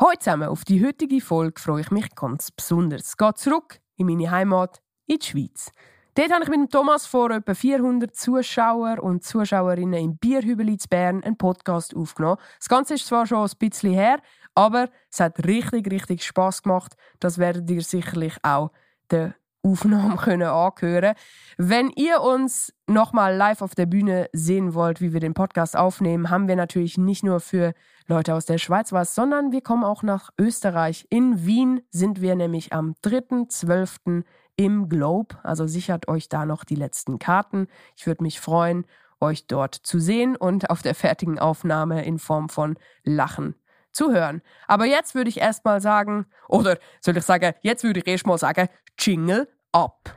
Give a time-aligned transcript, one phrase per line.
[0.00, 3.02] Heute zusammen auf die heutige Folge freue ich mich ganz besonders.
[3.02, 5.72] Es geht zurück in meine Heimat, in die Schweiz.
[6.14, 11.24] Dort habe ich mit Thomas vor etwa 400 Zuschauer und Zuschauerinnen im Bierhübeli zu Bern
[11.24, 12.40] einen Podcast aufgenommen.
[12.60, 14.20] Das Ganze ist zwar schon ein bisschen her,
[14.54, 16.94] aber es hat richtig, richtig Spass gemacht.
[17.18, 18.70] Das werdet ihr sicherlich auch
[19.10, 21.14] der Aufnahme können anhören.
[21.56, 26.30] Wenn ihr uns nochmal live auf der Bühne sehen wollt, wie wir den Podcast aufnehmen,
[26.30, 27.74] haben wir natürlich nicht nur für
[28.06, 31.06] Leute aus der Schweiz was, sondern wir kommen auch nach Österreich.
[31.10, 34.24] In Wien sind wir nämlich am 3.12.
[34.56, 35.36] im Globe.
[35.42, 37.66] Also sichert euch da noch die letzten Karten.
[37.96, 38.86] Ich würde mich freuen,
[39.20, 43.54] euch dort zu sehen und auf der fertigen Aufnahme in Form von Lachen
[43.98, 44.40] zu hören.
[44.68, 48.68] Aber jetzt würde ich erstmal sagen, oder soll ich sagen, jetzt würde ich erstmal sagen,
[48.98, 50.16] Jingle ab.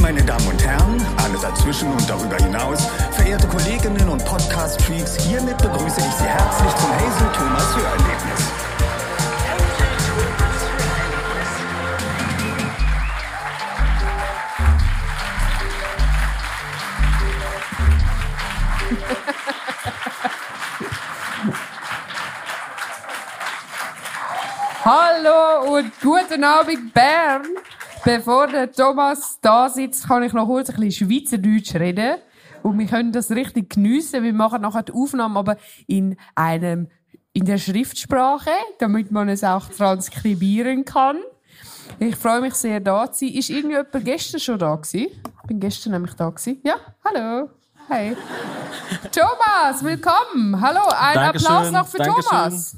[0.00, 6.00] Meine Damen und Herren, alle dazwischen und darüber hinaus, verehrte Kolleginnen und Podcast-Freaks, hiermit begrüße
[6.00, 8.48] ich Sie herzlich zum Hazel Thomas Hörerlebnis.
[24.82, 27.42] Hallo und guten Abend Bern.
[28.02, 32.16] Bevor der Thomas da sitzt, kann ich noch kurz ein bisschen Schweizerdeutsch reden.
[32.62, 34.22] Und wir können das richtig geniessen.
[34.22, 36.88] Wir machen nachher die Aufnahme aber in einem,
[37.34, 41.18] in der Schriftsprache, damit man es auch transkribieren kann.
[41.98, 43.34] Ich freue mich sehr, da zu sein.
[43.34, 45.08] Ist irgendjemand gestern schon da gewesen?
[45.42, 46.58] Ich bin gestern nämlich da gewesen.
[46.64, 47.50] Ja, hallo.
[47.86, 48.16] Hey.
[49.12, 50.58] Thomas, willkommen.
[50.58, 52.30] Hallo, ein Applaus noch für Dankeschön.
[52.30, 52.76] Thomas.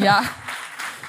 [0.00, 0.22] Ja.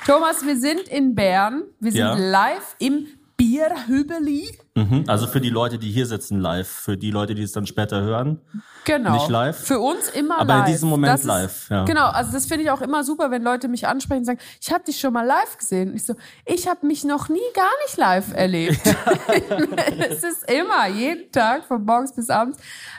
[0.06, 1.64] Thomas, wir sind in Bern.
[1.80, 2.14] Wir sind Ja.
[2.16, 4.58] live im Bierhübeli.
[4.76, 5.04] Mhm.
[5.08, 6.68] Also für die Leute, die hier sitzen, live.
[6.68, 8.40] Für die Leute, die es dann später hören.
[8.86, 9.14] Genau.
[9.14, 9.58] Nicht live?
[9.58, 10.68] Für uns immer Aber in live.
[10.70, 11.84] diesem Moment Das ist, live, ja.
[11.86, 14.72] Genau, also das finde ich auch immer super, wenn Leute mich ansprechen und sagen, ich
[14.72, 15.90] habe dich schon mal live gesehen.
[15.90, 18.80] Und ich so, ich habe mich noch nie gar nicht live erlebt.
[20.10, 22.58] es ist immer, jeden Tag, von morgens bis abends.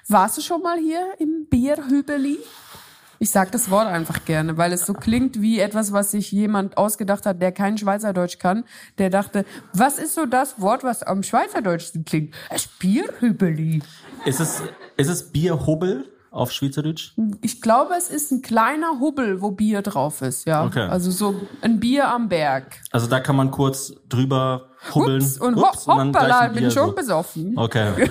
[0.08, 2.38] Warst du schon mal hier im Bierhübeli?
[3.18, 6.76] Ich sag das Wort einfach gerne, weil es so klingt wie etwas, was sich jemand
[6.76, 8.64] ausgedacht hat, der kein Schweizerdeutsch kann.
[8.98, 12.34] Der dachte, was ist so das Wort, was am Schweizerdeutschsten klingt?
[12.50, 13.82] Es Bierhübeli.
[14.24, 14.62] Ist es,
[14.96, 17.14] ist es Bierhubbel auf Schweizerdeutsch?
[17.40, 20.64] Ich glaube, es ist ein kleiner Hubbel, wo Bier drauf ist, ja.
[20.64, 20.86] Okay.
[20.86, 22.80] Also so ein Bier am Berg.
[22.90, 25.22] Also da kann man kurz drüber hubbeln.
[25.22, 26.94] Ups, und Ups, ho hoppala, ein bin schon so.
[26.94, 27.56] besoffen.
[27.56, 28.10] Okay.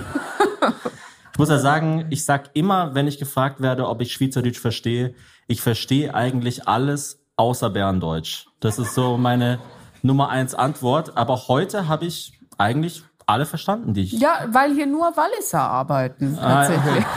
[1.36, 5.14] Ich muss ja sagen, ich sag immer, wenn ich gefragt werde, ob ich Schweizerdeutsch verstehe,
[5.46, 8.46] ich verstehe eigentlich alles außer Berndeutsch.
[8.58, 9.58] Das ist so meine
[10.00, 11.14] Nummer eins Antwort.
[11.18, 14.12] Aber heute habe ich eigentlich alle verstanden, die ich.
[14.12, 17.04] Ja, weil hier nur Walliser arbeiten, Ah, tatsächlich.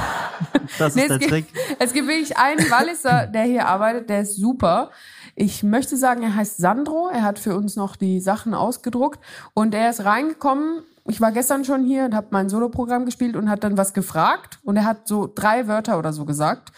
[0.77, 1.45] Das Nee, ist der es, gibt, Trick.
[1.79, 4.89] es gibt wirklich einen Walliser, der hier arbeitet, der ist super.
[5.35, 7.07] Ich möchte sagen, er heißt Sandro.
[7.09, 9.19] Er hat für uns noch die Sachen ausgedruckt
[9.53, 10.83] und er ist reingekommen.
[11.09, 14.59] Ich war gestern schon hier und habe mein Soloprogramm gespielt und hat dann was gefragt
[14.63, 16.71] und er hat so drei Wörter oder so gesagt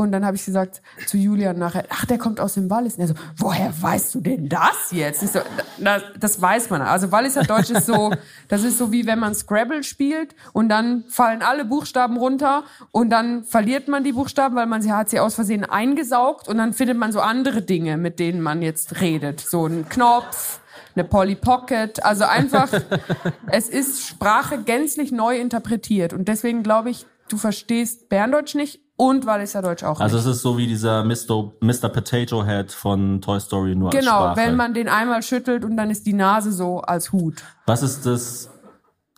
[0.00, 2.94] und dann habe ich gesagt zu Julian nachher, ach, der kommt aus dem Wallis.
[2.94, 5.24] Und er so, woher weißt du denn das jetzt?
[5.24, 5.40] Ich so,
[5.76, 6.82] das, das weiß man.
[6.82, 8.12] Also Walliser Deutsch ist so,
[8.48, 12.62] das ist so wie wenn man Scrabble spielt und dann fallen alle Buchstaben runter
[12.92, 16.58] und dann verliert man die Buchstaben, weil man sie hat sie aus Versehen eingesaugt und
[16.58, 19.40] dann findet man so andere Dinge, mit denen man jetzt redet.
[19.40, 20.60] So ein Knopf,
[20.98, 22.02] eine Polly Pocket.
[22.04, 22.68] Also einfach,
[23.50, 29.26] es ist Sprache gänzlich neu interpretiert und deswegen glaube ich, du verstehst Berndeutsch nicht und
[29.26, 30.26] Walliser Deutsch auch Also nicht.
[30.26, 31.52] es ist so wie dieser Mr.
[31.60, 31.88] Mr.
[31.88, 34.36] Potato Head von Toy Story nur als Genau, Sprache.
[34.38, 37.42] wenn man den einmal schüttelt und dann ist die Nase so als Hut.
[37.66, 38.50] Was ist das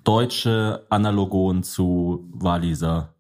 [0.04, 3.14] deutsche Analogon zu Waliser?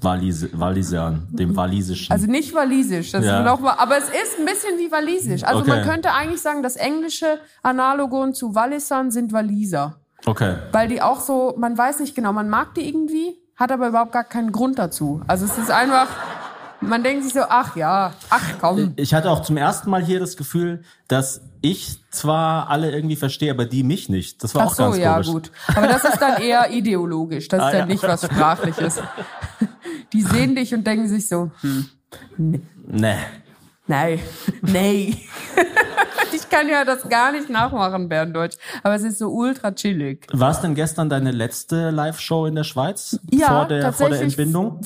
[0.00, 2.10] Walis Walisern, dem Walisischen.
[2.10, 3.38] Also nicht Walisisch, das Ja.
[3.40, 5.44] ist noch mal, aber es ist ein bisschen wie Walisisch.
[5.44, 5.70] Also Okay.
[5.70, 9.96] man könnte eigentlich sagen, das englische Analogon zu Wallisern sind Waliser.
[10.26, 10.56] okay.
[10.72, 14.12] Weil die auch so, man weiß nicht genau, man mag die irgendwie, hat aber überhaupt
[14.12, 15.20] gar keinen Grund dazu.
[15.26, 16.08] Also es ist einfach,
[16.80, 18.94] man denkt sich so, ach ja, ach komm.
[18.96, 23.50] Ich hatte auch zum ersten Mal hier das Gefühl, dass ich zwar alle irgendwie verstehe,
[23.50, 24.44] aber die mich nicht.
[24.44, 25.26] Das war Ach auch so, ganz ja komisch.
[25.28, 25.50] gut.
[25.74, 27.86] Aber das ist dann eher ideologisch, das ist Ah, dann ja.
[27.86, 29.00] nicht was Sprachliches.
[30.12, 31.88] Die sehen dich und denken sich so, hm,
[32.86, 33.16] Nee.
[33.86, 34.20] nein,
[34.62, 35.16] nee.
[36.32, 38.56] Ich kann ja das gar nicht nachmachen, Berndeutsch.
[38.82, 40.26] Aber es ist so ultra chillig.
[40.32, 43.18] War es denn gestern deine letzte Live-Show in der Schweiz?
[43.30, 44.20] Ja, vor, der, vor der tatsächlich.
[44.22, 44.80] Entbindung?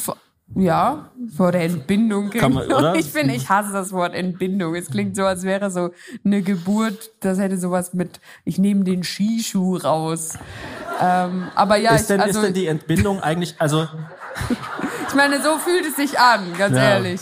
[0.54, 2.30] Ja, vor der Entbindung.
[2.30, 2.94] Kann man, oder?
[2.94, 4.74] Ich finde, ich hasse das Wort Entbindung.
[4.74, 5.90] Es klingt so, als wäre so
[6.24, 10.38] eine Geburt, das hätte sowas mit, ich nehme den Skischuh raus.
[11.00, 13.86] Ähm, aber ja, ist, denn, ich, also, ist denn die Entbindung eigentlich, also
[15.08, 16.94] ich meine, so fühlt es sich an, ganz Ja.
[16.94, 17.20] ehrlich.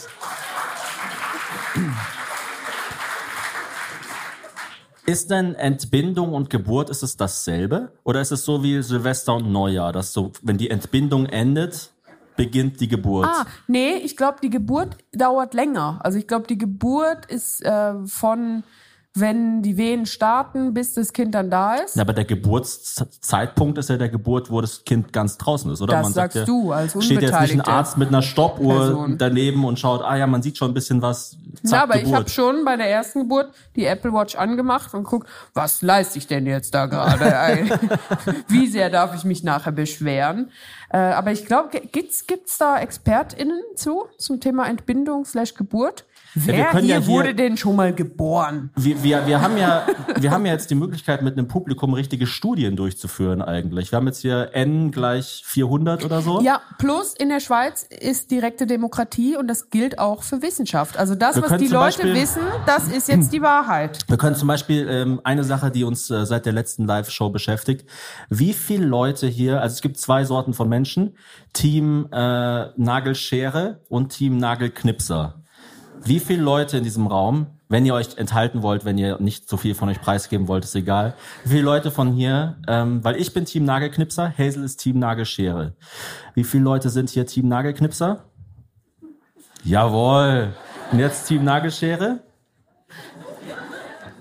[5.06, 7.93] ist denn Entbindung und Geburt, ist es dasselbe?
[8.02, 11.93] Oder ist es so wie Silvester und Neujahr, dass so, wenn die Entbindung endet,
[12.37, 13.27] beginnt die Geburt?
[13.27, 15.99] Ah, nee, ich glaube, die Geburt dauert länger.
[16.03, 18.62] Also ich glaube, die Geburt ist äh, von,
[19.15, 21.97] wenn die Wehen starten, bis das Kind dann da ist.
[21.97, 25.94] Ja, aber der Geburtszeitpunkt ist ja der Geburt, wo das Kind ganz draußen ist, oder?
[25.94, 27.61] Das man sagt sagst ja, du als Steht jetzt nicht ein.
[27.62, 29.19] Arzt mit einer Stoppuhr Person.
[29.19, 31.38] daneben und schaut, ah ja, man sieht schon ein bisschen was.
[31.62, 32.19] Zack, Na, aber ich Geburt.
[32.19, 35.25] habe schon bei der ersten Geburt die Apple Watch angemacht und guck,
[35.55, 37.25] was leiste ich denn jetzt da gerade?
[38.49, 40.50] Wie sehr darf ich mich nachher beschweren?
[40.96, 46.06] Äh, aber ich glaube, gibt's gibt's da ExpertInnen zu zum Thema Entbindung slash Geburt?
[46.38, 48.71] Wer können hier, ja hier- wurde denn schon mal geboren?
[48.77, 49.87] Wir, wir, wir, haben ja,
[50.21, 53.91] wir haben ja jetzt die Möglichkeit, mit einem Publikum richtige Studien durchzuführen eigentlich.
[53.91, 56.43] Wir haben jetzt hier N gleich 400 oder so.
[56.43, 60.99] Ja, plus in der Schweiz ist direkte Demokratie und das gilt auch für Wissenschaft.
[60.99, 63.99] Also das, Wir was die Leute Beispiel- wissen, das ist jetzt die Wahrheit.
[64.09, 67.88] Wir können zum Beispiel ähm, eine Sache, die uns äh, seit der letzten Live-Show beschäftigt.
[68.29, 71.17] Wie viele Leute hier, also es gibt zwei Sorten von Menschen,
[71.55, 75.43] Team äh, Nagelschere und Team Nagelknipser.
[76.06, 79.56] Wie viele Leute in diesem Raum, wenn ihr euch enthalten wollt, wenn ihr nicht so
[79.56, 81.14] viel von euch preisgeben wollt, ist egal.
[81.43, 85.75] Wie viele Leute von hier, ähm, weil ich bin Team Nagelknipser, Hazel ist Team Nagelschere.
[86.35, 88.25] Wie viele Leute sind hier Team Nagelknipser?
[89.64, 90.55] Jawohl.
[90.93, 92.20] Und jetzt Team Nagelschere?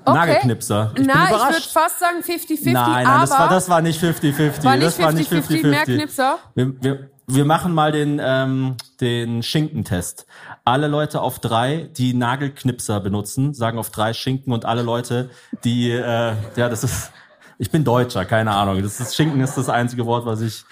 [0.06, 0.18] Okay.
[0.18, 0.90] Nagelknipser.
[0.90, 3.82] Ich bin Na, ich würde fast sagen 50-50, Nein, aber nein, das war, das war
[3.82, 4.64] nicht 50-50.
[4.64, 6.40] War nicht das war nicht 50-50, mehr Knipser?
[6.56, 10.26] Wir, wir, wir machen mal den, ähm, den Schinkentest.
[10.68, 15.30] Alle Leute auf drei, die Nagelknipser benutzen, sagen auf drei Schinken und alle Leute,
[15.64, 17.12] die, äh, ja, das ist,
[17.60, 18.82] ich bin Deutscher, keine Ahnung.
[18.82, 20.66] Das ist, Schinken ist das einzige Wort, was ich,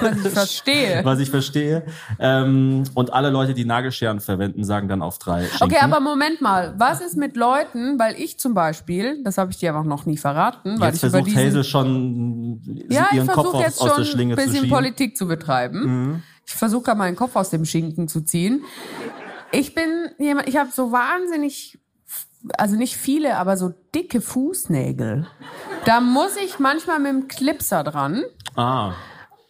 [0.00, 1.00] was ich verstehe.
[1.04, 1.84] was ich verstehe.
[2.18, 5.62] Ähm, und alle Leute, die Nagelscheren verwenden, sagen dann auf drei Schinken.
[5.62, 9.58] Okay, aber Moment mal, was ist mit Leuten, weil ich zum Beispiel, das habe ich
[9.58, 12.60] dir aber noch nie verraten, weil Jetzt ich über versucht diesen Hazel schon
[12.90, 14.68] Ja, ich ihren Kopf versuche aus, jetzt aus schon der ein Schlinge zu bisschen schieben.
[14.68, 14.74] Mhm.
[14.74, 16.22] Politik zu betreiben.
[16.44, 18.64] Ich versuche gerade meinen Kopf aus dem Schinken zu ziehen.
[19.52, 21.78] Ich bin jemand, ich habe so wahnsinnig,
[22.56, 25.26] also nicht viele, aber so dicke Fußnägel.
[25.84, 28.22] Da muss ich manchmal mit dem Clipser dran,
[28.56, 28.92] Ah.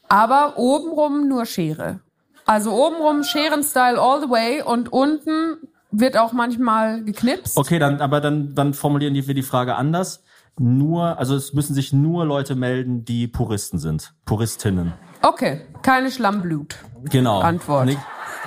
[0.09, 2.01] aber obenrum nur Schere.
[2.45, 5.59] Also obenrum Scheren-Style all the way und unten
[5.93, 7.57] wird auch manchmal geknipst.
[7.57, 10.25] Okay, dann, aber dann, dann formulieren wir die Frage anders.
[10.59, 14.13] Nur, also es müssen sich nur Leute melden, die Puristen sind.
[14.27, 14.93] Puristinnen.
[15.23, 16.77] Okay, keine Schlammblut.
[17.05, 17.41] Genau.
[17.41, 17.87] Antwort.
[17.87, 18.01] Nicht-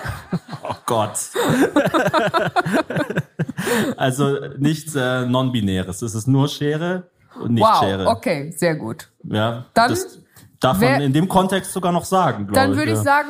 [0.67, 1.15] Oh Gott.
[3.97, 6.01] also nichts äh, Non-Binäres.
[6.01, 7.09] Es ist nur Schere
[7.39, 8.07] und nicht Wow, Schere.
[8.07, 9.09] okay, sehr gut.
[9.23, 10.19] Ja, Dann das
[10.59, 12.77] darf man in dem Kontext sogar noch sagen, glaube Dann ich.
[12.77, 13.29] würde ich sagen,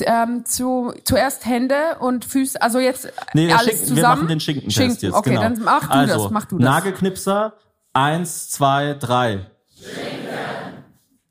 [0.00, 3.96] ähm, zu, zuerst Hände und Füße, also jetzt Nee, alles Schinken, zusammen.
[3.96, 4.98] wir machen den Schinkentest Schinken.
[5.06, 5.14] jetzt.
[5.14, 5.42] Okay, genau.
[5.42, 6.64] dann mach du also, das, mach du das.
[6.64, 7.54] Nagelknipser,
[7.92, 9.46] eins, zwei, drei.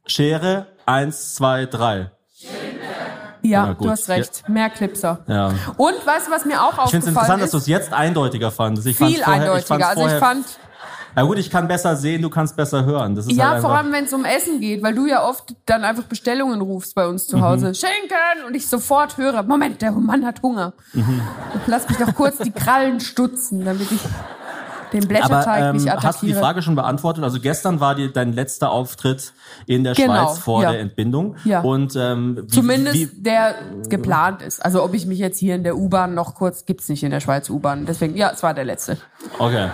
[0.06, 2.12] Schere, eins, zwei, drei.
[3.50, 4.48] Ja, Na du hast recht.
[4.48, 5.20] Mehr Clipser.
[5.28, 5.48] Ja.
[5.78, 7.54] Und weißt du, was mir auch Ich finde es aufgefallen interessant, dass ist?
[7.54, 8.88] du es jetzt eindeutiger fandest.
[8.88, 9.78] Ich viel vorher, eindeutiger.
[9.80, 10.46] Ich also ich fand,
[11.16, 13.16] ja gut, ich kann besser sehen, du kannst besser hören.
[13.16, 15.56] Das ist ja, halt vor allem wenn es um Essen geht, weil du ja oft
[15.66, 17.42] dann einfach Bestellungen rufst bei uns zu Mhm.
[17.42, 17.74] Hause.
[17.76, 18.46] Schinken!
[18.48, 20.74] Und ich sofort höre, Moment, der Mann hat Hunger.
[20.94, 21.22] Mhm.
[21.66, 24.00] Lass mich doch kurz die Krallen stutzen, damit ich
[24.94, 26.08] den aber Blätterteig ähm, nicht attackiere.
[26.08, 27.24] hast du die Frage schon beantwortet?
[27.24, 29.34] Also gestern war die, dein letzter Auftritt
[29.66, 30.72] in der Genau, Schweiz vor ja.
[30.72, 31.36] der Entbindung.
[31.46, 31.62] Ja.
[31.62, 33.56] Und ähm, wie, Zumindest wie, der
[33.90, 34.64] geplant ist.
[34.64, 37.20] Also ob ich mich jetzt hier in der U-Bahn noch kurz, gibt's nicht in der
[37.20, 37.86] Schweiz U-Bahn.
[37.86, 38.98] Deswegen, ja, es war der letzte.
[39.38, 39.70] Okay.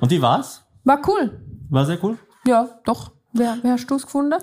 [0.00, 0.62] Und wie war's?
[0.84, 1.40] War cool.
[1.68, 2.18] War sehr cool.
[2.46, 3.12] Ja, doch.
[3.32, 4.34] Wer, wer hast du es gefunden?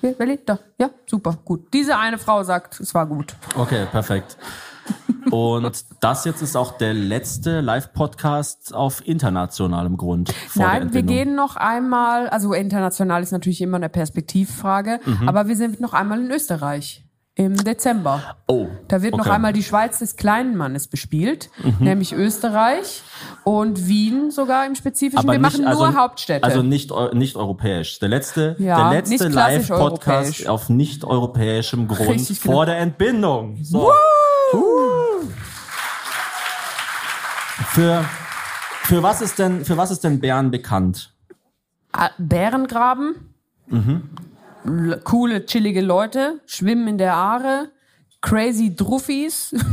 [0.00, 0.58] Wer, wer da?
[0.78, 1.72] Ja, super, gut.
[1.72, 3.34] Diese eine Frau sagt, es war gut.
[3.56, 4.36] Okay, perfekt.
[5.30, 10.32] Und das jetzt ist auch der letzte Live-Podcast auf internationalem Grund.
[10.54, 15.28] Nein, wir gehen noch einmal, also international ist natürlich immer eine Perspektivfrage, Mhm.
[15.28, 17.03] aber wir sind noch einmal in Österreich
[17.36, 18.36] im Dezember.
[18.46, 18.68] Oh.
[18.86, 19.30] Da wird noch okay.
[19.30, 19.34] Mhm.
[19.34, 21.50] einmal die Schweiz des kleinen Mannes bespielt,
[21.80, 23.02] nämlich Österreich
[23.42, 25.18] und Wien sogar im Spezifischen.
[25.18, 26.44] Aber wir nicht, machen nur also, Hauptstädte.
[26.44, 27.98] Also nicht, nicht europäisch.
[27.98, 32.54] Der letzte, Ja, der letzte Live-Podcast auf nicht europäischem Grund Richtig, genau.
[32.54, 33.58] vor der Entbindung.
[33.62, 33.90] So.
[37.70, 38.04] Für,
[38.84, 41.12] für was ist denn, für was ist denn Bern bekannt?
[41.92, 43.30] Ah, Bärengraben,
[43.66, 44.10] Mhm.
[45.04, 47.68] Coole, chillige Leute, schwimmen in der Aare,
[48.20, 49.54] crazy Druffis.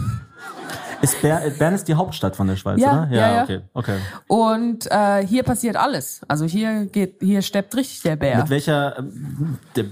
[1.01, 3.12] Ist Ber Bern ist die Hauptstadt von der Schweiz, Ja, oder?
[3.12, 3.43] ja, ja.
[3.43, 3.98] okay, okay.
[4.27, 6.21] Und äh, hier passiert alles.
[6.27, 8.38] Also hier geht, hier steppt richtig der Bär.
[8.38, 9.88] Mit welcher, ähm, mit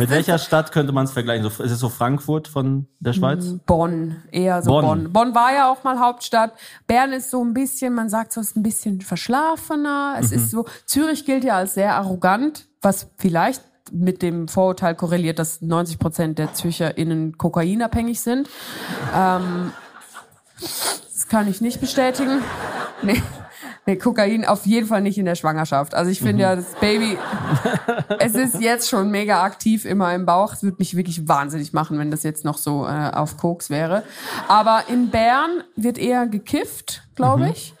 [0.00, 1.48] ist welcher Stadt könnte man es vergleichen?
[1.48, 3.44] So, ist es so Frankfurt von der Schweiz?
[3.66, 4.84] Bonn, eher so Bonn.
[4.84, 5.12] Bonn.
[5.12, 5.34] Bonn.
[5.36, 6.52] war ja auch mal Hauptstadt.
[6.88, 10.16] Bern ist so ein bisschen, man sagt so, ist ein bisschen verschlafener.
[10.18, 10.36] Es Mhm.
[10.36, 15.60] ist so, Zürich gilt ja als sehr arrogant, was vielleicht mit dem Vorurteil korreliert, dass
[15.60, 18.48] 90 Prozent der ZürcherInnen kokainabhängig sind.
[19.14, 19.72] Ähm,
[20.60, 22.42] das kann ich nicht bestätigen.
[23.02, 23.20] Nee.
[23.90, 25.94] Nee, Kokain auf jeden Fall nicht in der Schwangerschaft.
[25.94, 26.26] Also ich Mhm.
[26.26, 27.18] finde ja, das Baby,
[28.20, 30.52] es ist jetzt schon mega aktiv immer im Bauch.
[30.54, 34.04] Es würde mich wirklich wahnsinnig machen, wenn das jetzt noch so äh, auf Koks wäre.
[34.46, 37.74] Aber in Bern wird eher gekifft, glaube ich.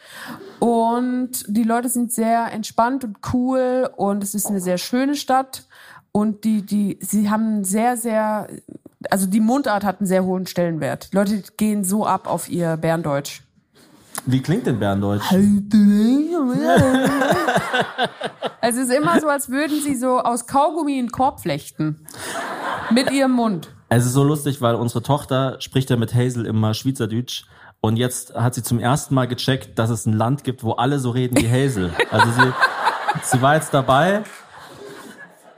[0.58, 5.64] Und die Leute sind sehr entspannt und cool und es ist eine sehr schöne Stadt.
[6.12, 8.48] Und die, die, sie haben sehr, sehr,
[9.10, 11.12] also die Mundart hat einen sehr hohen Stellenwert.
[11.12, 13.42] Die Leute gehen so ab auf ihr Berndeutsch.
[14.26, 15.24] Wie klingt denn Berndeutsch?
[18.60, 22.04] Also es ist immer so, als würden sie so aus Kaugummi einen Korb flechten.
[22.90, 23.70] Mit ihrem Mund.
[23.88, 27.44] Es ist so lustig, weil unsere Tochter spricht ja mit Hazel immer Schweizerdeutsch.
[27.80, 30.98] Und jetzt hat sie zum ersten Mal gecheckt, dass es ein Land gibt, wo alle
[30.98, 31.90] so reden wie Hazel.
[32.10, 32.52] Also sie,
[33.22, 34.22] sie war jetzt dabei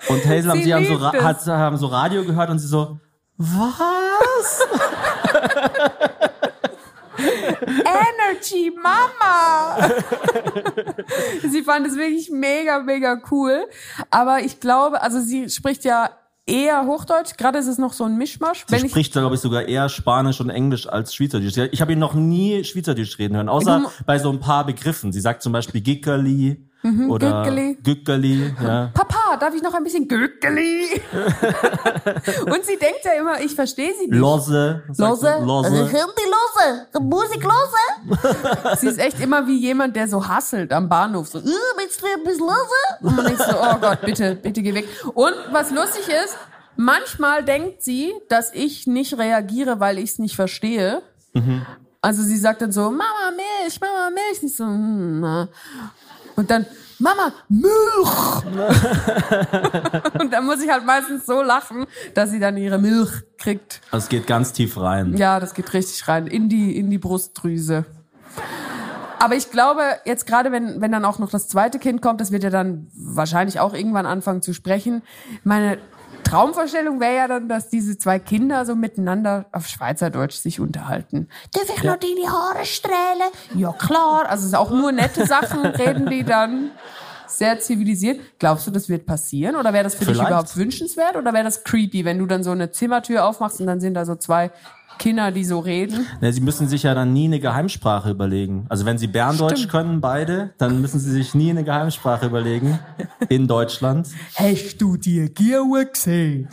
[0.08, 2.98] und Hazel haben Sie haben so, hat, haben so Radio gehört und sie so,
[3.36, 4.60] was?
[7.66, 9.88] Energy, Mama!
[11.48, 13.64] sie fand es wirklich mega, mega cool.
[14.10, 16.10] Aber ich glaube, also sie spricht ja
[16.46, 17.36] eher Hochdeutsch.
[17.36, 18.64] Gerade ist es noch so ein Mischmasch.
[18.66, 21.56] Sie Wenn ich, spricht, glaube ich, sogar eher Spanisch und Englisch als Schweizerdeutsch.
[21.72, 25.12] Ich habe ihn noch nie Schweizerdeutsch reden hören, außer Du- bei so ein paar Begriffen.
[25.12, 26.68] Sie sagt zum Beispiel Gickerli
[27.08, 27.78] oder Gückeli.
[27.82, 28.54] Gückeli.
[28.60, 28.90] Ja.
[28.92, 30.86] Papa, darf ich noch ein bisschen Gückeli?
[32.46, 34.18] Und sie denkt ja immer, ich verstehe sie nicht.
[34.18, 34.82] Lose.
[34.96, 35.20] Lose?
[35.20, 35.44] sie.
[35.44, 35.68] Lose.
[35.68, 37.00] Also, die Lose?
[37.00, 38.76] Musik Lose?
[38.80, 41.28] sie ist echt immer wie jemand, der so hasselt am Bahnhof.
[41.28, 41.44] So, äh,
[41.76, 43.00] willst du ein bisschen Lose?
[43.00, 44.88] Und man denkt so, oh Gott, bitte, bitte geh weg.
[45.14, 46.36] Und was lustig ist,
[46.76, 51.02] manchmal denkt sie, dass ich nicht reagiere, weil ich es nicht verstehe.
[52.00, 54.42] Also sie sagt dann so, Mama, Milch, Mama, Milch.
[54.42, 55.48] Nicht so, hm, na.
[56.34, 56.66] Und dann,
[57.02, 58.44] Mama, Milch!
[60.20, 63.80] und dann muss ich halt meistens so lachen, dass sie dann ihre Milch kriegt.
[63.90, 65.16] Also es geht ganz tief rein.
[65.16, 67.84] Ja, das geht richtig rein in die in die Brustdrüse.
[69.18, 72.30] Aber ich glaube, jetzt gerade wenn wenn dann auch noch das zweite Kind kommt, das
[72.30, 75.02] wird ja dann wahrscheinlich auch irgendwann anfangen zu sprechen.
[75.42, 75.78] Meine
[76.32, 81.28] Traumvorstellung wäre ja dann, dass diese zwei Kinder so miteinander auf Schweizerdeutsch sich unterhalten.
[81.52, 83.30] Darf ich noch deine Haare strählen?
[83.54, 84.24] Ja, klar.
[84.30, 86.70] Also es ist auch nur nette Sachen reden die dann.
[87.26, 88.20] Sehr zivilisiert.
[88.38, 89.56] Glaubst du, das wird passieren?
[89.56, 90.30] Oder wäre das für dich Vielleicht.
[90.30, 91.16] überhaupt wünschenswert?
[91.16, 94.04] Oder wäre das creepy, wenn du dann so eine Zimmertür aufmachst und dann sind da
[94.06, 94.50] so zwei
[94.98, 96.06] Kinder, die so reden?
[96.20, 98.66] Ja, sie müssen sich ja dann nie eine Geheimsprache überlegen.
[98.68, 99.72] Also wenn sie Berndeutsch Stimmt.
[99.72, 102.78] können, beide, dann müssen sie sich nie eine Geheimsprache überlegen
[103.28, 104.08] in Deutschland.
[104.34, 106.48] Hast du die Gierwe gesehen?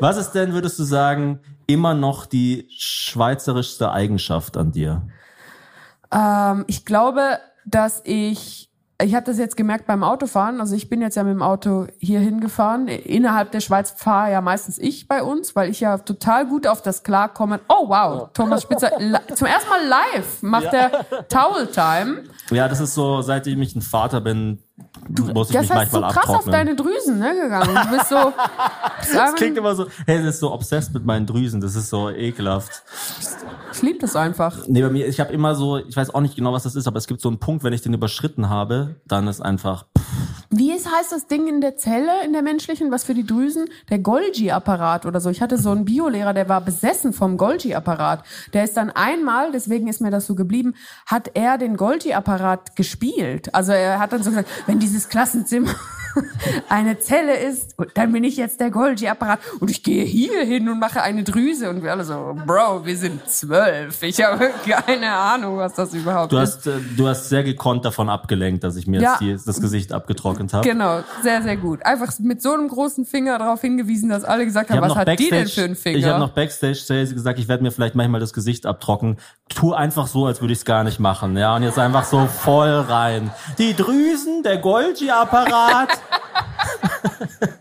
[0.00, 5.02] Was ist denn, würdest du sagen, immer noch die schweizerischste Eigenschaft an dir?
[6.12, 8.65] Ähm, ich glaube, dass ich,
[9.02, 10.60] ich habe das jetzt gemerkt beim Autofahren.
[10.60, 12.88] Also ich bin jetzt ja mit dem Auto hier hingefahren.
[12.88, 16.80] Innerhalb der Schweiz fahre ja meistens ich bei uns, weil ich ja total gut auf
[16.80, 17.60] das klarkomme.
[17.68, 18.90] Oh wow, Thomas Spitzer
[19.34, 22.24] zum ersten Mal live macht der Towel Time.
[22.50, 24.62] Ja, das ist so, seitdem ich ein Vater bin,
[25.08, 26.52] muss ich Das mich heißt so manchmal krass auf abtrocknen.
[26.52, 27.78] deine Drüsen ne, gegangen.
[27.90, 28.16] Du bist so.
[29.14, 32.10] das klingt immer so, hey, das ist so obsessed mit meinen Drüsen, das ist so
[32.10, 32.82] ekelhaft.
[33.72, 34.56] ich liebe das einfach.
[34.66, 36.86] Nee, bei mir, ich habe immer so, ich weiß auch nicht genau, was das ist,
[36.86, 39.86] aber es gibt so einen Punkt, wenn ich den überschritten habe, dann ist einfach,
[40.50, 43.66] Wie ist, heißt das Ding in der Zelle, in der menschlichen, was für die Drüsen?
[43.90, 45.30] Der Golgi-Apparat oder so.
[45.30, 48.24] Ich hatte so einen Biolehrer, der war besessen vom Golgi-Apparat.
[48.52, 50.74] Der ist dann einmal, deswegen ist mir das so geblieben,
[51.06, 53.54] hat er den Golgi-Apparat gespielt.
[53.54, 55.74] Also er hat dann so gesagt, wenn dieses Klassenzimmer
[56.68, 60.78] eine Zelle ist, dann bin ich jetzt der Golgi-Apparat und ich gehe hier hin und
[60.78, 64.02] mache eine Drüse und wir alle so, Bro, wir sind zwölf.
[64.02, 66.56] Ich habe keine Ahnung, was das überhaupt du ist.
[66.58, 69.10] hast, äh, du hast sehr gekonnt davon abgelenkt, dass ich mir Ja.
[69.12, 70.68] jetzt die, das Gesicht abgetrocknet habe.
[70.68, 71.84] Genau, sehr, sehr gut.
[71.84, 75.08] Einfach mit so einem großen Finger darauf hingewiesen, dass alle gesagt haben, hab was hat
[75.08, 75.98] die denn Backstage, für einen Finger?
[75.98, 79.16] ich habe noch Backstage zu Hazel gesagt, ich werde mir vielleicht manchmal das Gesicht abtrocknen.
[79.48, 81.36] Tu einfach so, als würde ich es gar nicht machen.
[81.36, 83.30] Ja, und jetzt einfach so voll rein.
[83.58, 85.88] Die Drüsen, der Golgi-Apparat.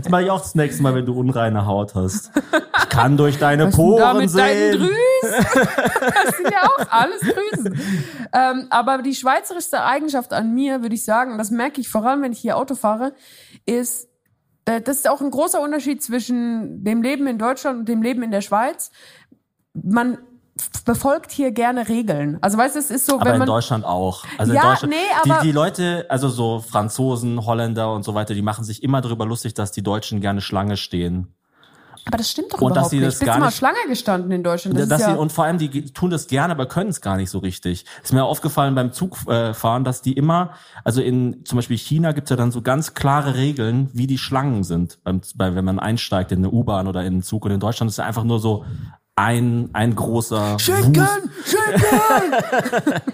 [0.00, 2.30] Das mache ich auch das nächste Mal, wenn du unreine Haut hast.
[2.78, 4.78] Ich kann durch deine Was denn da Poren mit deinen sehen.
[4.80, 4.96] Drüsen?
[6.24, 7.80] Das sind ja auch alles Drüsen.
[8.32, 12.04] Ähm, aber die schweizerischste Eigenschaft an mir, würde ich sagen, und das merke ich vor
[12.06, 13.12] allem, wenn ich hier Auto fahre,
[13.66, 14.08] ist,
[14.64, 18.22] Da- Das ist auch ein großer Unterschied zwischen dem Leben in Deutschland und dem Leben
[18.22, 18.90] in der Schweiz.
[19.74, 20.16] Man
[20.84, 22.38] befolgt hier gerne Regeln.
[22.40, 24.24] Also weißt du, es ist so, Aber wenn in man Deutschland auch.
[24.38, 28.14] Also Ja, in Deutschland, nee, aber- die, die Leute, also so Franzosen, Holländer und so
[28.14, 31.28] weiter, die machen sich immer darüber lustig, dass die Deutschen gerne Schlange stehen.
[32.08, 33.06] Aber das stimmt doch Und dass überhaupt sie nicht.
[33.08, 34.78] das Bist du gar mal nicht- Schlange gestanden in Deutschland?
[34.78, 37.16] Das dass ja, sie, und vor allem, die tun das gerne, aber können es gar
[37.16, 37.84] nicht so richtig.
[38.04, 40.50] Ist mir aufgefallen beim Zugfahren, äh, dass die immer,
[40.84, 44.62] also in zum Beispiel China gibt's ja dann so ganz klare Regeln, wie die Schlangen
[44.62, 47.44] sind, beim, bei, wenn man einsteigt in eine U-Bahn oder in einen Zug.
[47.44, 48.64] Und in Deutschland ist es einfach nur so
[49.16, 51.02] ein, ein großer Schinken!
[51.02, 51.56] Wust.
[51.56, 53.02] Schinken!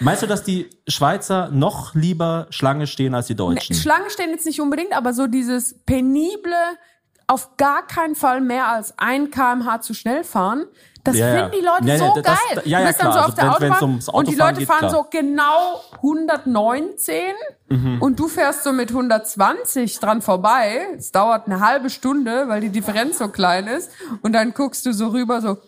[0.00, 3.76] Meinst du, dass die Schweizer noch lieber Schlange stehen als die Deutschen?
[3.76, 6.56] Schlangen stehen jetzt nicht unbedingt, aber so dieses penible,
[7.28, 10.64] auf gar keinen Fall mehr als ein kmh zu schnell fahren,
[11.04, 11.34] das Ja, ja.
[11.34, 12.36] finden die Leute Ja, ja, so das- geil.
[12.56, 13.12] ja, du ja, bist dann klar.
[13.12, 14.90] so auf Also der wenn- Autobahn und die Leute fahren klar.
[14.90, 17.34] so genau 119
[17.68, 18.00] Mhm.
[18.02, 20.86] und du fährst so mit 120 dran vorbei.
[20.96, 23.90] Es dauert eine halbe Stunde, weil die Differenz so klein ist
[24.22, 25.58] und dann guckst du so rüber so,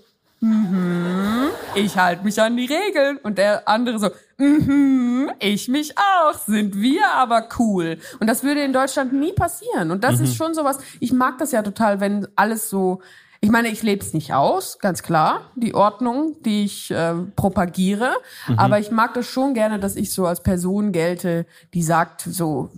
[0.40, 6.34] mhm, ich halte mich an die Regeln und der andere so, mhm, ich mich auch,
[6.38, 7.98] sind wir aber cool.
[8.20, 9.90] Und das würde in Deutschland nie passieren.
[9.90, 13.00] Und das ist schon sowas, ich mag das ja total, wenn alles so,
[13.44, 18.12] ich meine, ich lebe es nicht aus, ganz klar, die Ordnung, die ich äh, propagiere.
[18.56, 22.70] Aber ich mag das schon gerne, dass ich so als Person gelte, die sagt so,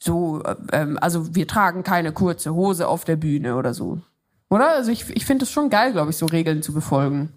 [0.00, 4.00] so, äh, ähm, also wir tragen keine kurze Hose auf der Bühne oder so.
[4.48, 4.70] Oder?
[4.70, 7.32] Also ich, ich finde es schon geil, glaube ich, so Regeln zu befolgen.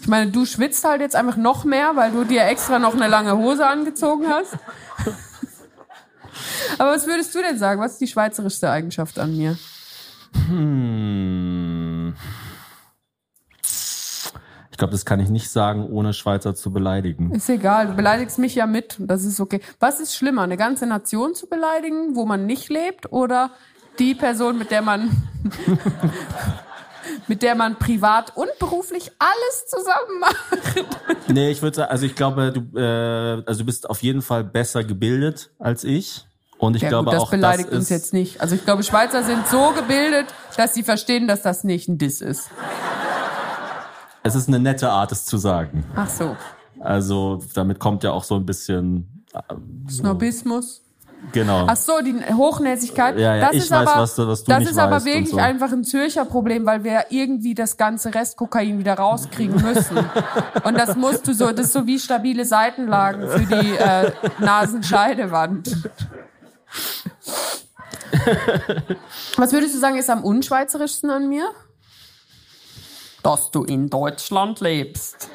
[0.00, 3.06] Ich meine, du schwitzt halt jetzt einfach noch mehr, weil du dir extra noch eine
[3.06, 4.56] lange Hose angezogen hast.
[6.78, 7.82] Aber was würdest du denn sagen?
[7.82, 9.58] Was ist die schweizerischste Eigenschaft an mir?
[10.46, 12.14] Hm.
[14.70, 17.30] Ich glaube, das kann ich nicht sagen, ohne Schweizer zu beleidigen.
[17.30, 18.96] Ist egal, du beleidigst mich ja mit.
[18.98, 19.60] Das ist okay.
[19.78, 23.52] Was ist schlimmer, eine ganze Nation zu beleidigen, wo man nicht lebt, oder
[24.00, 25.10] die Person, mit der man
[27.28, 30.86] mit der man privat und beruflich alles zusammen macht?
[31.28, 34.44] Nee, ich würde sagen, also ich glaube, du, äh, also du bist auf jeden Fall
[34.44, 36.26] besser gebildet als ich.
[36.64, 38.40] Und ich Ja, glaube gut, das auch, beleidigt das uns ist, jetzt nicht.
[38.40, 42.20] Also ich glaube, Schweizer sind so gebildet, dass sie verstehen, dass das nicht ein Diss
[42.20, 42.50] ist.
[44.22, 45.84] es ist eine nette Art, es zu sagen.
[45.94, 46.36] Ach so.
[46.80, 49.24] Also damit kommt ja auch so ein bisschen,
[49.90, 50.82] Snobismus.
[51.32, 51.64] genau.
[51.66, 53.18] Ach so, die Hochnäsigkeit.
[53.18, 54.96] Ja, ja, das ich ist weiß, aber, was du- was du das nicht ist aber
[54.96, 55.36] weißt wirklich so.
[55.38, 59.98] einfach ein Zürcher Problem, weil wir irgendwie das ganze Restkokain wieder rauskriegen müssen.
[60.64, 65.76] Und das musst du so, das ist so wie stabile Seitenlagen für die äh, Nasenscheidewand.
[69.36, 71.50] Was würdest du sagen, ist am unschweizerischsten an mir?
[73.22, 75.30] Dass du in Deutschland lebst.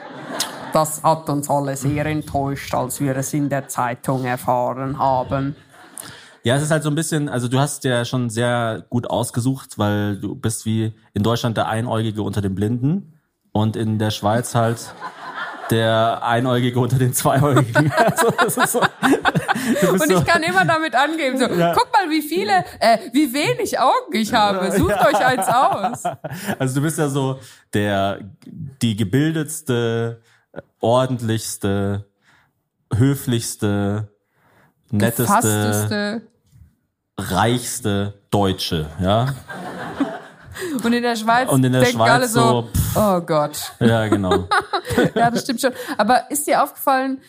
[0.73, 5.55] Das hat uns alle sehr enttäuscht, als wir es in der Zeitung erfahren haben.
[6.43, 9.77] Ja, es ist halt so ein bisschen, also du hast ja schon sehr gut ausgesucht,
[9.77, 13.19] weil du bist wie in Deutschland der Einäugige unter den Blinden
[13.51, 14.93] und in der Schweiz halt
[15.69, 17.91] der Einäugige unter den Zweiäugigen.
[18.37, 23.33] Also, so, Und ich kann immer damit angeben, so, guck mal, wie viele, äh, wie
[23.33, 24.71] wenig Augen ich habe.
[24.71, 26.03] Sucht euch eins aus.
[26.57, 27.39] also du bist ja so
[27.73, 28.19] der,
[28.81, 30.21] die gebildetste,
[30.79, 32.05] ordentlichste,
[32.95, 34.07] höflichste,
[34.91, 36.21] netteste, Fasteste.
[37.17, 39.33] reichste Deutsche, ja?
[40.83, 43.71] Und in der Schweiz Und in der denken Schweiz alle so, so, oh Gott.
[43.79, 44.47] Ja, genau.
[45.15, 45.71] Ja, das stimmt schon.
[45.97, 47.19] Aber ist dir aufgefallen,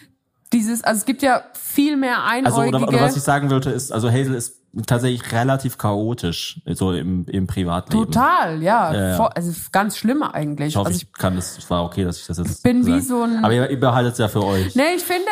[0.53, 2.77] dieses, also es gibt ja viel mehr Also, Einäugige.
[2.79, 7.25] oder, oder was ich sagen wollte, ist, also Hazel ist tatsächlich relativ chaotisch, so im,
[7.27, 8.05] im Privatleben.
[8.07, 8.93] Total, ja.
[8.93, 9.17] Ja, ja.
[9.17, 10.69] Voll- Also ganz schlimm eigentlich.
[10.69, 12.93] Ich hoffe, also ich kann das, es war okay, dass ich das jetzt bin wie
[13.01, 13.03] sage.
[13.03, 14.75] so ein- Aber ihr, ihr behaltet es ja für euch.
[14.77, 15.29] Nee, ich finde,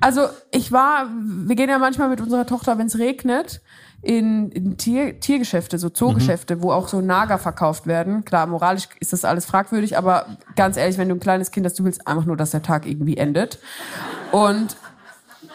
[0.00, 1.06] also ich war,
[1.46, 3.60] wir gehen ja manchmal mit unserer Tochter, wenn es regnet,
[4.02, 8.24] in, in Tier, Tiergeschäfte, so Zoogeschäfte, wo auch so Nager verkauft werden.
[8.24, 11.78] Klar, moralisch ist das alles fragwürdig, aber ganz ehrlich, wenn du ein kleines Kind hast,
[11.78, 13.60] du willst einfach nur, dass der Tag irgendwie endet.
[14.32, 14.76] Und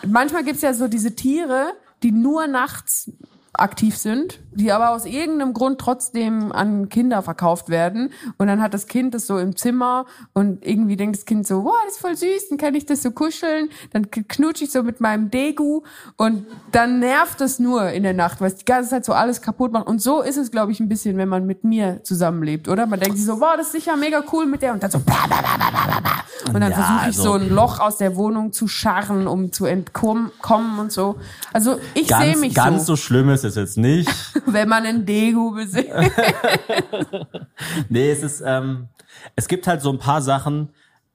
[0.05, 3.11] manchmal gibt's ja so diese Tiere, die nur nachts
[3.59, 8.11] aktiv sind, die aber aus irgendeinem Grund trotzdem an Kinder verkauft werden.
[8.37, 11.63] Und dann hat das Kind das so im Zimmer und irgendwie denkt das Kind so,
[11.63, 13.69] wow, das ist voll süß, dann kann ich das so kuscheln.
[13.93, 15.81] Dann knutsche ich so mit meinem Degu
[16.17, 19.41] und dann nervt das nur in der Nacht, weil es die ganze Zeit so alles
[19.41, 19.87] kaputt macht.
[19.87, 22.85] Und so ist es, glaube ich, ein bisschen, wenn man mit mir zusammenlebt, oder?
[22.87, 24.99] Man denkt sich so, wow, das ist sicher mega cool mit der und dann so,
[24.99, 26.11] bla, bla, bla, bla, bla, bla.
[26.53, 29.51] und dann Ja, versuche ich also- so ein Loch aus der Wohnung zu scharren, um
[29.51, 31.15] zu entkommen kommen und so.
[31.53, 34.09] Also ich sehe Ganz, mich ganz so, so schlimm ist es jetzt nicht.
[34.45, 35.91] wenn man einen Degu besitzt.
[37.89, 38.87] nee, es ist, ähm,
[39.35, 40.69] es gibt halt so ein paar Sachen,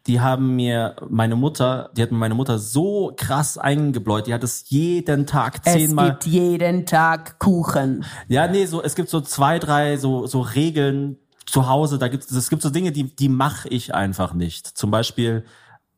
[0.07, 4.43] die haben mir meine Mutter, die hat mir meine Mutter so krass eingebläut, die hat
[4.43, 6.11] es jeden Tag Es zehnmal.
[6.11, 8.05] gibt jeden Tag Kuchen.
[8.29, 11.99] Ja, nee, so es gibt so zwei, drei so so Regeln zu Hause.
[11.99, 14.67] Da gibt es gibt so Dinge, die die mache ich einfach nicht.
[14.67, 15.45] Zum Beispiel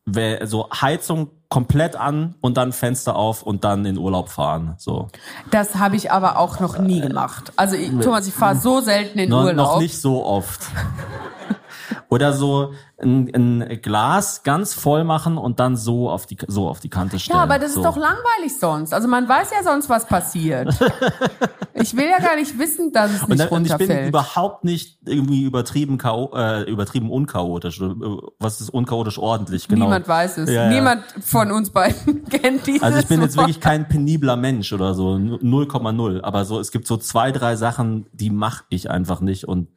[0.07, 4.75] so Heizung komplett an und dann Fenster auf und dann in Urlaub fahren.
[4.77, 5.07] So
[5.53, 7.53] Das habe ich aber auch noch nie gemacht.
[7.55, 9.57] Also ich, Thomas, ich fahre so selten in noch, Urlaub.
[9.57, 10.63] noch nicht so oft.
[12.09, 16.81] Oder so ein, ein Glas ganz voll machen und dann so auf die so auf
[16.81, 17.39] die Kante stellen.
[17.39, 17.81] Ja, aber das so.
[17.81, 18.93] ist doch langweilig sonst.
[18.95, 20.69] Also man weiß ja sonst, was passiert.
[21.75, 24.09] ich will ja gar nicht wissen, dass es Und, nicht dann, und ich bin runterfällt.
[24.09, 25.99] überhaupt nicht irgendwie übertrieben
[26.35, 27.81] äh, übertrieben unchaotisch.
[27.81, 27.91] Äh,
[28.39, 29.69] Was ist unchaotisch ordentlich?
[29.69, 29.87] Genau.
[29.87, 30.51] Niemand weiß es.
[30.51, 30.69] Ja, ja.
[30.71, 33.49] Niemand von uns beiden kennt dieses Also ich bin jetzt Wort.
[33.49, 36.23] wirklich kein penibler Mensch oder so 0,0.
[36.23, 39.69] Aber so es gibt so zwei drei Sachen, die mache ich einfach nicht und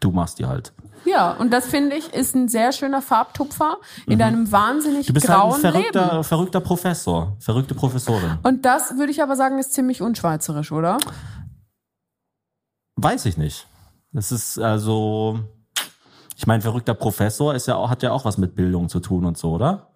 [0.00, 0.72] du machst die halt.
[1.04, 5.06] Ja, und das finde ich ist ein sehr schöner Farbtupfer in deinem wahnsinnig Mhm.
[5.06, 6.24] Du bist halt ein verrückter, Leben.
[6.24, 8.38] verrückter Professor, verrückte Professorin.
[8.42, 10.98] Und das würde ich aber sagen, ist ziemlich unschweizerisch, oder?
[12.96, 13.66] Weiß ich nicht.
[14.12, 15.40] Das ist also,
[16.36, 19.24] ich meine, verrückter Professor ist ja auch, hat ja auch was mit Bildung zu tun
[19.24, 19.88] und so, oder?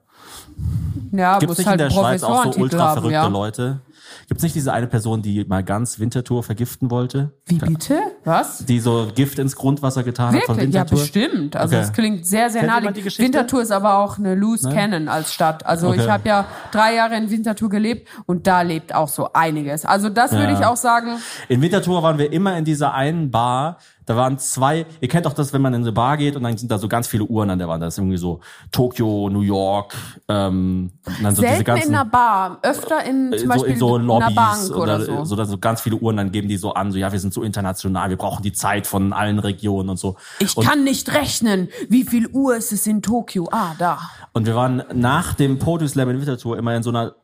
[1.12, 3.26] Ja, Gibt es nicht halt in der Schweiz auch so ultra haben, verrückte ja.
[3.26, 3.80] Leute?
[4.28, 7.32] Gibt es nicht diese eine Person, die mal ganz Winterthur vergiften wollte?
[7.46, 7.98] Wie bitte?
[8.24, 8.64] Was?
[8.66, 10.74] Die so Gift ins Grundwasser getan hat von Wirklich?
[10.74, 10.98] Ja, Winterthur?
[11.00, 11.56] bestimmt.
[11.56, 11.84] Also Okay.
[11.84, 13.18] es klingt sehr, sehr naheliegend.
[13.18, 15.64] Winterthur ist aber auch eine loose Cannon als Stadt.
[15.66, 16.00] Also Okay.
[16.02, 19.84] ich habe ja drei Jahre in Winterthur gelebt und da lebt auch so einiges.
[19.84, 20.58] Also das würde Ja.
[20.60, 23.78] ich auch sagen, In Winterthur waren wir immer in dieser einen Bar.
[24.06, 26.56] Da waren zwei, ihr kennt auch das, wenn man in eine Bar geht und dann
[26.56, 27.82] sind da so ganz viele Uhren an der Wand.
[27.82, 28.38] Da ist irgendwie so
[28.70, 29.94] Tokio, New York,
[30.28, 33.72] ähm, und dann so diese selten ganzen, in einer Bar, öfter in zum so Beispiel
[33.72, 35.58] in so in einer Bank oder, so.
[35.58, 38.16] ganz viele Uhren, dann geben die so an, so ja, wir sind so international, wir
[38.16, 40.16] brauchen die Zeit von allen Regionen und so.
[40.38, 43.48] Ich und, kann nicht rechnen, wie viel Uhr ist es in Tokio?
[43.52, 43.98] Ah, da.
[44.32, 47.14] und wir waren nach dem Poetry Slam in Winterthur immer in so einer,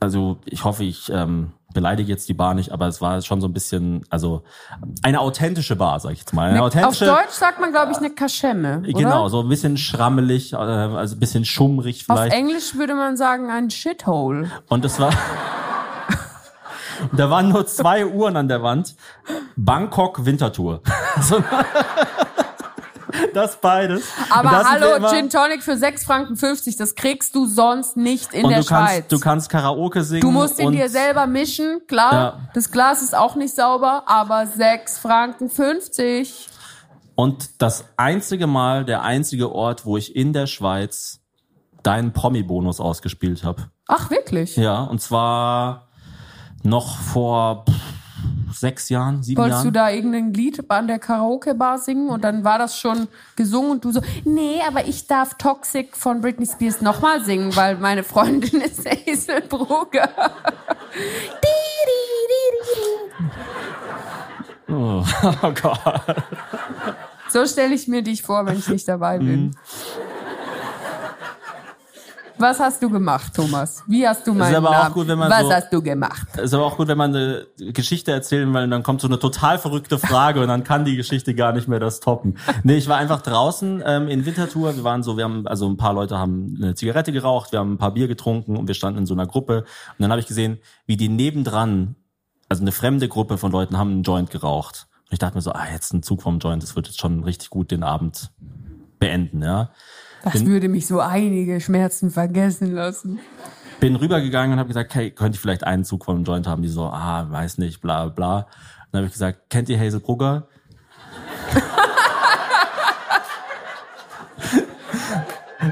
[0.00, 3.48] also ich hoffe, ich ähm, beleidige jetzt die Bar nicht, aber es war schon so
[3.48, 4.42] ein bisschen, also
[5.02, 6.50] eine authentische Bar, sag ich jetzt mal.
[6.50, 8.78] Eine Auf authentische, Deutsch sagt man, glaube ich, eine Kaschemme.
[8.78, 8.92] Oder?
[8.92, 12.34] Genau, so ein bisschen schrammelig, äh, also ein bisschen schummrig Auf vielleicht.
[12.34, 14.50] Englisch würde man sagen ein Shithole.
[14.68, 15.12] Und es war.
[17.12, 18.94] Da waren nur zwei Uhren an der Wand.
[19.56, 20.80] Bangkok Wintertour.
[23.32, 24.04] Das beides.
[24.28, 27.34] Aber Und da sind wir hallo, immer- Gin Tonic für 6 Franken 50, das kriegst
[27.34, 29.04] du sonst nicht in und der du kannst, Schweiz.
[29.08, 30.20] du kannst Karaoke singen.
[30.20, 32.12] Du musst ihn dir selber mischen, klar.
[32.12, 32.38] Ja.
[32.54, 36.48] Das Glas ist auch nicht sauber, aber 6 Franken 50.
[37.14, 41.20] Und das einzige Mal, der einzige Ort, wo ich in der Schweiz
[41.84, 43.68] deinen Promi-Bonus ausgespielt habe.
[43.86, 44.56] Ach, wirklich?
[44.56, 45.86] Ja, und zwar
[46.64, 47.74] noch vor pff,
[48.58, 49.74] sechs Jahren, sieben Wolltest du Jahren.
[49.74, 53.92] da irgendein Lied an der Karaoke-Bar singen und dann war das schon gesungen und du
[53.92, 58.86] so, nee, aber ich darf Toxic von Britney Spears nochmal singen, weil meine Freundin ist
[59.06, 60.08] Hazel Brugger.
[64.68, 65.04] oh,
[65.42, 65.80] oh Gott.
[67.30, 69.46] So stelle ich mir dich vor, wenn ich nicht dabei bin.
[69.46, 69.50] Mhm.
[72.44, 73.82] Was hast du gemacht, Thomas?
[73.86, 74.92] Wie hast du meinen Namen?
[74.92, 76.28] gut, Was so- hast du gemacht?
[76.36, 79.18] ist aber auch gut, wenn man eine Geschichte erzählen will und dann kommt so eine
[79.18, 82.36] total verrückte Frage und dann kann die Geschichte gar nicht mehr das toppen.
[82.62, 84.76] Nee, ich war einfach draußen ähm, in Winterthur.
[84.76, 87.72] Wir waren so, wir haben, also ein paar Leute haben eine Zigarette geraucht, wir haben
[87.72, 89.60] ein paar Bier getrunken und wir standen in so einer Gruppe.
[89.60, 91.96] Und dann habe ich gesehen, wie die nebendran,
[92.50, 94.86] also eine fremde Gruppe von Leuten haben einen Joint geraucht.
[95.04, 97.24] Und ich dachte mir so, ah, jetzt ein Zug vom Joint, das wird jetzt schon
[97.24, 98.32] richtig gut den Abend
[98.98, 99.70] beenden, ja.
[100.24, 103.18] Das Bin- würde mich so einige Schmerzen vergessen lassen.
[103.80, 106.62] bin rübergegangen und habe gesagt, hey, könnte ich vielleicht einen Zug von einem Joint haben?
[106.62, 108.38] Die so, ah, weiß nicht, bla bla.
[108.38, 108.46] Und
[108.92, 110.48] dann habe ich gesagt, kennt ihr Hazel Brugger?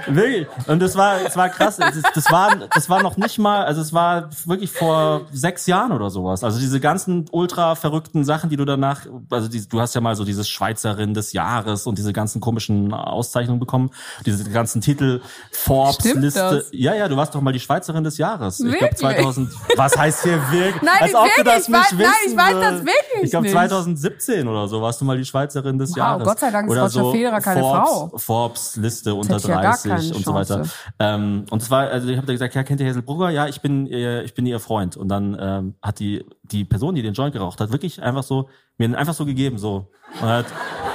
[0.06, 0.46] Wirklich.
[0.66, 1.78] Und das war, das war krass.
[2.14, 6.10] Das, war, das war noch nicht mal, also es war wirklich vor sechs Jahren oder
[6.10, 6.44] sowas.
[6.44, 10.14] Also diese ganzen ultra verrückten Sachen, die du danach, also die, du hast ja mal
[10.16, 13.90] so dieses Schweizerin des Jahres und diese ganzen komischen Auszeichnungen bekommen,
[14.26, 16.40] diese ganzen Titel, Forbes Stimmt Liste.
[16.40, 16.66] das?
[16.72, 18.60] Ja, ja, du warst doch mal die Schweizerin des Jahres.
[18.60, 19.00] Ich glaube Wirklich?
[19.00, 19.50] 2000.
[19.76, 20.82] Was heißt hier wirklich?
[20.82, 23.22] Nein, Als ob du wirklich, das ich weiß- nicht nein, wissen ich weiß das wirklich
[23.22, 23.52] Ich glaube nicht.
[23.52, 26.26] 2017 oder so warst du mal die Schweizerin des Wow, Jahres.
[26.28, 28.12] Gott sei Dank ist Roger so Federer keine Forbes, Frau.
[28.18, 30.66] Forbes Liste unter hätte ich ja gar 30 keine und so weiter.
[30.98, 33.30] Ähm, und es war, also ich habe da gesagt, ja, kennt ihr Hazel Brugger?
[33.30, 34.96] Ja, ich bin, ihr, ich bin ihr Freund.
[34.96, 38.48] Und dann ähm, hat die die Person, die den Joint geraucht hat, wirklich einfach so
[38.78, 39.90] mir den einfach so gegeben, so.
[40.20, 40.46] Und, hat,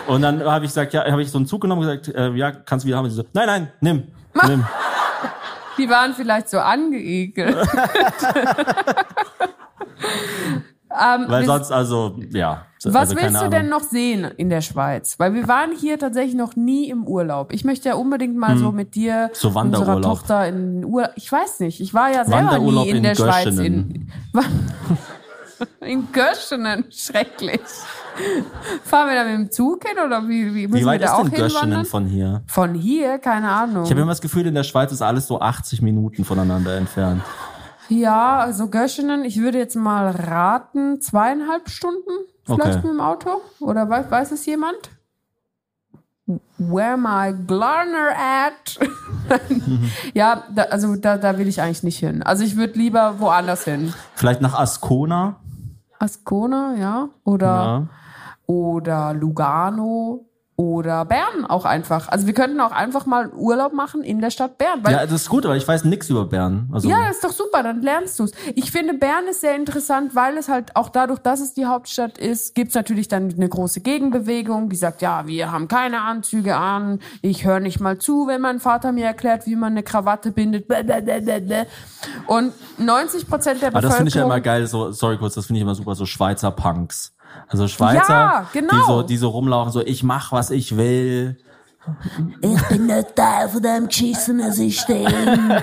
[0.07, 2.31] und dann habe ich gesagt, ja, habe ich so einen Zug genommen und gesagt, äh,
[2.31, 3.05] ja, kannst du wieder haben.
[3.05, 4.03] Und sie so, nein, nein, nimm,
[4.45, 4.65] nimm.
[5.77, 7.55] Die waren vielleicht so angeekelt.
[10.99, 12.63] Ähm, Weil sonst, also, ja.
[12.83, 13.69] Was also, willst du denn Ahnung.
[13.69, 15.17] noch sehen in der Schweiz?
[15.17, 17.51] Weil wir waren hier tatsächlich noch nie im Urlaub.
[17.51, 19.29] Ich möchte ja unbedingt mal so mit dir, Hm.
[19.33, 20.01] So unserer.
[20.01, 21.11] Tochter in Urlaub.
[21.15, 23.45] Ich weiß nicht, ich war ja selber nie in, in der Schweiz.
[23.47, 24.11] In, Göschenen.
[25.81, 27.61] in Göschenen, schrecklich.
[28.83, 31.13] Fahren wir da mit dem Zug hin oder wie, wie müssen Wie weit wir da
[31.13, 32.41] ist auch denn Göschenen von hier?
[32.47, 33.83] Von hier, keine Ahnung.
[33.83, 37.21] Ich habe immer das Gefühl, in der Schweiz ist alles so 80 Minuten voneinander entfernt.
[37.89, 42.11] Ja, also Göschenen, ich würde jetzt mal raten, zweieinhalb Stunden
[42.45, 42.87] vielleicht Okay.
[42.87, 43.41] mit dem Auto.
[43.59, 44.77] Oder weiß, weiß es jemand?
[46.57, 48.77] Where my Glarner at?
[50.13, 52.21] ja, da, also da, da will ich eigentlich nicht hin.
[52.23, 53.93] Also ich würde lieber woanders hin.
[54.15, 55.37] Vielleicht nach Ascona?
[55.99, 57.09] Ascona, ja.
[57.23, 57.87] Oder, Ja.
[58.45, 60.25] oder Lugano.
[60.59, 62.07] Oder Bern auch einfach.
[62.09, 64.81] Also wir könnten auch einfach mal Urlaub machen in der Stadt Bern.
[64.89, 66.67] Ja, das ist gut, aber ich weiß nichts über Bern.
[66.73, 68.31] Also, Ja, das ist doch super, dann lernst du's.
[68.55, 72.17] Ich finde, Bern ist sehr interessant, weil es halt auch dadurch, dass es die Hauptstadt
[72.17, 77.01] ist, gibt's natürlich dann eine große Gegenbewegung, die sagt, ja, wir haben keine Anzüge an,
[77.21, 80.67] ich höre nicht mal zu, wenn mein Vater mir erklärt, wie man eine Krawatte bindet.
[80.67, 81.67] Blablabla.
[82.25, 83.89] Und 90 Prozent der aber Bevölkerung...
[83.89, 86.07] das finde ich ja immer geil, so, sorry kurz, das finde ich immer super, so
[86.07, 87.13] Schweizer Punks.
[87.47, 88.73] Also Schweizer, Ja, genau.
[88.73, 91.37] die, so, die so rumlaufen, so, ich mach, was ich will.
[92.41, 95.07] Ich bin nicht Teil von dem geschissenen System.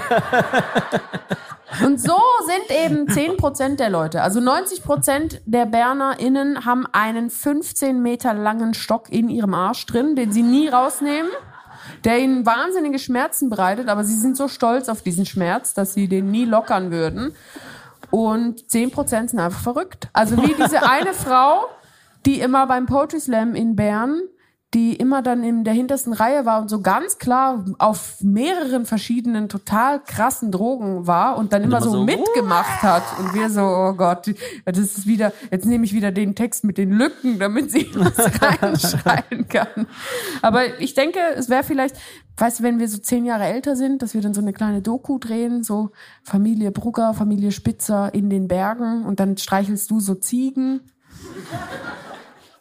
[1.83, 8.33] Und so sind eben 10% der Leute, also 90% der BernerInnen haben einen 15 Meter
[8.33, 11.31] langen Stock in ihrem Arsch drin, den sie nie rausnehmen,
[12.05, 16.07] der ihnen wahnsinnige Schmerzen bereitet, aber sie sind so stolz auf diesen Schmerz, dass sie
[16.07, 17.35] den nie lockern würden.
[18.15, 20.09] Und 10% sind einfach verrückt.
[20.13, 21.67] Also wie diese eine Frau,
[22.25, 24.21] die immer beim Poetry Slam in Bern,
[24.75, 29.49] die immer dann in der hintersten Reihe war und so ganz klar auf mehreren verschiedenen
[29.49, 33.05] total krassen Drogen war und dann immer, immer so, so, mitgemacht hat.
[33.19, 34.35] Und wir so, oh Gott,
[34.65, 38.43] das ist wieder, jetzt nehme ich wieder den Text mit den Lücken, damit sie was
[38.43, 39.87] reinschreien kann.
[40.43, 41.97] Aber ich denke, es wäre vielleicht,
[42.37, 44.83] weißt du, wenn wir so zehn Jahre älter sind, dass wir dann so eine kleine
[44.83, 45.91] Doku drehen, so
[46.25, 50.81] Familie Brugger, Familie Spitzer in den Bergen und dann streichelst du so Ziegen,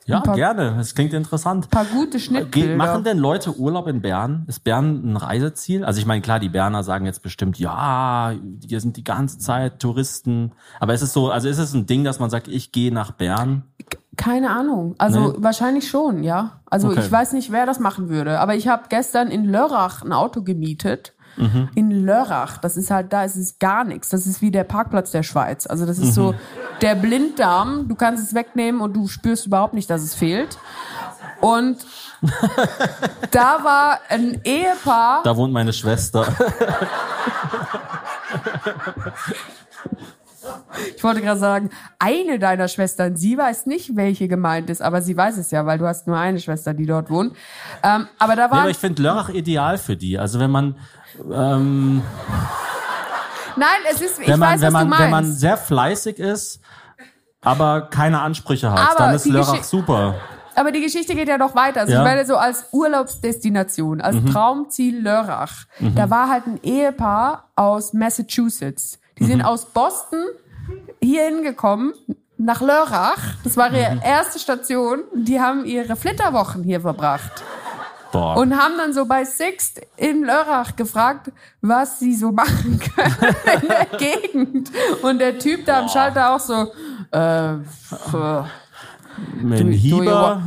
[0.05, 0.75] Ja, paar- gerne.
[0.77, 1.69] Das klingt interessant.
[1.69, 2.75] paar gute Ge Schnittbilder.
[2.75, 4.43] machen denn Leute Urlaub in Bern?
[4.47, 5.85] Ist Bern ein Reiseziel?
[5.85, 8.33] Also ich meine, klar, die Berner sagen jetzt bestimmt, ja,
[8.67, 10.51] hier sind die ganze Zeit Touristen.
[10.79, 13.11] Aber ist es so, also ist es ein Ding, dass man sagt, ich gehe nach
[13.11, 13.63] Bern?
[14.17, 14.95] Keine Ahnung.
[14.97, 15.33] Also Nee?
[15.39, 16.59] wahrscheinlich schon, ja.
[16.65, 16.99] Also Okay.
[16.99, 18.39] ich weiß nicht, wer das machen würde.
[18.39, 21.13] Aber ich habe gestern in Lörrach ein Auto gemietet.
[21.37, 21.69] Mhm.
[21.75, 22.57] In Lörrach.
[22.57, 24.09] Das ist halt, da ist es gar nichts.
[24.09, 25.65] Das ist wie der Parkplatz der Schweiz.
[25.67, 26.11] Also das ist Mhm.
[26.11, 26.35] so
[26.81, 27.87] der Blinddarm.
[27.87, 30.57] Du kannst es wegnehmen und du spürst überhaupt nicht, dass es fehlt.
[31.41, 31.77] Und
[33.31, 35.21] da war ein Ehepaar.
[35.23, 36.25] Da wohnt meine Schwester.
[40.95, 41.69] Ich wollte gerade sagen,
[41.99, 45.77] eine deiner Schwestern, sie weiß nicht, welche gemeint ist, aber sie weiß es ja, weil
[45.77, 47.35] du hast nur eine Schwester, die dort wohnt.
[47.81, 50.17] Ähm, aber da Ja, war aber ich finde Lörrach ideal für die.
[50.19, 50.75] Also wenn man,
[51.31, 52.01] ähm,
[53.55, 56.17] Nein, es ist, ich wenn man, weiß, wenn was du man, wenn man sehr fleißig
[56.19, 56.59] ist,
[57.41, 60.15] aber keine Ansprüche hat, Aber dann ist Lörrach super.
[60.55, 61.81] Aber die Geschichte geht ja noch weiter.
[61.81, 61.99] Also Ja.
[61.99, 64.31] ich meine, so als Urlaubsdestination, als Mhm.
[64.31, 68.99] Traumziel Lörrach, da war halt ein Ehepaar aus Massachusetts.
[69.19, 69.45] Die sind Mhm.
[69.45, 70.23] aus Boston
[71.01, 71.93] hier hingekommen,
[72.37, 73.17] nach Lörrach.
[73.43, 73.75] Das war Mhm.
[73.75, 74.99] ihre erste Station.
[75.15, 77.43] Die haben ihre Flitterwochen hier verbracht.
[78.13, 78.37] Boah.
[78.37, 83.67] Und haben dann so bei Sixt in Lörrach gefragt, was sie so machen können in
[83.67, 84.71] der Gegend.
[85.01, 86.71] Und der Typ da am Schalter auch so,
[87.11, 87.55] äh,
[89.41, 90.03] do, do, you,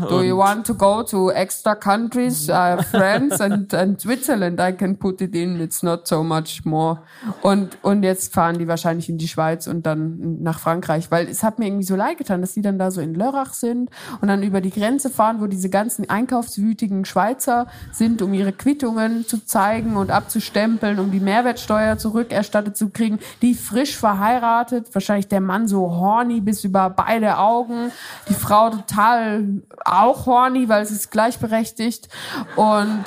[0.09, 4.61] do you want to go to extra countries, uh, France and, and Switzerland?
[4.61, 5.61] I can put it in.
[5.61, 6.99] It's not so much more.
[7.43, 11.43] Und, und jetzt fahren die wahrscheinlich in die Schweiz und dann nach Frankreich, weil es
[11.43, 14.29] hat mir irgendwie so leid getan, dass die dann da so in Lörrach sind und
[14.29, 19.45] dann über die Grenze fahren, wo diese ganzen einkaufswütigen Schweizer sind, um ihre Quittungen zu
[19.45, 23.19] zeigen und abzustempeln, um die Mehrwertsteuer zurückerstattet zu kriegen.
[23.43, 27.93] Die frisch verheiratet, wahrscheinlich der Mann so horny bis über beide Augen,
[28.29, 32.09] die Frau total auch horny, weil es ist gleichberechtigt
[32.57, 33.05] und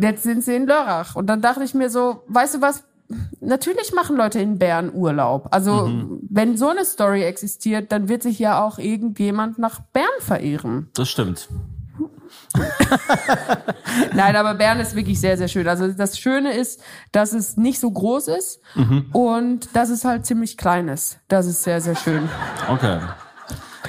[0.00, 1.16] jetzt sind sie in Lörrach.
[1.16, 2.84] Und dann dachte ich mir so, weißt du was?
[3.40, 5.48] Natürlich machen Leute in Bern Urlaub.
[5.50, 5.90] Also,
[6.28, 10.90] wenn so eine Story existiert, dann wird sich ja auch irgendjemand nach Bern verirren.
[10.94, 11.48] Das stimmt.
[14.14, 15.66] Nein, aber Bern ist wirklich sehr, sehr schön.
[15.66, 18.60] Also, das Schöne ist, dass es nicht so groß ist
[19.12, 21.18] und dass es halt ziemlich klein ist.
[21.26, 22.28] Das ist sehr, sehr schön.
[22.68, 23.00] Okay.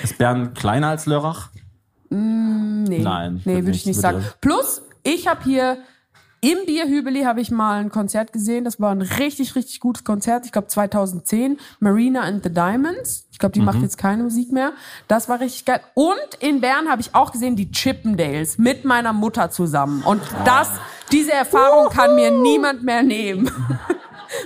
[0.03, 1.49] Ist Bern kleiner als Lörrach?
[2.09, 4.23] Nee, Nein, nee würde ich nicht, sagen.
[4.41, 5.77] Plus, ich habe hier
[6.43, 8.63] Im Bierhübeli habe ich mal ein Konzert gesehen.
[8.65, 10.43] Das war ein richtig, richtig gutes Konzert.
[10.47, 11.59] Ich glaube 2010.
[11.79, 13.27] Marina and the Diamonds.
[13.31, 14.73] Ich glaube, die macht jetzt keine Musik mehr.
[15.07, 15.81] Das war richtig geil.
[15.93, 20.01] Und in Bern habe ich auch gesehen die Chippendales mit meiner Mutter zusammen.
[20.03, 20.71] Und das,
[21.11, 23.51] diese Erfahrung kann mir niemand mehr nehmen.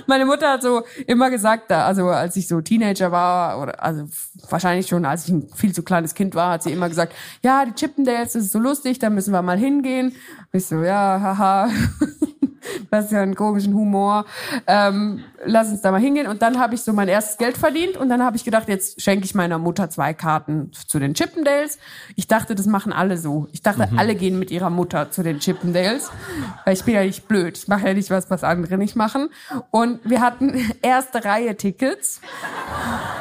[0.06, 4.04] Meine Mutter hat so immer gesagt, da, also als ich so Teenager war, oder also
[4.48, 7.64] wahrscheinlich schon, als ich ein viel zu kleines Kind war, hat sie immer gesagt, ja,
[7.64, 10.08] die Chippendales, das ist so lustig, da müssen wir mal hingehen.
[10.08, 11.68] Und ich so, ja, haha.
[12.90, 14.24] Das ist ja einen komischen Humor.
[14.66, 16.26] Ähm, lass uns da mal hingehen.
[16.26, 19.00] Und dann habe ich so mein erstes Geld verdient und dann habe ich gedacht, jetzt
[19.00, 21.78] schenke ich meiner Mutter zwei Karten zu den Chippendales.
[22.16, 23.48] Ich dachte, das machen alle so.
[23.52, 26.10] Ich dachte, alle gehen mit ihrer Mutter zu den Chippendales.
[26.64, 27.56] Weil ich bin ja nicht blöd.
[27.56, 29.28] Ich mache ja nicht was, was andere nicht machen.
[29.70, 32.20] Und wir hatten erste Reihe Tickets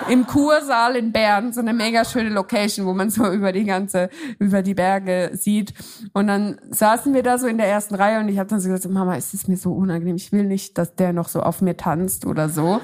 [0.10, 4.10] im Kursaal in Bern, so eine mega schöne Location, wo man so über die ganze,
[4.40, 5.74] über die Berge sieht.
[6.14, 8.70] Und dann saßen wir da so in der ersten Reihe und ich habe dann so
[8.70, 11.62] gesagt, Mama, es ist mir so unangenehm, ich will nicht, dass der noch so auf
[11.62, 12.82] mir tanzt oder so.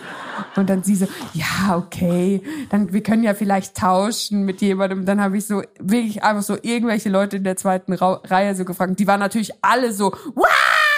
[0.55, 5.05] Und dann sie so, ja, okay, dann wir können ja vielleicht tauschen mit jemandem.
[5.05, 8.65] Dann habe ich so wirklich einfach so irgendwelche Leute in der zweiten Ra Reihe so
[8.65, 8.99] gefragt.
[8.99, 10.47] Die waren natürlich alle so, wow,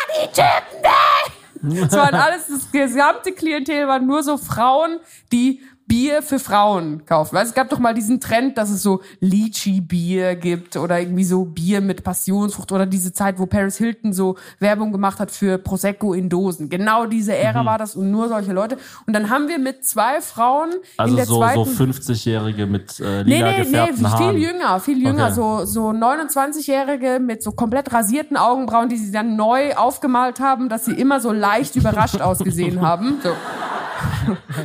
[0.10, 1.44] die Chippendales!
[1.64, 5.00] Es waren alles, das gesamte Klientel waren nur so Frauen,
[5.32, 7.36] die Bier für Frauen kaufen.
[7.36, 11.46] Weil es gab doch mal diesen Trend, dass es so Lychee-Bier gibt oder irgendwie so
[11.46, 16.14] Bier mit Passionsfrucht oder diese Zeit, wo Paris Hilton so Werbung gemacht hat für Prosecco
[16.14, 16.70] in Dosen.
[16.70, 18.78] Genau diese Ära war das und nur solche Leute.
[19.06, 23.00] Und dann haben wir mit zwei Frauen in Also der so, so zweiten 50-Jährige mit
[23.00, 24.38] äh, Nee, lila nee, nee, gefärbten viel Haaren.
[24.38, 25.26] jünger, viel jünger.
[25.26, 25.34] Okay.
[25.34, 30.86] So, so 29-Jährige mit so komplett rasierten Augenbrauen, die sie dann neu aufgemalt haben, dass
[30.86, 33.20] sie immer so leicht überrascht ausgesehen haben.
[33.24, 33.32] So.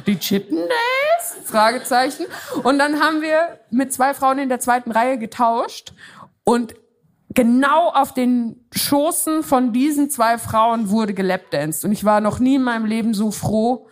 [0.07, 1.08] Die Chippendales?
[1.45, 2.27] Fragezeichen.
[2.63, 5.93] Und dann haben wir mit zwei Frauen in der zweiten Reihe getauscht
[6.45, 6.75] und
[7.35, 11.85] genau auf den Schoßen von diesen zwei Frauen wurde gelapdanced.
[11.85, 13.89] Und ich war noch nie in meinem Leben so froh,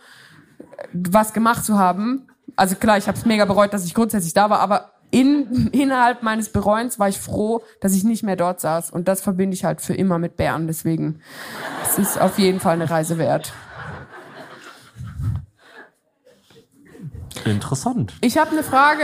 [0.93, 2.27] was gemacht zu haben.
[2.55, 6.23] Also klar, ich habe es mega bereut, dass ich grundsätzlich da war, aber in, innerhalb
[6.23, 8.91] meines Bereuens war ich froh, dass ich nicht mehr dort saß.
[8.91, 10.67] Und das verbinde ich halt für immer mit Bern.
[10.67, 11.21] Deswegen,
[11.83, 13.53] es ist auf jeden Fall eine Reise wert.
[17.45, 18.13] Interessant.
[18.21, 19.03] Ich habe eine Frage.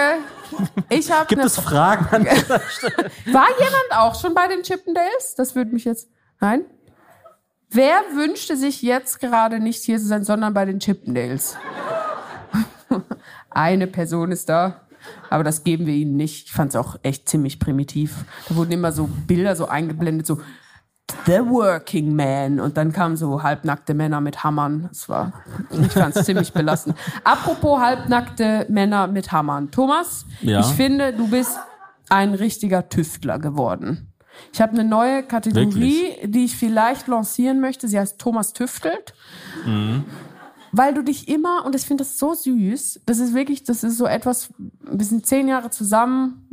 [0.90, 5.36] Ich habe Gibt es Fragen an War jemand auch schon bei den Chippendales?
[5.36, 6.10] Das würde mich jetzt.
[6.40, 6.66] Nein?
[7.70, 11.58] Wer wünschte sich jetzt gerade nicht hier zu sein, sondern bei den Chippendales?
[13.50, 14.82] Eine Person ist da.
[15.30, 16.48] Aber das geben wir ihnen nicht.
[16.48, 18.26] Ich fand es auch echt ziemlich primitiv.
[18.48, 20.40] Da wurden immer so Bilder so eingeblendet, so
[21.26, 22.60] The Working Man.
[22.60, 24.88] Und dann kamen so halbnackte Männer mit Hammern.
[24.90, 25.34] Das war,
[25.72, 26.98] ich fand es ziemlich belastend.
[27.24, 29.70] Apropos halbnackte Männer mit Hammern.
[29.72, 30.60] Thomas, Ja?
[30.62, 31.58] ich finde, du bist
[32.10, 34.10] ein richtiger Tüftler geworden.
[34.52, 37.88] Ich habe eine neue Kategorie, die ich vielleicht lancieren möchte.
[37.88, 39.14] Sie heißt Thomas tüftelt.
[40.72, 43.98] Weil du dich immer, und ich finde das so süß, das ist wirklich, das ist
[43.98, 46.50] so etwas, wir sind zehn Jahre zusammen.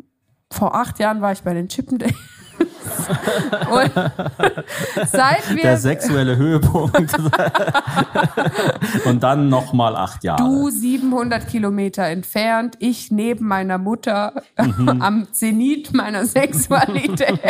[0.53, 2.15] Vor acht Jahren war ich bei den Chippendales.
[3.71, 3.93] und
[5.11, 7.15] seit wir der sexuelle Höhepunkt.
[9.05, 10.43] Und dann nochmal acht Jahre.
[10.43, 17.41] Du 700 Kilometer entfernt, ich neben meiner Mutter am Zenit meiner Sexualität.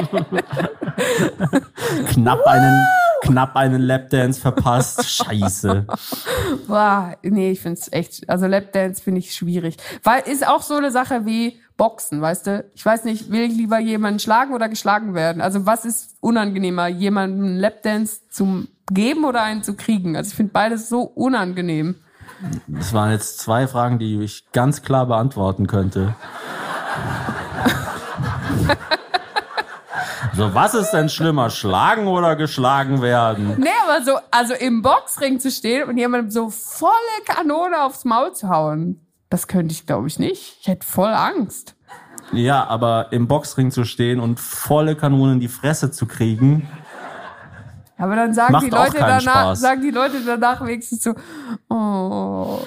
[2.09, 2.87] knapp einen,
[3.23, 5.09] knapp einen Lapdance verpasst.
[5.09, 5.87] Scheiße.
[6.67, 9.77] Boah, nee, ich find's echt, also Lapdance finde ich schwierig.
[10.03, 12.65] Weil ist auch so eine Sache wie Boxen, weißt du?
[12.75, 15.41] Ich weiß nicht, will ich lieber jemanden schlagen oder geschlagen werden?
[15.41, 20.15] Also was ist unangenehmer, jemanden einen Lapdance zu geben oder einen zu kriegen?
[20.15, 21.95] Also ich finde beides so unangenehm.
[22.67, 26.15] Das waren jetzt zwei Fragen, die ich ganz klar beantworten könnte.
[30.37, 33.57] So, was ist denn schlimmer, schlagen oder geschlagen werden?
[33.59, 36.93] Nee, aber so, also im Boxring zu stehen und jemandem so volle
[37.27, 40.59] Kanone aufs Maul zu hauen, das könnte ich, glaube ich, nicht.
[40.61, 41.75] Ich hätte voll Angst.
[42.33, 46.69] Ja, aber im Boxring zu stehen und volle Kanone in die Fresse zu kriegen,
[48.01, 49.61] Aber dann sagen die Leute danach, Spaß.
[49.61, 51.15] sagen die Leute danach wenigstens so,
[51.69, 52.59] oh,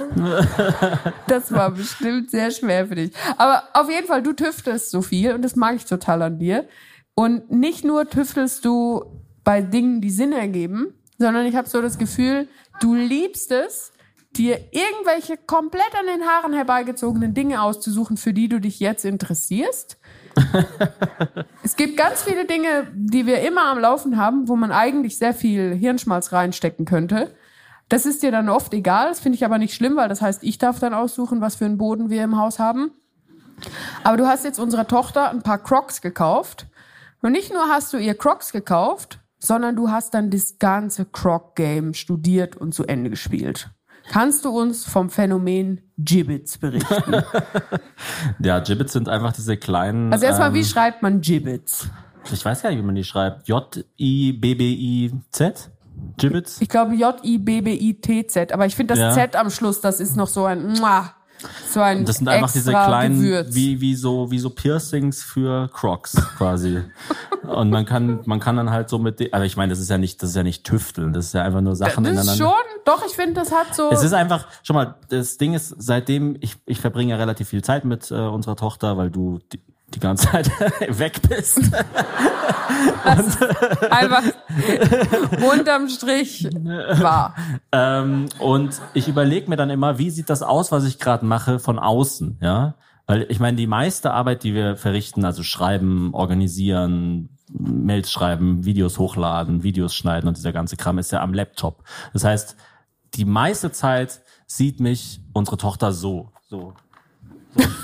[1.28, 3.14] das war bestimmt sehr schwer für dich.
[3.38, 6.68] Aber auf jeden Fall, du tüftelst so viel und das mag ich total an dir.
[7.16, 11.98] Und nicht nur tüftelst du bei Dingen, die Sinn ergeben, sondern ich habe so das
[11.98, 12.48] Gefühl,
[12.80, 13.92] du liebst es,
[14.38, 19.98] dir irgendwelche komplett an den Haaren herbeigezogenen Dinge auszusuchen, für die du dich jetzt interessierst.
[21.64, 25.34] Es gibt ganz viele Dinge, die wir immer am Laufen haben, wo man eigentlich sehr
[25.34, 27.34] viel Hirnschmalz reinstecken könnte.
[27.88, 30.44] Das ist dir dann oft egal, das finde ich aber nicht schlimm, weil das heißt,
[30.44, 32.92] ich darf dann aussuchen, was für einen Boden wir im Haus haben.
[34.04, 36.68] Aber du hast jetzt unserer Tochter ein paar Crocs gekauft.
[37.22, 41.94] Und nicht nur hast du ihr Crocs gekauft, sondern du hast dann das ganze Croc-Game
[41.94, 43.70] studiert und zu Ende gespielt.
[44.10, 47.24] Kannst du uns vom Phänomen Gibbets berichten?
[48.40, 50.12] Ja, Gibbets sind einfach diese kleinen.
[50.12, 51.88] Also erstmal, ähm, wie schreibt man Gibbets?
[52.32, 53.48] Ich weiß gar nicht, wie man die schreibt.
[54.44, 55.70] J-I-B-B-I-Z?
[56.18, 56.60] Gibbets?
[56.62, 59.12] Ich glaube J-I-B-B-I-T-Z, aber ich finde das Ja.
[59.14, 61.12] Z am Schluss, das ist noch so ein Mua,
[61.70, 63.48] so ein Das sind einfach diese kleinen, Gewürz.
[63.56, 66.82] wie, wie so, wie so Piercings für Crocs quasi.
[67.44, 69.98] Und man kann, man kann dann halt so mit, aber ich meine, das ist ja
[69.98, 72.46] nicht, das ist ja nicht tüfteln, das ist ja einfach nur Sachen das ist ineinander.
[72.46, 73.90] schon, doch, ich finde, das hat so.
[73.92, 77.64] Es ist einfach, schau mal, das Ding ist, seitdem, ich, ich verbringe ja relativ viel
[77.64, 79.60] Zeit mit äh, unserer Tochter, weil du die,
[79.94, 80.50] die ganze Zeit
[81.00, 81.60] weg bist.
[83.90, 84.24] einfach
[85.52, 87.36] unterm Strich war.
[87.72, 91.60] Ähm, und ich überlege mir dann immer, wie sieht das aus, was ich gerade mache,
[91.60, 92.76] von außen, ja?
[93.06, 98.98] Weil ich meine, die meiste Arbeit, die wir verrichten, also schreiben, organisieren, Mails schreiben, Videos
[98.98, 101.84] hochladen, Videos schneiden und dieser ganze Kram ist ja am Laptop.
[102.14, 102.56] Das heißt,
[103.16, 106.74] die meiste Zeit sieht mich unsere Tochter so, so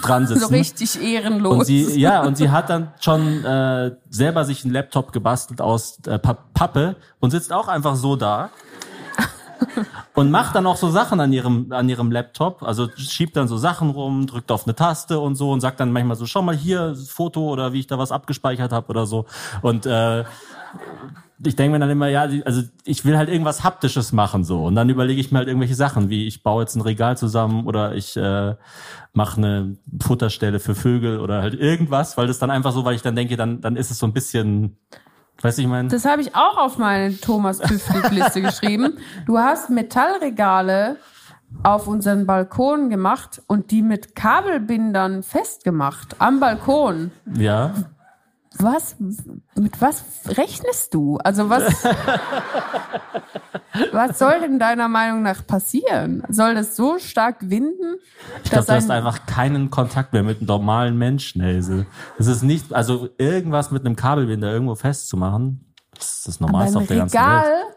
[0.01, 0.41] dran sitzen.
[0.41, 1.57] So richtig ehrenlos.
[1.59, 5.99] Und sie, ja, und sie hat dann schon äh, selber sich einen Laptop gebastelt aus
[6.07, 8.49] äh, Pa- Pappe und sitzt auch einfach so da
[10.15, 13.57] und macht dann auch so Sachen an ihrem an ihrem Laptop, also schiebt dann so
[13.57, 16.55] Sachen rum, drückt auf eine Taste und so und sagt dann manchmal so, schau mal
[16.55, 19.25] hier Foto oder wie ich da was abgespeichert habe oder so
[19.61, 20.23] und äh,
[21.45, 24.75] ich denke mir dann immer, ja, also ich will halt irgendwas Haptisches machen so und
[24.75, 27.95] dann überlege ich mir halt irgendwelche Sachen, wie ich baue jetzt ein Regal zusammen oder
[27.95, 28.55] ich äh,
[29.13, 33.01] mache eine Futterstelle für Vögel oder halt irgendwas, weil das dann einfach so, weil ich
[33.01, 34.77] dann denke, dann dann ist es so ein bisschen,
[35.41, 38.97] weißt du, ich meine, Das habe ich auch auf meine Thomas Tüftlich-Liste geschrieben.
[39.25, 40.97] Du hast Metallregale
[41.63, 47.11] auf unseren Balkon gemacht und die mit Kabelbindern festgemacht am Balkon.
[47.33, 47.73] ja,
[48.57, 48.95] Was,
[49.55, 51.17] mit was rechnest du?
[51.17, 51.63] Also was,
[53.91, 56.23] was soll denn deiner Meinung nach passieren?
[56.29, 57.95] Soll das so stark winden,
[58.43, 61.85] ich glaube, du hast ein, einfach keinen Kontakt mehr mit einem normalen Menschen, Hazel.
[62.17, 66.87] Es ist nicht, also irgendwas mit einem Kabelbinder irgendwo festzumachen, das ist das Normalste auf
[66.87, 67.75] der ganzen Regal, Welt.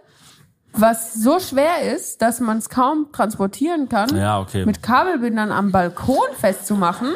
[0.72, 4.64] was so schwer ist, dass man es kaum transportieren kann, Ja, okay.
[4.64, 7.08] mit Kabelbindern am Balkon festzumachen?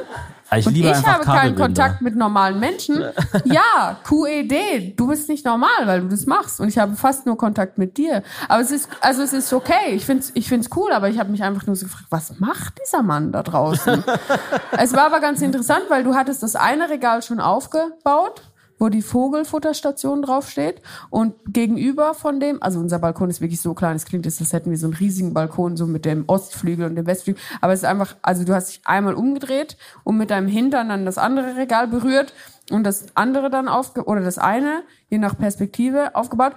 [0.54, 1.56] Ich Und ich habe keinen.
[1.56, 3.02] Kontakt mit normalen Menschen.
[3.44, 6.60] Ja, QED, du bist nicht normal, weil du das machst.
[6.60, 8.22] Und ich habe fast nur Kontakt mit dir.
[8.48, 9.92] Aber es ist, also es ist okay.
[9.92, 12.74] Ich find's, ich find's cool, aber ich habe mich einfach nur so gefragt, was macht
[12.84, 14.04] dieser Mann da draußen?
[14.78, 18.42] es war aber ganz interessant, weil du hattest das eine Regal schon aufgebaut
[18.78, 20.82] wo die Vogelfutterstation draufsteht.
[21.10, 24.52] Und gegenüber von dem, also unser Balkon ist wirklich so klein, es klingt jetzt, als
[24.52, 27.80] hätten wir so einen riesigen Balkon, so mit dem Ostflügel und dem Westflügel, aber es
[27.80, 31.56] ist einfach, also du hast dich einmal umgedreht und mit deinem Hintern dann das andere
[31.56, 32.32] Regal berührt
[32.70, 36.52] und das andere dann aufge, oder das eine, je nach Perspektive, aufgebaut.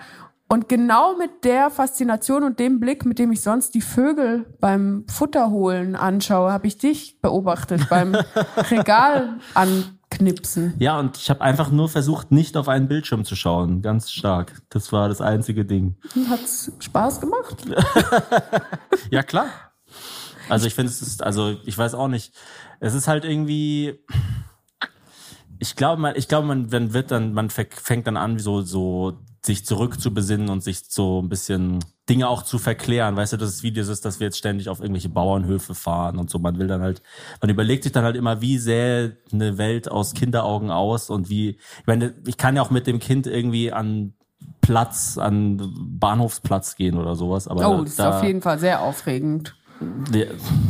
[0.51, 5.05] Und genau mit der Faszination und dem Blick, mit dem ich sonst die Vögel beim
[5.07, 8.15] Futterholen anschaue, habe ich dich beobachtet beim
[8.71, 9.37] Regal
[10.11, 10.73] anknipsen.
[10.79, 13.81] Ja, und ich habe einfach nur versucht, nicht auf einen Bildschirm zu schauen.
[13.81, 14.61] Ganz stark.
[14.69, 15.95] Das war das einzige Ding.
[16.29, 17.55] Hat's Spaß gemacht?
[19.11, 19.47] Ja, klar.
[20.49, 22.33] Also ich finde, es ist, also ich weiß auch nicht.
[22.79, 23.99] Es ist halt irgendwie.
[25.57, 28.61] Ich glaube, man, ich glaube, man, man wird dann, man fäng- fängt dann an, so,
[28.61, 31.79] so sich zurückzubesinnen und sich so ein bisschen
[32.09, 33.15] Dinge auch zu verklären.
[33.15, 36.29] Weißt du, dass es wie dieses, dass wir jetzt ständig auf irgendwelche Bauernhöfe fahren und
[36.29, 36.39] so.
[36.39, 37.01] Man will dann halt,
[37.41, 41.49] man überlegt sich dann halt immer, wie sähe eine Welt aus Kinderaugen aus und wie,
[41.51, 44.13] ich meine, ich kann ja auch mit dem Kind irgendwie an
[44.61, 47.47] Platz, an Bahnhofsplatz gehen oder sowas.
[47.47, 49.55] Aber Oh, da, das ist auf jeden Fall sehr aufregend.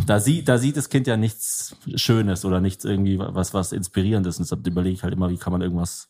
[0.05, 4.37] Da sieht, da sieht das Kind ja nichts Schönes oder nichts irgendwie was, was Inspirierendes.
[4.37, 6.09] Und deshalb überlege ich halt immer, wie kann man irgendwas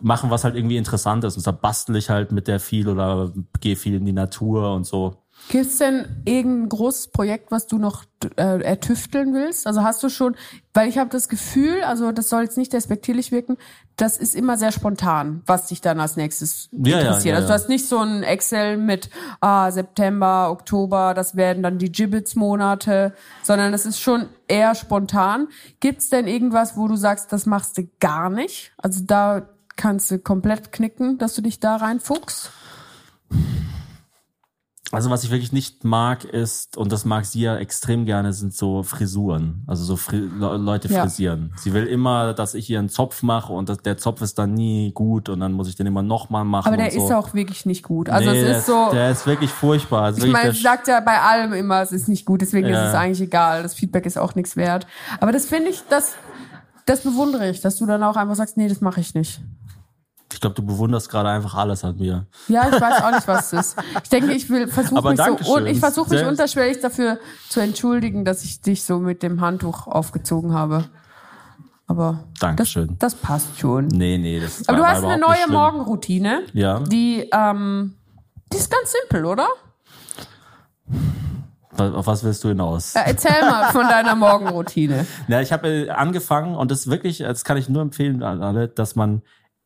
[0.00, 1.36] machen, was halt irgendwie interessant ist.
[1.36, 4.86] Und da bastel ich halt mit der viel oder gehe viel in die Natur und
[4.86, 5.21] so.
[5.48, 8.04] Gibt's denn irgendein großes Projekt, was du noch
[8.36, 9.66] äh, ertüfteln willst?
[9.66, 10.34] Also hast du schon,
[10.72, 13.58] weil ich habe das Gefühl, also das soll jetzt nicht despektierlich wirken,
[13.96, 17.32] das ist immer sehr spontan, was dich dann als nächstes Ja, ja, interessiert.
[17.32, 17.58] ja, also du ja.
[17.58, 23.12] hast nicht so ein Excel mit ah, September, Oktober, das werden dann die Gibbets-Monate,
[23.42, 25.48] sondern das ist schon eher spontan.
[25.80, 28.72] Gibt's denn irgendwas, wo du sagst, das machst du gar nicht?
[28.78, 32.50] Also da kannst du komplett knicken, dass du dich da reinfuchst?
[34.92, 38.52] Also was ich wirklich nicht mag ist, und das mag sie ja extrem gerne, sind
[38.54, 39.64] so Frisuren.
[39.66, 41.00] Also so Fri Le Leute Ja.
[41.00, 41.50] frisieren.
[41.56, 44.52] Sie will immer, dass ich ihr einen Zopf mache und das, der Zopf ist dann
[44.52, 46.68] nie gut und dann muss ich den immer nochmal machen.
[46.68, 47.06] Aber der und so.
[47.06, 48.10] ist auch wirklich nicht gut.
[48.10, 50.02] Also nee, es ist so, Der ist wirklich furchtbar.
[50.02, 52.82] Also ich wirklich meine, sagt ja bei allem immer, es ist nicht gut, deswegen Ja.
[52.84, 53.62] ist es eigentlich egal.
[53.62, 54.86] Das Feedback ist auch nichts wert.
[55.20, 56.12] Aber das finde ich, das,
[56.84, 59.40] das bewundere ich, dass du dann auch einfach sagst, nee, das mache ich nicht.
[60.32, 62.26] Ich glaube, du bewunderst gerade einfach alles an mir.
[62.48, 63.76] Ja, ich weiß auch nicht, was es ist.
[64.02, 67.18] Ich denke, ich will versuche mich so und ich versuche mich unterschwellig dafür
[67.48, 70.84] zu entschuldigen, dass ich dich so mit dem Handtuch aufgezogen habe.
[71.86, 72.96] Aber das, Dankeschön.
[72.98, 73.88] das passt schon.
[73.88, 75.48] Nee, nee, das Aber du hast eine neue.
[75.48, 76.80] Morgenroutine, Ja.
[76.80, 77.94] die ähm,
[78.52, 79.46] die ist ganz simpel, oder?
[81.78, 82.92] Auf was willst du hinaus?
[82.94, 85.06] Ja, erzähl mal von deiner Morgenroutine.
[85.28, 88.68] Ja, ich habe äh, angefangen und das wirklich, das kann ich nur empfehlen an alle,
[88.68, 89.22] dass man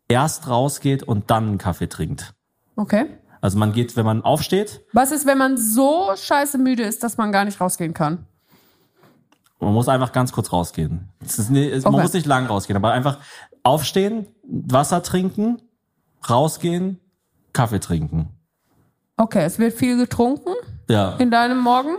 [0.09, 2.35] erst rausgeht und dann einen Kaffee trinkt.
[2.77, 3.07] Okay.
[3.41, 7.17] Also man geht, wenn man aufsteht, Was ist, wenn man so scheiße müde ist, dass
[7.17, 8.27] man gar nicht rausgehen kann?
[9.59, 11.09] man muss einfach ganz kurz rausgehen.
[11.49, 12.03] Nie- es, Man Okay.
[12.03, 13.19] muss nicht lang rausgehen, aber einfach
[13.63, 15.63] aufstehen, Wasser trinken,
[16.29, 17.01] rausgehen,
[17.55, 18.29] Kaffee trinken.
[19.17, 20.53] Okay, es wird viel getrunken
[20.89, 21.17] Ja.
[21.17, 21.97] in deinem Morgen.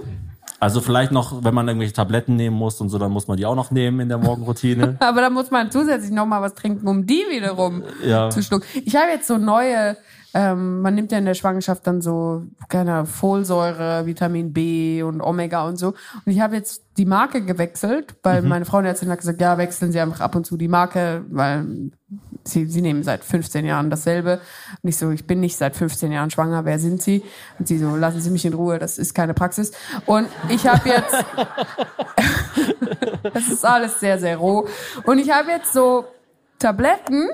[0.60, 3.46] Also vielleicht noch, wenn man irgendwelche Tabletten nehmen muss und so, dann muss man die
[3.46, 4.96] auch noch nehmen in der Morgenroutine.
[5.00, 8.30] Aber da muss man zusätzlich noch mal was trinken, um die wiederum Ja.
[8.30, 8.66] zu schlucken.
[8.86, 9.98] Ich habe jetzt so neue,
[10.34, 15.22] ähm, man nimmt ja in der Schwangerschaft dann so, keine Ahnung, Folsäure, Vitamin B und
[15.22, 15.90] Omega und so.
[15.90, 18.50] Und ich habe jetzt die Marke gewechselt, weil Mhm.
[18.50, 21.92] meine Frauenärztin hat gesagt, ja, wechseln Sie einfach ab und zu die Marke, weil
[22.48, 24.42] sie, sie nehmen seit 15 Jahren dasselbe.
[24.82, 27.24] Und ich so, ich bin nicht seit 15 Jahren schwanger, wer sind Sie?
[27.60, 29.72] Und sie so, lassen Sie mich in Ruhe, das ist keine Praxis.
[30.06, 31.14] Und ich habe jetzt
[33.34, 34.68] das ist alles sehr, sehr roh.
[35.04, 36.06] Und ich habe jetzt so
[36.60, 37.30] Tabletten,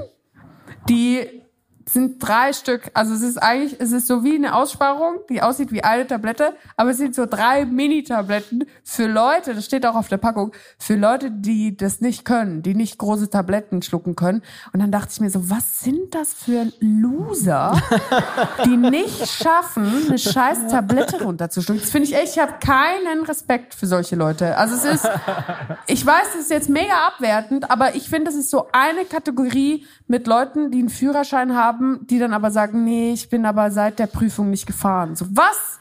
[0.90, 1.43] die
[1.86, 2.92] sind drei Stück.
[2.94, 6.54] Also es ist eigentlich, es ist so wie eine Aussparung, die aussieht wie eine Tablette,
[6.78, 10.96] aber es sind so drei Mini-Tabletten für Leute, das steht auch auf der Packung, für
[10.96, 14.42] Leute, die das nicht können, die nicht große Tabletten schlucken können.
[14.72, 17.82] Und dann dachte ich mir so, was sind das für Loser,
[18.66, 21.82] die nicht schaffen, eine scheiß Tablette runterzuschlucken?
[21.82, 24.58] Das finde ich echt, ich habe keinen Respekt für solche Leute.
[24.58, 25.10] Also es ist,
[25.88, 29.86] ich weiß, das ist jetzt mega abwertend, aber ich finde, das ist so eine Kategorie
[30.08, 31.73] mit Leuten, die einen Führerschein haben,
[32.10, 35.16] die dann aber sagen, nee, ich bin aber seit der Prüfung nicht gefahren.
[35.16, 35.80] So, was?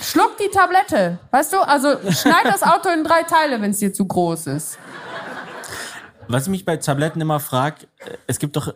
[0.00, 1.18] Schluck die Tablette.
[1.30, 4.78] Weißt du, also schneid das Auto in drei Teile, wenn es dir zu groß ist.
[6.28, 7.86] Was ich mich bei Tabletten immer frage,
[8.26, 8.74] es gibt doch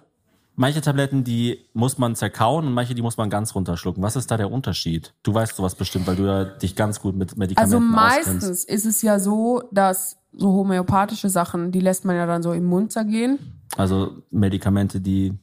[0.56, 4.02] manche Tabletten, die muss man zerkauen und manche, die muss man ganz runterschlucken.
[4.02, 5.14] Was ist da der Unterschied?
[5.22, 8.26] Du weißt sowas bestimmt, weil du ja dich ganz gut mit Also Medikamenten auskennst.
[8.26, 12.52] meistens ist es ja so, dass so homöopathische Sachen, die lässt man ja dann so
[12.52, 13.38] im Mund zergehen.
[13.76, 15.38] Also Medikamente, die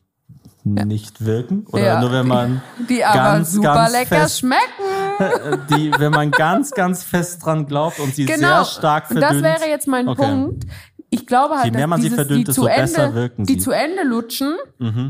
[0.73, 4.39] nicht wirken oder Ja, nur wenn man Die, die aber ganz, super ganz lecker fest,
[4.39, 5.67] schmecken.
[5.75, 8.63] die, wenn man ganz, ganz fest dran glaubt und sie Genau.
[8.63, 9.43] sehr stark Und verdünnt.
[9.45, 10.21] das wäre jetzt mein Okay.
[10.21, 10.63] Punkt.
[11.11, 13.43] Ich glaube halt, Je mehr man sie dieses, verdünnt, die desto zu Ende, besser wirken
[13.45, 13.57] die sie.
[13.57, 13.63] Mhm.
[13.63, 14.55] zu Ende lutschen,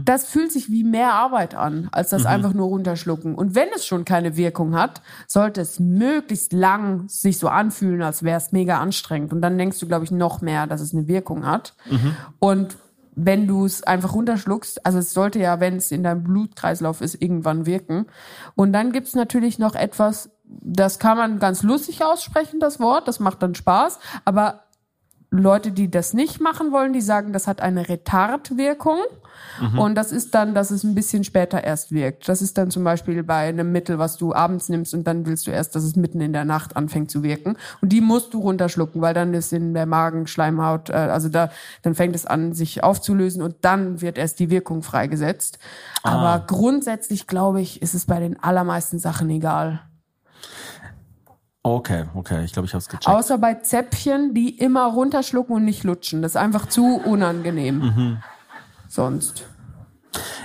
[0.05, 3.35] das fühlt sich wie mehr Arbeit an, als das einfach nur runterschlucken.
[3.35, 8.23] Und wenn es schon keine Wirkung hat, sollte es möglichst lang sich so anfühlen, als
[8.23, 9.33] wäre es mega anstrengend.
[9.33, 11.73] Und dann denkst du, glaube ich, noch mehr, dass es eine Wirkung hat.
[11.91, 12.15] Mhm.
[12.39, 12.77] Und
[13.15, 17.21] wenn du es einfach runterschluckst, also es sollte ja, wenn es in deinem Blutkreislauf ist,
[17.21, 18.05] irgendwann wirken.
[18.55, 23.19] Und dann gibt's natürlich noch etwas, das kann man ganz lustig aussprechen, das Wort, das
[23.19, 24.63] macht dann Spaß, aber
[25.31, 28.99] Leute, die das nicht machen wollen, die sagen, das hat eine Retardwirkung.
[29.77, 32.27] Und das ist dann, dass es ein bisschen später erst wirkt.
[32.29, 35.47] Das ist dann zum Beispiel bei einem Mittel, was du abends nimmst und dann willst
[35.47, 37.57] du erst, dass es mitten in der Nacht anfängt zu wirken.
[37.81, 41.51] Und die musst du runterschlucken, weil dann ist in der Magenschleimhaut, äh, also da,
[41.81, 45.59] dann fängt es an, sich aufzulösen und dann wird erst die Wirkung freigesetzt.
[46.03, 49.81] Aber grundsätzlich, glaube ich, ist es bei den allermeisten Sachen egal.
[51.61, 53.07] Okay, okay, ich glaube, ich habe es gecheckt.
[53.07, 56.21] Außer bei Zäpfchen, die immer runterschlucken und nicht lutschen.
[56.21, 58.21] Das ist einfach zu unangenehm.
[58.87, 59.45] Sonst.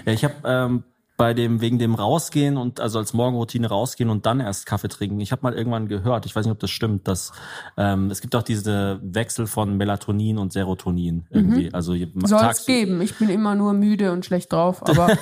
[0.05, 0.85] Ja, ich habe ähm,
[1.17, 5.21] bei dem wegen dem rausgehen und also als Morgenroutine rausgehen und dann erst Kaffee trinken.
[5.21, 7.31] Ich habe mal irgendwann gehört, ich weiß nicht, ob das stimmt, dass
[7.77, 11.73] ähm, es gibt auch diese Wechsel von Melatonin und Serotonin irgendwie.
[11.73, 13.01] Also je- Soll es geben.
[13.01, 15.17] Ich bin immer nur müde und schlecht drauf, aber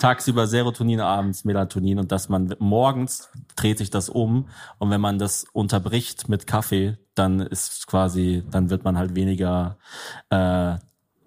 [0.00, 4.48] tagsüber Serotonin, abends Melatonin und dass man morgens dreht sich das um
[4.78, 9.78] und wenn man das unterbricht mit Kaffee, dann ist quasi, dann wird man halt weniger
[10.30, 10.76] äh,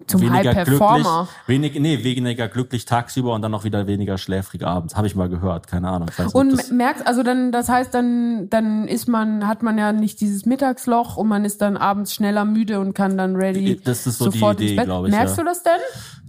[0.06, 1.28] zum weniger High Performer.
[1.46, 4.96] glücklich, wenig, nee, weniger glücklich tagsüber und dann noch wieder weniger schläfrig abends.
[4.96, 6.08] Habe ich mal gehört, keine Ahnung.
[6.16, 9.92] Nicht, Und das, merkt, also dann, das heißt, dann, dann ist man, hat man ja
[9.92, 14.06] nicht dieses Mittagsloch und man ist dann abends schneller müde und kann dann ready Das
[14.06, 14.84] ist so die sofort Idee, ins Bett.
[14.86, 15.42] glaub ich, Merkst ja.
[15.42, 15.80] du das denn?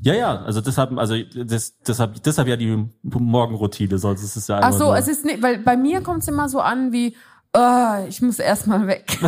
[0.02, 4.60] ja, ja, also deshalb, also das, deshalb, deshalb ja die Morgenroutine, sonst ist es ja
[4.62, 7.16] Ach so, nur, es ist nicht, weil bei mir kommt es immer so an wie,
[7.58, 9.06] Oh, ich muss erstmal weg.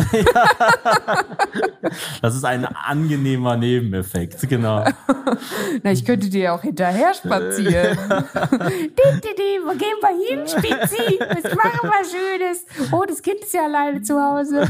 [2.22, 4.84] Das ist ein angenehmer Nebeneffekt, genau.
[5.82, 7.98] Na, ich könnte dir ja auch hinterher spazieren.
[9.64, 11.18] wo gehen wir hin, Spitzi?
[11.20, 12.64] Was machen wir Schönes?
[12.92, 14.68] Oh, das Kind ist ja alleine zu Hause.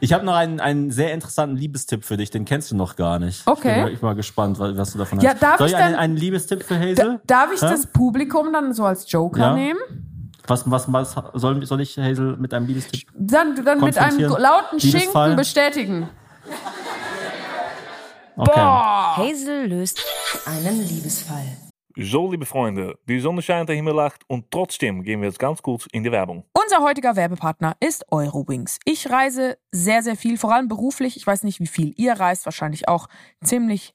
[0.00, 3.18] Ich habe noch einen, einen sehr interessanten Liebestipp für dich, den kennst du noch gar
[3.18, 3.46] nicht.
[3.46, 3.78] Okay.
[3.80, 5.42] Ich bin, ich mal gespannt, was du davon Ja, hast.
[5.42, 7.20] darf Soll ich ich einen, dann- einen Liebestipp für Hazel?
[7.26, 7.66] darf ich Hä?
[7.70, 9.54] das Publikum dann so als Joker Ja.
[9.54, 9.80] nehmen?
[10.50, 13.08] Was, was, was soll, soll ich Hazel mit einem Liebestipp?
[13.14, 14.42] Dann, dann mit einem Konfrontieren.
[14.42, 14.80] lauten.
[14.80, 16.08] Schinken bestätigen.
[18.36, 18.60] Okay.
[18.60, 20.04] Hazel löst
[20.46, 21.56] einen Liebesfall.
[21.96, 25.62] So, liebe Freunde, die Sonne scheint, der Himmel lacht und trotzdem gehen wir jetzt ganz
[25.62, 26.44] kurz in die Werbung.
[26.52, 28.78] Unser heutiger Werbepartner ist Eurowings.
[28.84, 31.16] Ich reise sehr, sehr viel, vor allem beruflich.
[31.16, 33.06] Ich weiß nicht, wie viel ihr reist, wahrscheinlich auch
[33.44, 33.94] ziemlich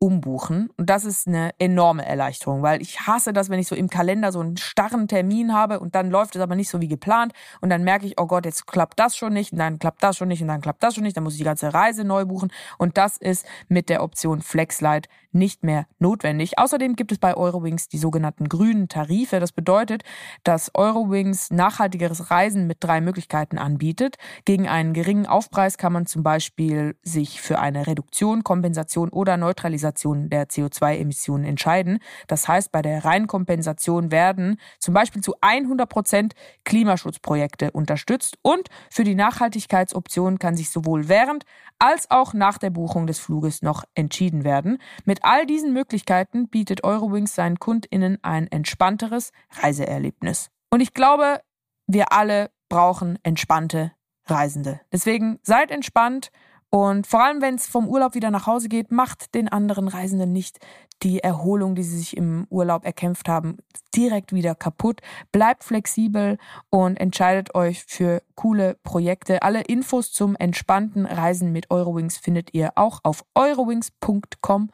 [0.00, 0.70] umbuchen.
[0.76, 4.30] Und das ist eine enorme Erleichterung, weil ich hasse das, wenn ich so im Kalender
[4.30, 7.32] so einen starren Termin habe und dann läuft es aber nicht so wie geplant.
[7.60, 10.16] Und dann merke ich, oh Gott, jetzt klappt das schon nicht und dann klappt das
[10.16, 12.24] schon nicht und dann klappt das schon nicht, dann muss ich die ganze Reise neu
[12.24, 12.52] buchen.
[12.78, 16.58] Und das ist mit der Option FlexLight nicht mehr notwendig.
[16.58, 19.40] Außerdem gibt es bei Eurowings die sogenannten grünen Tarife.
[19.40, 20.02] Das bedeutet,
[20.44, 24.16] dass Eurowings nachhaltigeres Reisen mit drei Möglichkeiten anbietet.
[24.44, 30.28] Gegen einen geringen Aufpreis kann man zum Beispiel sich für eine Reduktion, Kompensation oder Neutralisation
[30.28, 32.00] der CO2-Emissionen entscheiden.
[32.26, 36.34] Das heißt, bei der Reinkompensation werden zum Beispiel zu 100 Prozent
[36.64, 41.44] Klimaschutzprojekte unterstützt und für die Nachhaltigkeitsoption kann sich sowohl während
[41.78, 44.78] als auch nach der Buchung des Fluges noch entschieden werden.
[45.04, 50.50] Mit all diesen Möglichkeiten bietet Eurowings seinen KundInnen ein entspannteres Reiseerlebnis.
[50.70, 51.40] Und ich glaube,
[51.86, 53.92] wir alle brauchen entspannte
[54.26, 54.80] Reisende.
[54.92, 56.30] Deswegen seid entspannt
[56.70, 60.32] und vor allem, wenn es vom Urlaub wieder nach Hause geht, macht den anderen Reisenden
[60.32, 60.58] nicht
[61.02, 63.58] die Erholung, die sie sich im Urlaub erkämpft haben,
[63.94, 65.00] direkt wieder kaputt.
[65.32, 69.42] Bleibt flexibel und entscheidet euch für coole Projekte.
[69.42, 74.70] Alle Infos zum entspannten Reisen mit Eurowings findet ihr auch auf eurowings.com.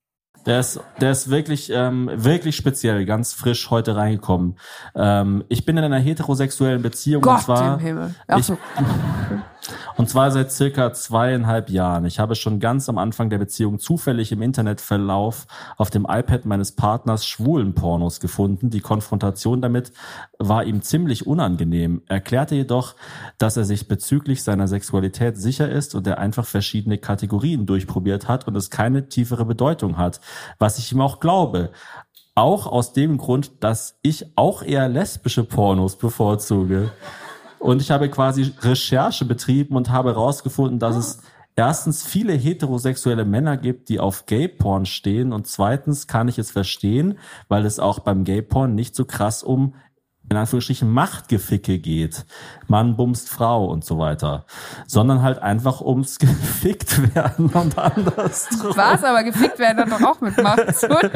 [0.47, 4.57] Der ist, der ist wirklich, ähm, wirklich speziell, ganz frisch heute reingekommen.
[4.95, 8.15] Ähm, ich bin in einer heterosexuellen Beziehung und Gott zwar, im Himmel.
[8.29, 8.57] Ach ich, so.
[9.97, 12.05] und zwar seit circa zweieinhalb Jahren.
[12.05, 15.47] Ich habe schon ganz am Anfang der Beziehung zufällig im Internetverlauf
[15.77, 18.71] auf dem iPad meines Partners schwulen Pornos gefunden.
[18.71, 19.93] Die Konfrontation damit
[20.39, 22.03] war ihm ziemlich unangenehm.
[22.07, 22.95] Er erklärte jedoch,
[23.39, 28.47] dass er sich bezüglich seiner Sexualität sicher ist und er einfach verschiedene Kategorien durchprobiert hat
[28.47, 30.21] und es keine tiefere Bedeutung hat,
[30.59, 31.71] was ich ihm auch glaube.
[32.35, 36.91] Auch aus dem Grund, dass ich auch eher lesbische Pornos bevorzuge.
[37.67, 41.23] Und ich habe quasi Recherche betrieben und habe herausgefunden, dass es
[41.57, 45.33] erstens viele heterosexuelle Männer gibt, die auf Gay-Porn stehen.
[45.33, 49.75] Und zweitens kann ich es verstehen, weil es auch beim Gay-Porn nicht so krass um
[50.29, 52.25] in Anführungsstrichen Machtgeficke geht.
[52.67, 54.45] Mann bumst Frau und so weiter.
[54.87, 58.73] Sondern halt einfach ums gefickt werden und andersrum.
[58.77, 59.05] Was?
[59.05, 61.11] Aber gefickt werden hat doch auch mit Macht zu tun.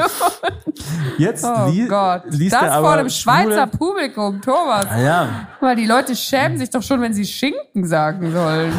[1.19, 2.23] Jetzt Oh li Gott.
[2.29, 4.87] liest das er aber vor dem Schweizer Publikum, Thomas.
[4.89, 5.29] Ah ja,
[5.61, 8.73] Weil die Leute schämen sich doch schon, wenn sie Schinken sagen sollen.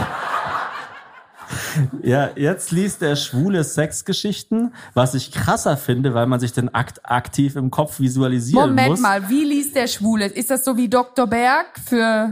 [2.04, 7.02] Ja, jetzt liest er schwule Sexgeschichten, was ich krasser finde, weil man sich den Akt
[7.04, 8.99] aktiv im Kopf visualisieren Moment muss.
[8.99, 10.26] mal, wie liest der Schwule?
[10.26, 11.28] Ist das so wie Dr.
[11.28, 12.30] Berg für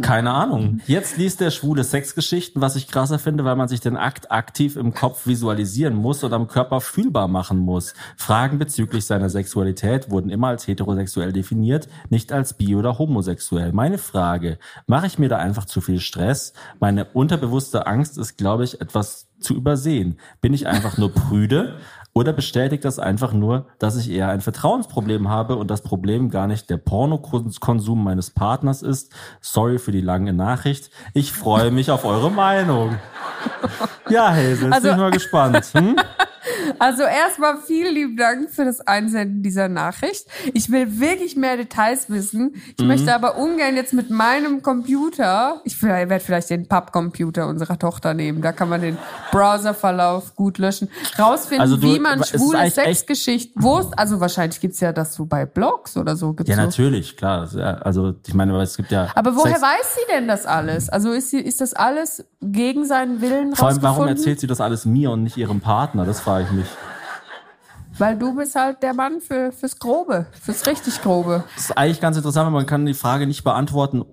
[0.00, 0.80] Keine Ahnung.
[0.86, 4.76] Jetzt liest er schwule Sexgeschichten, was ich krasser finde, weil man sich den Akt aktiv
[4.76, 7.94] im Kopf visualisieren muss und am Körper fühlbar machen muss.
[8.16, 13.72] Fragen bezüglich seiner Sexualität wurden immer als heterosexuell definiert, nicht als bi- oder homosexuell.
[13.72, 16.52] Meine Frage, mache ich mir da einfach zu viel Stress?
[16.80, 20.18] Meine unterbewusste Angst ist, glaube ich, etwas zu übersehen.
[20.40, 21.76] Bin ich einfach nur prüde?
[22.16, 26.46] Oder bestätigt das einfach nur, dass ich eher ein Vertrauensproblem habe und das Problem gar
[26.46, 29.12] nicht der Pornokonsum meines Partners ist?
[29.40, 30.90] Sorry für die lange Nachricht.
[31.12, 32.96] Ich freue mich auf eure Meinung.
[34.08, 35.64] Ja, Hazel, jetzt Also- bin ich mal gespannt.
[35.72, 35.96] Hm?
[36.78, 40.26] Also erstmal vielen lieben Dank für das Einsenden dieser Nachricht.
[40.52, 42.54] Ich will wirklich mehr Details wissen.
[42.76, 42.88] Ich Mhm.
[42.88, 48.42] möchte aber ungern jetzt mit meinem Computer, ich werde vielleicht den Pappcomputer unserer Tochter nehmen,
[48.42, 48.98] da kann man den
[49.30, 54.80] Browserverlauf gut löschen, rausfinden, Also du- wie man schwule Sexgeschichten, wo es, also wahrscheinlich gibt's
[54.80, 56.32] ja das so bei Blogs oder so.
[56.32, 56.62] Gibt's Ja, so.
[56.62, 57.48] natürlich, klar.
[57.82, 59.08] Also ich meine, es gibt ja.
[59.14, 60.88] Aber woher Sex- weiß sie denn das alles?
[60.88, 64.60] Also ist, sie, ist das alles gegen seinen Willen Vor allem, warum erzählt sie das
[64.60, 66.04] alles mir und nicht ihrem Partner?
[66.04, 66.63] Das frage ich mich.
[67.98, 71.44] Weil du bist halt der Mann für, fürs Grobe, fürs richtig Grobe.
[71.54, 74.04] Das ist eigentlich ganz interessant, weil man kann die Frage nicht beantworten,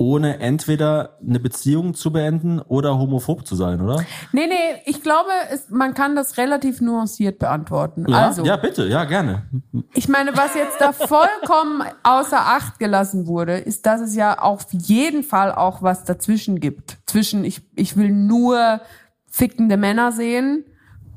[0.00, 4.02] ohne entweder eine Beziehung zu beenden oder homophob zu sein, oder?
[4.32, 8.06] Nee, nee, ich glaube, es, man kann das relativ nuanciert beantworten.
[8.08, 9.42] Ja, Also, ja bitte, ja, gerne.
[9.92, 14.66] ich meine, was jetzt da vollkommen außer Acht gelassen wurde, ist, dass es ja auf
[14.72, 16.96] jeden Fall auch was dazwischen gibt.
[17.06, 18.80] Zwischen ich, ich will nur
[19.26, 20.64] fickende Männer sehen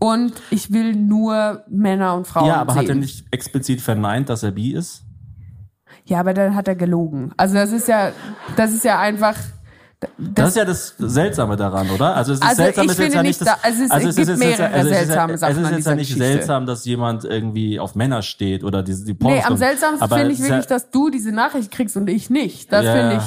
[0.04, 2.82] und ich will nur Männer und Frauen ja, aber sehen.
[2.84, 5.04] hat er nicht explizit verneint, dass er bi ist?
[6.06, 7.32] Ja, aber dann hat er gelogen.
[7.38, 8.12] Also das ist ja,
[8.58, 9.36] das ist ja einfach.
[10.18, 12.14] Das, ist ja das Seltsame daran, oder?
[12.14, 13.92] Also es ist Also seltsam, ich ist jetzt finde ja nicht, das, da- also es
[13.92, 15.78] also gibt ist jetzt- mehrere also es ist ja- seltsame Sachen Es ist an jetzt
[15.78, 16.28] dieser ja nicht Geschichte.
[16.28, 19.58] seltsam, dass jemand irgendwie auf Männer steht oder diese die Nee, Pornos am kommen.
[19.60, 22.74] seltsamsten finde ich es ist wirklich, dass du diese Nachricht kriegst und ich nicht.
[22.74, 22.94] Das Ja.
[22.96, 23.24] finde ich.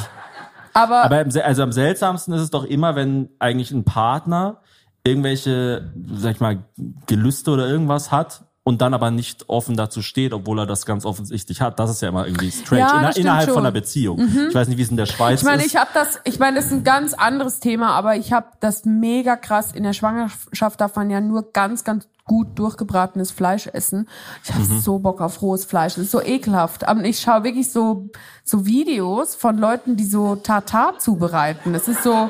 [0.75, 4.61] Aber, Aber also am seltsamsten ist es doch immer, wenn eigentlich ein Partner
[5.07, 6.65] irgendwelche, sag ich mal,
[7.07, 11.05] Gelüste oder irgendwas hat und dann aber nicht offen dazu steht, obwohl er das ganz
[11.05, 11.79] offensichtlich hat.
[11.79, 12.81] Das ist ja immer irgendwie strange.
[12.81, 13.63] Ja, stimmt innerhalb von schon.
[13.63, 13.67] Mhm.
[13.67, 14.29] einer Beziehung.
[14.49, 15.69] Ich weiß nicht, wie es in der Schweiz ich meine, ist.
[15.69, 18.85] ich habe das, ich meine, das ist ein ganz anderes Thema, aber ich habe das
[18.85, 19.71] mega krass.
[19.71, 24.09] In der Schwangerschaft darf man ja nur ganz, ganz gut durchgebratenes Fleisch essen.
[24.43, 24.81] Ich habe Mhm.
[24.81, 25.95] so Bock auf rohes Fleisch.
[25.95, 26.87] Das ist so ekelhaft.
[26.89, 28.11] Aber ich schaue wirklich so,
[28.43, 31.73] so Videos von Leuten, die so Tartar zubereiten.
[31.73, 32.29] Das ist so,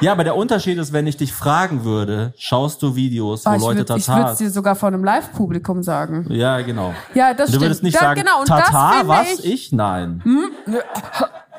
[0.00, 3.56] ja, aber der Unterschied ist, wenn ich dich fragen würde, schaust du Videos, wo Ah,
[3.56, 4.32] ich Leute würde Tatar...
[4.32, 6.26] es dir sogar vor einem Live-Publikum sagen.
[6.30, 6.94] ja, genau.
[7.14, 7.62] Ja, das du stimmt.
[7.64, 9.38] würdest nicht Ja, sagen, genau, finde was?
[9.38, 9.72] ich- Ich?
[9.72, 10.22] Nein.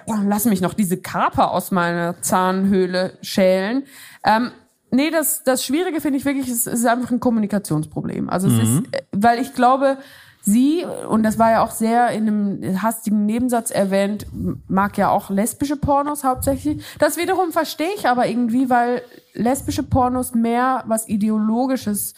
[0.08, 3.84] Oh, lass mich noch diese Kaper aus meiner Zahnhöhle schälen.
[4.24, 4.52] Ähm,
[4.92, 8.30] nee, das, das Schwierige finde ich wirklich, es ist einfach ein Kommunikationsproblem.
[8.30, 9.98] Also es ist, äh, weil ich glaube,
[10.42, 14.26] sie, und das war ja auch sehr in einem hastigen Nebensatz erwähnt,
[14.68, 16.84] mag ja auch lesbische Pornos hauptsächlich.
[17.00, 19.02] Das wiederum verstehe ich aber irgendwie, weil
[19.34, 22.14] lesbische Pornos mehr was Ideologisches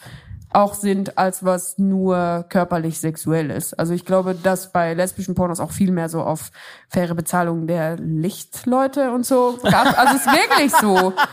[0.53, 3.77] auch sind, als was nur körperlich sexuell ist.
[3.79, 6.51] Also ich glaube, dass bei lesbischen Pornos auch viel mehr so auf
[6.89, 9.97] faire Bezahlung der Lichtleute und so gab.
[9.97, 11.13] Also es ist wirklich so.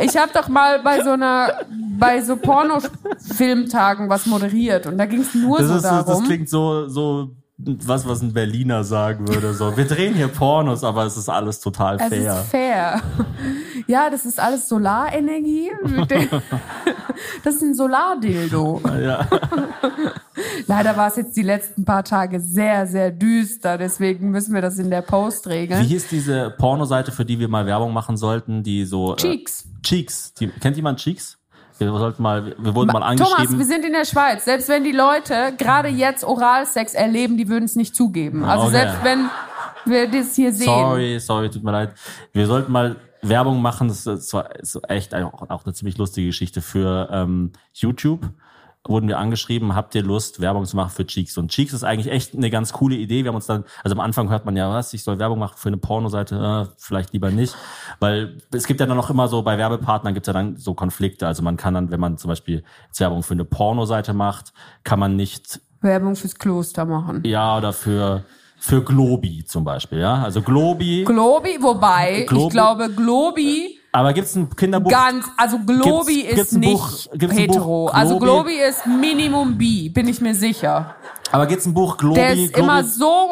[0.00, 1.60] Ich habe doch mal bei so einer,
[1.98, 6.06] bei so Pornofilmtagen was moderiert und da ging es nur Das, so ist, so- das
[6.06, 6.24] darum.
[6.24, 9.54] klingt so, so was, was ein Berliner sagen würde.
[9.54, 12.40] So, wir drehen hier Pornos, aber es ist alles total es fair.
[12.40, 13.02] ist fair.
[13.86, 15.70] Ja, das ist alles Solarenergie.
[17.44, 18.80] Das ist ein Solardildo.
[19.00, 19.28] Ja.
[20.66, 24.78] Leider war es jetzt die letzten paar Tage sehr, sehr düster, deswegen müssen wir das
[24.78, 25.82] in der Post Wie regeln.
[25.82, 29.62] hieß diese Pornoseite, für die wir mal Werbung machen sollten, die so Cheeks.
[29.62, 30.34] Äh, Cheeks.
[30.34, 31.38] Die, kennt jemand Cheeks?
[31.78, 33.58] Wir sollten mal, wir wurden mal Thomas, angeschrieben.
[33.58, 34.44] wir sind in der Schweiz.
[34.44, 38.44] Selbst wenn die Leute gerade jetzt Oralsex erleben, die würden es nicht zugeben.
[38.44, 38.72] Also Okay.
[38.76, 39.28] selbst wenn
[39.86, 40.66] wir das hier sehen.
[40.66, 41.92] Sorry, sorry, tut mir leid.
[42.32, 43.88] Wir sollten mal Werbung machen.
[43.88, 48.20] Das ist zwar ist echt auch, auch eine ziemlich lustige Geschichte für ähm, YouTube.
[48.86, 51.38] Wurden wir angeschrieben, habt ihr Lust, Werbung zu machen für Cheeks?
[51.38, 53.24] Und Cheeks ist eigentlich echt eine ganz coole Idee.
[53.24, 55.54] Wir haben uns dann, also am Anfang hört man ja, was, ich soll Werbung machen
[55.56, 57.56] für eine Pornoseite, äh, vielleicht lieber nicht.
[57.98, 60.74] Weil es gibt ja dann noch immer so, bei Werbepartnern gibt es ja dann so
[60.74, 61.26] Konflikte.
[61.26, 64.98] Also man kann dann, wenn man zum Beispiel jetzt Werbung für eine Pornoseite macht, kann
[64.98, 67.22] man nicht Werbung fürs Kloster machen.
[67.24, 68.24] ja, oder für,
[68.58, 70.22] für Globi zum Beispiel, ja.
[70.22, 71.04] Also Globi.
[71.04, 74.90] Globi, wobei, Globi- ich glaube, Globi aber gibt's ein Kinderbuch?
[74.90, 77.86] ganz, also Globi Gibt's- gibt's ist ein nicht Buch- gibt's hetero.
[77.86, 78.54] Also Globi?
[78.56, 80.94] Globi ist Minimum bi, bin ich mir sicher.
[81.32, 82.14] Aber gibt's ein Buch Globi?
[82.16, 83.30] Der ist Globi immer so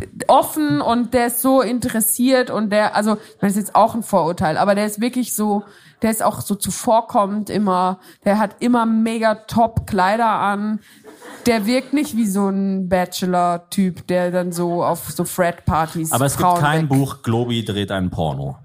[0.00, 4.02] äh, offen und der ist so interessiert und der, also, das ist jetzt auch ein
[4.02, 5.62] Vorurteil, aber der ist wirklich so,
[6.02, 10.80] der ist auch so zuvorkommend immer, der hat immer mega top Kleider an.
[11.46, 16.36] Der wirkt nicht wie so ein Bachelor-Typ, der dann so auf so Frat-Partys aber es
[16.36, 18.58] gibt Frauen kein weg- Buch Globi dreht einen Porno.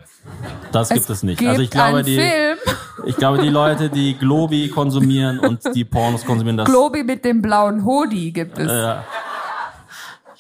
[0.72, 1.40] Das gibt es nicht.
[1.40, 2.58] Gibt also ich glaube, die, Film,
[3.06, 7.42] ich glaube, die Leute, die Globi konsumieren und die Pornos konsumieren, das Globi mit dem
[7.42, 8.72] blauen Hoodie gibt es.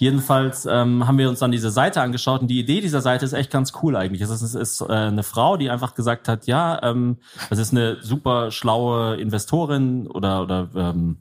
[0.01, 3.33] Jedenfalls ähm, haben wir uns dann diese Seite angeschaut und die Idee dieser Seite ist
[3.33, 4.21] echt ganz cool eigentlich.
[4.21, 7.17] Es ist, es ist äh, eine Frau, die einfach gesagt hat, ja, ähm,
[7.51, 11.17] das ist eine super schlaue Investorin oder oder ähm,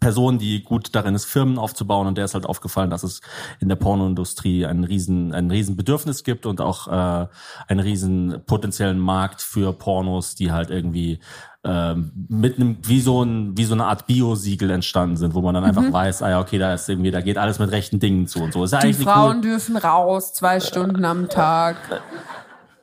[0.00, 3.20] Person, die gut darin ist, Firmen aufzubauen und der ist halt aufgefallen, dass es
[3.60, 7.26] in der Pornoindustrie ein riesen, ein riesen Bedürfnis gibt und auch äh,
[7.68, 11.20] einen riesen potenziellen Markt für Pornos, die halt irgendwie
[11.64, 15.54] ähm, mit einem wie so ein wie so eine Art Biosiegel entstanden sind, wo man
[15.54, 18.26] dann einfach weiß, ah ja okay, da ist irgendwie, da geht alles mit rechten Dingen
[18.26, 18.64] zu und so.
[18.64, 19.42] Ist ja Die Frauen cool.
[19.42, 21.76] dürfen raus, zwei Stunden am Tag.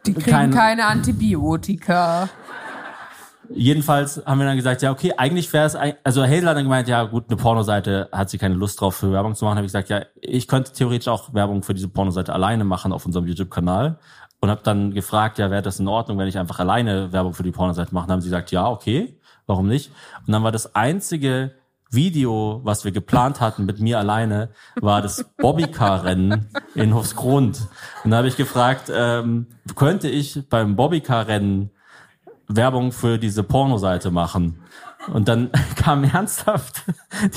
[0.05, 2.29] Die kriegen Kein- keine Antibiotika.
[3.49, 6.87] Jedenfalls haben wir dann gesagt, ja, okay, eigentlich wäre es, also Hazel hat dann gemeint,
[6.87, 9.57] ja gut, eine Pornoseite hat sie keine Lust drauf für Werbung zu machen.
[9.57, 13.05] Habe ich gesagt, ja, ich könnte theoretisch auch Werbung für diese Pornoseite alleine machen auf
[13.05, 13.99] unserem YouTube-Kanal
[14.39, 17.43] und habe dann gefragt, ja, wäre das in Ordnung, wenn ich einfach alleine Werbung für
[17.43, 18.07] die Pornoseite mache?
[18.07, 19.91] Dann haben sie gesagt, ja, okay, warum nicht?
[20.25, 21.53] Und dann war das einzige
[21.89, 24.49] Video, was wir geplant hatten mit mir alleine,
[24.81, 27.67] war das Bobbycar-Rennen in Hofsgrund.
[28.03, 31.71] Und da habe ich gefragt, ähm, könnte ich beim Bobbycar-Rennen
[32.47, 34.59] Werbung für diese Pornoseite machen.
[35.13, 36.83] Und dann kam ernsthaft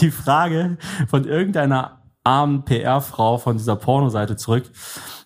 [0.00, 0.76] die Frage
[1.08, 4.64] von irgendeiner armen PR-Frau von dieser Pornoseite zurück.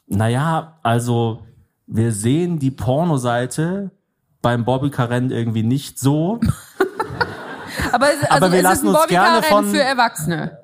[0.06, 1.42] Naja, also
[1.86, 3.90] wir sehen die Pornoseite
[4.42, 6.40] beim Bobbycar-Rennen irgendwie nicht so.
[7.92, 10.58] Aber, es, Aber also wir lassen uns gerne von- für Erwachsene.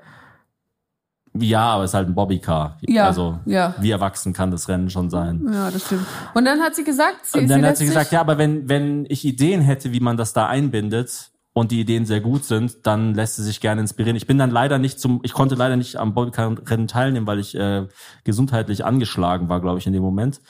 [1.35, 2.77] Ja, aber es ist halt ein Bobbycar.
[2.81, 3.75] Ja, also ja.
[3.79, 5.47] wie erwachsen kann das Rennen schon sein.
[5.53, 6.07] Ja, das stimmt.
[6.35, 8.69] Und dann hat sie gesagt, sie, Und dann sie hat sie gesagt, ja, aber wenn,
[8.69, 11.31] wenn ich Ideen hätte, wie man das da einbindet
[11.61, 14.17] und die Ideen sehr gut sind, dann lässt sie sich gerne inspirieren.
[14.17, 17.55] Ich bin dann leider nicht zum, ich konnte leider nicht am Bobbycar-Rennen teilnehmen, weil ich
[17.55, 17.87] äh,
[18.25, 20.41] gesundheitlich angeschlagen war, glaube ich, in dem Moment.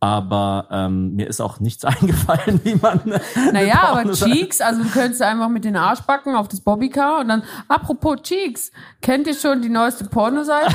[0.00, 3.00] Aber ähm, mir ist auch nichts eingefallen, wie man.
[3.52, 7.44] Naja, aber Cheeks, also du könntest einfach mit den Arschbacken auf das Bobbycar und dann,
[7.68, 10.74] apropos Cheeks, kennt ihr schon die neueste Pornoseite?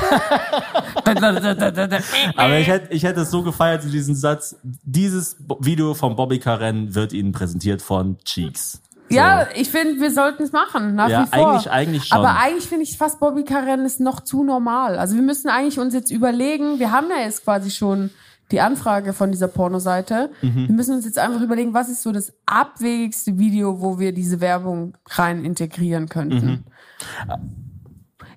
[2.36, 4.56] Aber ich hätte, ich hätte es so gefeiert, diesen Satz.
[4.62, 8.80] Dieses Video vom Bobbycar-Rennen wird Ihnen präsentiert von Cheeks.
[9.12, 9.16] So.
[9.18, 11.50] Ja, ich finde, wir sollten es machen, nach Ja, wie vor.
[11.52, 12.18] eigentlich- eigentlich schon.
[12.18, 14.98] Aber eigentlich finde ich fast Bobbycar-Rennen ist noch zu normal.
[14.98, 18.10] Also wir müssen eigentlich uns jetzt überlegen, wir haben ja jetzt quasi schon
[18.50, 20.30] die Anfrage von dieser Pornoseite.
[20.42, 20.68] Mhm.
[20.68, 24.40] Wir müssen uns jetzt einfach überlegen, was ist so das abwegigste Video, wo wir diese
[24.40, 26.46] Werbung rein integrieren könnten.
[26.46, 26.64] Mhm.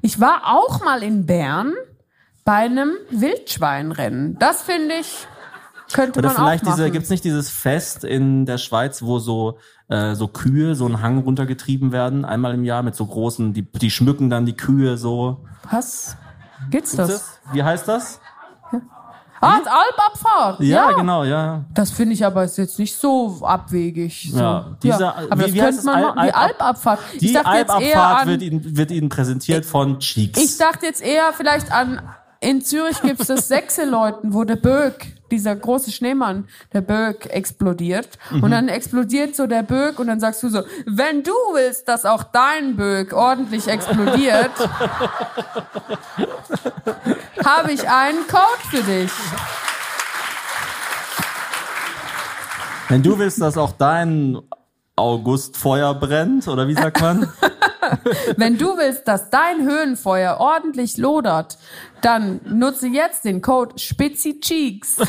[0.01, 1.73] Ich war auch mal in Bern
[2.43, 4.37] bei einem Wildschweinrennen.
[4.39, 5.27] Das finde ich,
[5.95, 10.15] könnte Oder man vielleicht diese, gibt's nicht dieses Fest in der Schweiz, wo so äh,
[10.15, 13.89] so Kühe so einen Hang runtergetrieben werden, einmal im Jahr mit so großen, die, die
[13.91, 15.45] schmücken dann die Kühe so.
[15.71, 16.17] Was?
[16.71, 17.39] Gibt's das?
[17.53, 18.19] Wie heißt das?
[19.41, 20.59] Ah, das Alpabfahrt.
[20.61, 21.65] Ja, genau, ja.
[21.73, 24.29] Das finde ich aber ist jetzt nicht so abwegig.
[24.31, 24.39] So.
[24.39, 26.15] Ja, dieser- aber wie- das wie könnte man Al- machen.
[26.27, 26.99] Die Alp- Alpabfahrt.
[27.13, 30.39] Ich Die Alpabfahrt wird Ihnen, wird Ihnen präsentiert von Cheeks.
[30.41, 32.01] ich dachte jetzt eher vielleicht an,
[32.39, 38.09] in Zürich gibt's das Sechseleuten, wo der Böck, dieser große Schneemann, der Böck explodiert.
[38.31, 38.43] Mhm.
[38.43, 42.05] Und dann explodiert so der Böck und dann sagst du so, wenn du willst, dass
[42.05, 44.51] auch dein Böck ordentlich explodiert,
[47.43, 49.11] habe ich einen Code für dich.
[52.89, 54.39] Wenn du willst, dass auch dein
[54.95, 57.27] August Feuer brennt, oder wie sagt man?
[58.37, 61.57] Wenn du willst, dass dein Höhenfeuer ordentlich lodert,
[62.01, 64.97] dann nutze jetzt den Code SPEZICHEEKS.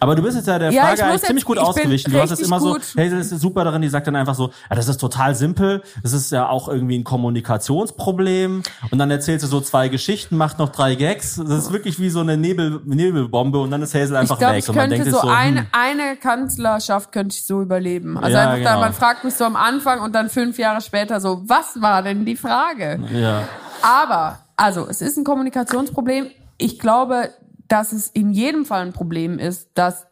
[0.00, 2.10] Aber du bist jetzt ja der Ja, Frage ich eigentlich ziemlich jetzt- gut ich ausgewichen.
[2.10, 2.80] Du hast es immer so, gut.
[2.96, 6.14] Hazel ist super darin, die sagt dann einfach so, ja, das ist total simpel, das
[6.14, 8.62] ist ja auch irgendwie ein Kommunikationsproblem.
[8.90, 11.36] Und dann erzählt sie so zwei Geschichten, macht noch drei Gags.
[11.36, 14.54] Das ist wirklich wie so eine Nebel, Nebelbombe und dann ist Hazel Ich einfach glaube,
[14.54, 14.62] weg.
[14.64, 18.16] ich und man denkt so, so, eine, hm, eine Kanzlerschaft könnte ich so überleben.
[18.16, 18.80] Also Ja, einfach da, genau.
[18.80, 22.24] man fragt mich so am Anfang und dann fünf Jahre später so, was war denn
[22.24, 22.98] die Frage?
[23.12, 23.42] ja.
[23.82, 26.28] Aber, also, es ist ein Kommunikationsproblem.
[26.58, 27.30] Ich glaube,
[27.68, 30.06] dass es in jedem Fall ein Problem ist, dass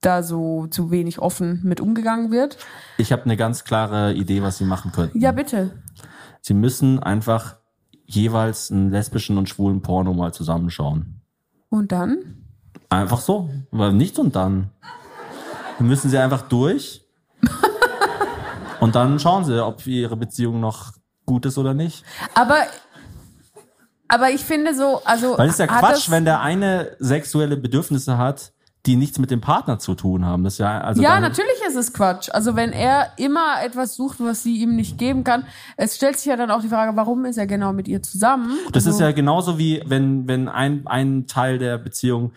[0.00, 2.58] da so zu wenig offen mit umgegangen wird.
[2.98, 5.18] Ich habe eine ganz klare Idee, was sie machen könnten.
[5.18, 5.70] Ja, bitte.
[6.40, 7.56] Sie müssen einfach
[8.06, 11.22] jeweils einen lesbischen und schwulen Porno mal zusammenschauen.
[11.70, 12.44] Und dann?
[12.88, 13.50] Einfach so.
[13.72, 14.70] Aber nichts und dann.
[15.78, 17.04] Dann müssen sie einfach durch.
[18.80, 20.92] und dann schauen sie, ob ihre Beziehung noch
[21.26, 22.04] gut ist oder nicht.
[22.34, 22.58] Aber,
[24.08, 25.36] aber ich finde so, also.
[25.38, 28.52] Weil es ist ja Quatsch, wenn der eine sexuelle Bedürfnisse hat,
[28.86, 30.44] die nichts mit dem Partner zu tun haben.
[30.44, 32.28] Das ist ja, also Ja, natürlich ist es Quatsch.
[32.30, 35.46] Also wenn er immer etwas sucht, was sie ihm nicht geben kann,
[35.78, 38.50] es stellt sich ja dann auch die Frage, warum ist er genau mit ihr zusammen?
[38.72, 42.32] Das ist Also- ja genauso wie wenn, wenn ein, ein Teil der Beziehung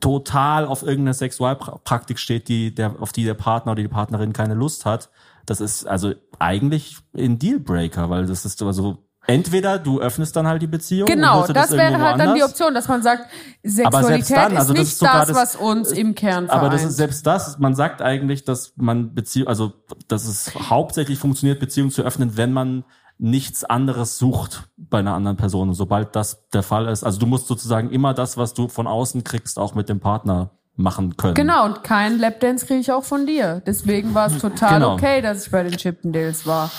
[0.00, 4.54] total auf irgendeine Sexualpraktik steht, die, der, auf die der Partner oder die Partnerin keine
[4.54, 5.10] Lust hat.
[5.46, 10.60] Das ist also eigentlich ein Dealbreaker, weil das ist also, Entweder du öffnest dann halt
[10.60, 11.06] die Beziehung.
[11.06, 12.42] Genau, dir das wäre halt dann die.
[12.42, 13.26] Option, dass man sagt,
[13.62, 16.62] Sexualität dann, also ist das nicht ist sogar das, das- was uns im Kern vereint.
[16.62, 19.72] Aber das ist selbst das, man sagt eigentlich, dass man Beziehung, also
[20.08, 22.84] dass es hauptsächlich funktioniert, Beziehung zu öffnen, wenn man
[23.18, 25.68] nichts anderes sucht bei einer anderen Person.
[25.68, 28.86] Und sobald das der Fall ist, also du musst sozusagen immer das, was du von
[28.86, 31.34] außen kriegst, auch mit dem Partner machen können.
[31.34, 33.62] Genau, und kein Lapdance kriege ich auch von dir.
[33.64, 34.94] Deswegen war es total Genau.
[34.94, 36.70] okay, dass ich bei den Chippendales war.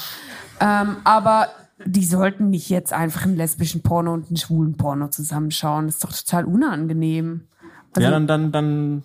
[0.60, 1.48] Ähm, aber
[1.84, 5.88] die sollten nicht jetzt einfach einen lesbischen Porno und einen schwulen Porno zusammenschauen.
[5.88, 7.48] Das ist doch total unangenehm.
[7.94, 9.04] Also, ja, dann, dann, dann,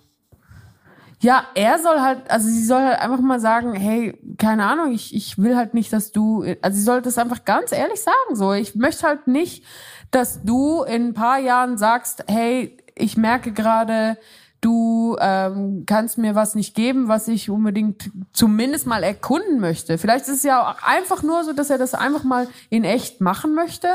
[1.19, 5.13] Ja, er soll halt, also sie soll halt einfach mal sagen, hey, keine Ahnung, ich,
[5.13, 8.53] ich will halt nicht, dass du, also sie soll das einfach ganz ehrlich sagen, so.
[8.53, 9.65] Ich möchte halt nicht,
[10.11, 14.17] dass du in ein paar Jahren sagst, hey, ich merke gerade,
[14.61, 19.97] du ähm, kannst mir was nicht geben, was ich unbedingt zumindest mal erkunden möchte.
[19.97, 23.21] Vielleicht ist es ja auch einfach nur so, dass er das einfach mal in echt
[23.21, 23.87] machen möchte.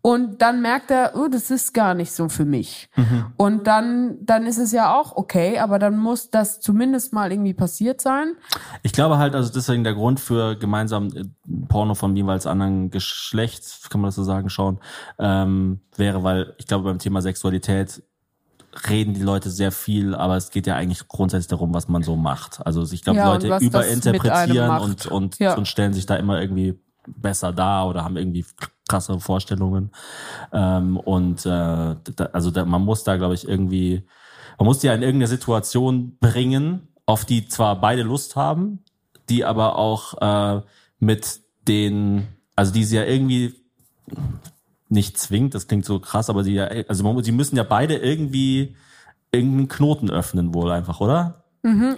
[0.00, 2.88] Und dann merkt er, oh, das ist gar nicht so für mich.
[3.36, 7.52] Und dann, dann ist es ja auch okay, aber dann muss das zumindest mal irgendwie
[7.52, 8.34] passiert sein.
[8.82, 11.24] ich glaube halt, also deswegen der Grund für gemeinsam äh,
[11.68, 14.78] Porno von jeweils anderen Geschlecht, kann man das so sagen, schauen,
[15.18, 18.02] ähm, wäre, weil ich glaube beim Thema Sexualität
[18.88, 22.16] reden die Leute sehr viel, aber es geht ja eigentlich grundsätzlich darum, was man so
[22.16, 22.64] macht.
[22.66, 25.54] Also ich glaube, Ja, Leute überinterpretieren und, und, Ja.
[25.54, 28.44] und stellen sich da immer irgendwie besser dar oder haben irgendwie
[28.88, 29.90] krassere Vorstellungen.
[30.52, 34.06] Ähm, und äh, da, also da, man muss da, glaube ich, irgendwie,
[34.58, 38.84] man muss die ja in irgendeine Situation bringen, auf die zwar beide Lust haben,
[39.28, 40.62] die aber auch äh,
[40.98, 43.54] mit den, also die sie ja irgendwie
[44.88, 47.96] nicht zwingt, das klingt so krass, aber sie ja, also man, sie müssen ja beide
[47.96, 48.74] irgendwie
[49.32, 51.44] irgendeinen Knoten öffnen wohl einfach, oder?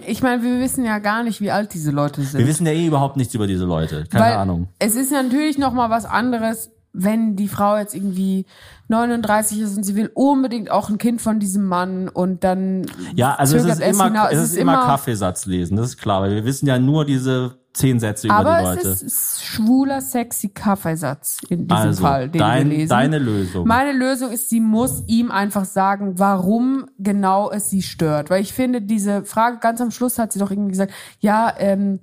[0.05, 2.39] Ich meine, wir wissen ja gar nicht, wie alt diese Leute sind.
[2.39, 4.05] Wir wissen ja eh überhaupt nichts über diese Leute.
[4.09, 4.67] Keine Weil Ahnung.
[4.79, 8.45] Es ist natürlich noch mal was anderes, wenn die Frau jetzt irgendwie
[8.89, 12.85] 39 ist und sie will unbedingt auch ein Kind von diesem Mann und dann
[13.15, 14.31] Ja, also es ist immer, hinaus.
[14.31, 17.99] es ist immer Kaffeesatz lesen, das ist klar, weil wir wissen ja nur diese zehn
[17.99, 18.89] Sätze über aber die Leute.
[18.89, 22.89] es ist schwuler, sexy Kaffeesatz in diesem also, Fall, den dein, wir lesen.
[22.89, 23.67] deine Lösung.
[23.67, 28.29] Meine Lösung ist, sie muss ihm einfach sagen, warum genau es sie stört.
[28.29, 31.99] Weil ich finde, diese Frage ganz am Schluss hat sie doch irgendwie gesagt, ja, ähm,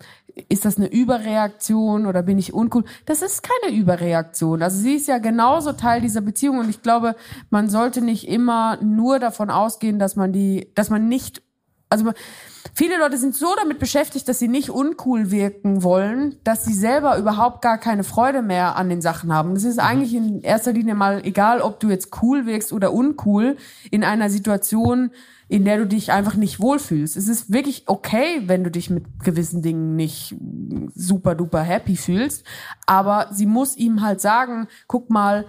[0.49, 2.85] ist das eine Überreaktion oder bin ich uncool?
[3.07, 4.62] Das ist keine Überreaktion.
[4.62, 7.16] Also sie ist ja genauso Teil dieser Beziehung und ich glaube,
[7.51, 11.43] man sollte nicht immer nur davon ausgehen, dass man die, dass man nicht,
[11.89, 12.12] also
[12.74, 17.18] Viele Leute sind so damit beschäftigt, dass sie nicht uncool wirken wollen, dass sie selber
[17.18, 19.55] überhaupt gar keine Freude mehr an den Sachen haben.
[19.55, 23.57] Das ist eigentlich in erster Linie mal egal, ob du jetzt cool wirkst oder uncool
[23.91, 25.11] in einer Situation,
[25.49, 27.16] in der du dich einfach nicht wohlfühlst.
[27.16, 30.36] Es ist wirklich okay, wenn du dich mit gewissen Dingen nicht
[30.95, 32.45] super duper happy fühlst,
[32.86, 35.47] aber sie muss ihm halt sagen, guck mal,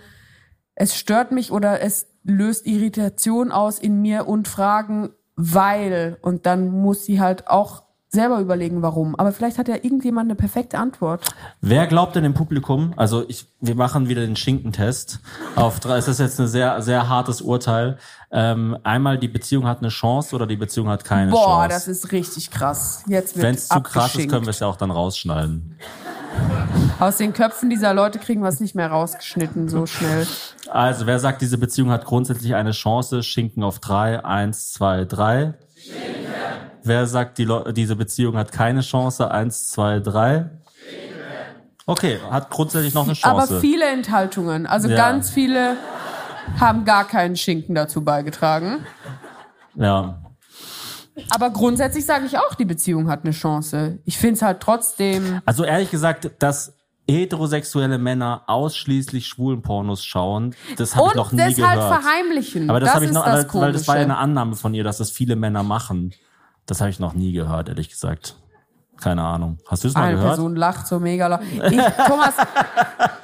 [0.73, 5.09] es stört mich oder es löst Irritation aus in mir und fragen,
[5.39, 6.17] weil.
[6.21, 9.15] Und dann muss sie halt auch selber überlegen, warum.
[9.15, 11.23] Aber vielleicht hat ja irgendjemand eine perfekte Antwort.
[11.61, 12.93] Wer glaubt denn im Publikum?
[12.97, 15.19] Also ich, wir machen wieder den Schinkentest.
[15.55, 17.99] Auf drei, es ist jetzt ein sehr, sehr hartes Urteil.
[18.31, 21.69] Ähm, einmal die Beziehung hat eine Chance oder die Beziehung hat keine Boah, Chance.
[21.69, 23.03] das ist richtig krass.
[23.07, 25.77] Jetzt wird Wenn es zu krass ist, können wir es ja auch dann rausschneiden.
[26.99, 30.27] Aus den Köpfen dieser Leute kriegen wir es nicht mehr rausgeschnitten so schnell.
[30.69, 33.23] Also wer sagt, diese Beziehung hat grundsätzlich eine Chance?
[33.23, 34.23] Schinken auf drei.
[34.25, 35.53] Eins, zwei, drei.
[36.83, 39.31] Wer sagt, die Le diese Beziehung hat keine Chance?
[39.31, 40.49] Eins, zwei, drei.
[41.85, 43.59] Okay, hat grundsätzlich noch eine Aber Chance.
[43.61, 44.95] viele Enthaltungen, also Ja.
[44.95, 45.75] ganz viele
[46.59, 48.85] haben gar keinen Schinken dazu beigetragen.
[49.75, 50.19] ja.
[51.29, 53.99] Aber grundsätzlich sage ich auch, die Beziehung hat eine Chance.
[54.05, 55.41] Ich finde es halt trotzdem.
[55.45, 56.73] Also ehrlich gesagt, dass
[57.09, 61.79] heterosexuelle Männer ausschließlich schwulen Pornos schauen, das habe ich Und noch nie das gehört.
[61.81, 62.69] halt verheimlichen.
[62.69, 64.83] Aber das, habe ich noch, das weil, weil das war ja eine Annahme von ihr,
[64.83, 66.13] dass das viele Männer machen.
[66.67, 68.35] Das habe ich noch nie gehört, ehrlich gesagt.
[68.97, 69.57] Keine Ahnung.
[69.65, 70.31] Hast du es mal Eine gehört?
[70.31, 71.39] Person lacht so mega laut.
[71.71, 72.33] Ich, Thomas,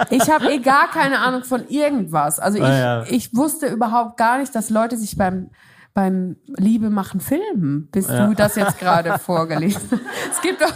[0.10, 2.40] ich habe eh gar keine Ahnung von irgendwas.
[2.40, 3.04] Also ich, Ah, ja.
[3.10, 5.50] ich wusste überhaupt gar nicht, dass Leute sich beim
[5.96, 8.28] beim Liebe machen filmen, bis Ja.
[8.28, 10.02] du das jetzt gerade vorgelesen.
[10.30, 10.74] Es gibt doch,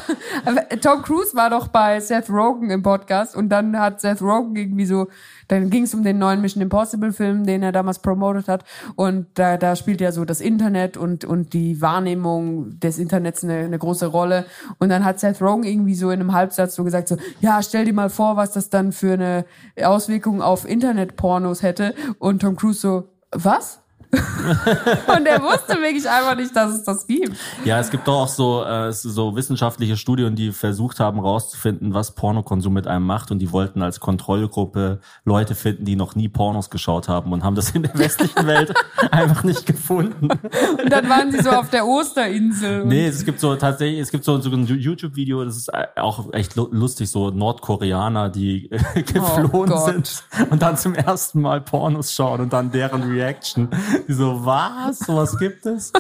[0.82, 4.86] Tom Cruise war doch bei Seth Rogen im Podcast und dann hat Seth Rogen irgendwie
[4.86, 5.10] so,
[5.50, 8.64] dann ging es um den neuen Mission Impossible Film, den er damals promotet hat
[8.96, 13.58] und da, da spielt ja so das Internet und, und die Wahrnehmung des Internets eine,
[13.58, 14.46] eine große Rolle
[14.78, 17.84] und dann hat Seth Rogen irgendwie so in einem Halbsatz so gesagt so, ja, stell
[17.84, 19.44] dir mal vor, was das dann für eine
[19.84, 23.82] Auswirkung auf Internet-Pornos hätte und Tom Cruise so, was?
[24.12, 27.36] Und er wusste wirklich einfach nicht, dass es das gibt.
[27.66, 32.16] Ja, es gibt doch auch so, äh, so wissenschaftliche Studien, die versucht haben rauszufinden, was
[32.16, 36.70] Pornokonsum mit einem macht und die wollten als Kontrollgruppe Leute finden, die noch nie Pornos
[36.70, 38.74] geschaut haben und haben das in der westlichen Welt
[39.12, 40.30] einfach nicht gefunden.
[40.30, 42.86] Und dann waren sie so auf der Osterinsel.
[42.86, 46.56] Nee, es gibt so tatsächlich, es gibt so, so ein YouTube-Video, das ist auch echt
[46.56, 49.86] lu- lustig, so Nordkoreaner, die geflohen Gott.
[49.86, 53.70] sind und dann zum ersten Mal Pornos schauen und dann deren Reaction.
[54.08, 55.00] Die so, was?
[55.00, 55.92] Sowas gibt es?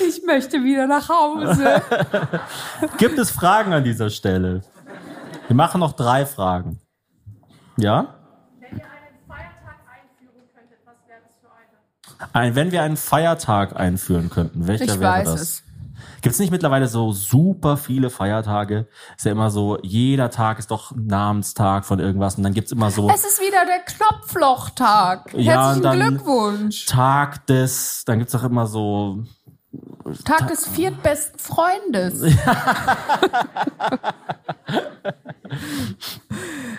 [0.00, 1.82] Ich möchte wieder nach Hause.
[2.98, 4.62] Gibt es Fragen an dieser Stelle?
[5.46, 6.80] Wir machen noch drei Fragen.
[7.76, 8.14] Ja?
[12.32, 15.40] Ein, wenn wir einen Feiertag einführen könnten, welcher Ich wäre weiß das?
[15.40, 15.62] es.
[16.20, 18.88] Gibt es nicht mittlerweile so super viele Feiertage?
[19.16, 22.90] Ist ja immer so, jeder Tag ist doch Namenstag von irgendwas und dann gibt's immer
[22.90, 25.32] so Es ist wieder der Knopflochtag.
[25.34, 26.86] Ja, Herzlichen Glückwunsch.
[26.86, 29.22] Tag des, dann gibt's auch immer so,
[30.24, 32.22] Tag des viertbesten Freundes.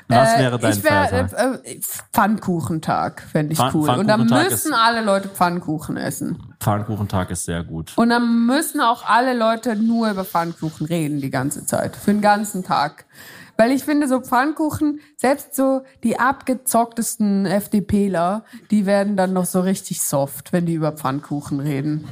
[0.07, 1.63] was Äh, wäre dein ich wär, Feiertag?
[1.65, 1.80] äh, äh,
[2.13, 3.89] Pfannkuchentag fände ich Pfann- cool.
[3.89, 6.53] Und dann müssen alle Leute Pfannkuchen essen.
[6.59, 7.93] Pfannkuchentag ist sehr gut.
[7.97, 11.95] Und dann müssen auch alle Leute nur über Pfannkuchen reden die ganze Zeit.
[11.95, 13.05] Für den ganzen Tag.
[13.57, 19.59] Weil ich finde, so Pfannkuchen, selbst so die abgezocktesten FDPler, die werden dann noch so
[19.59, 22.07] richtig soft, wenn die über Pfannkuchen reden.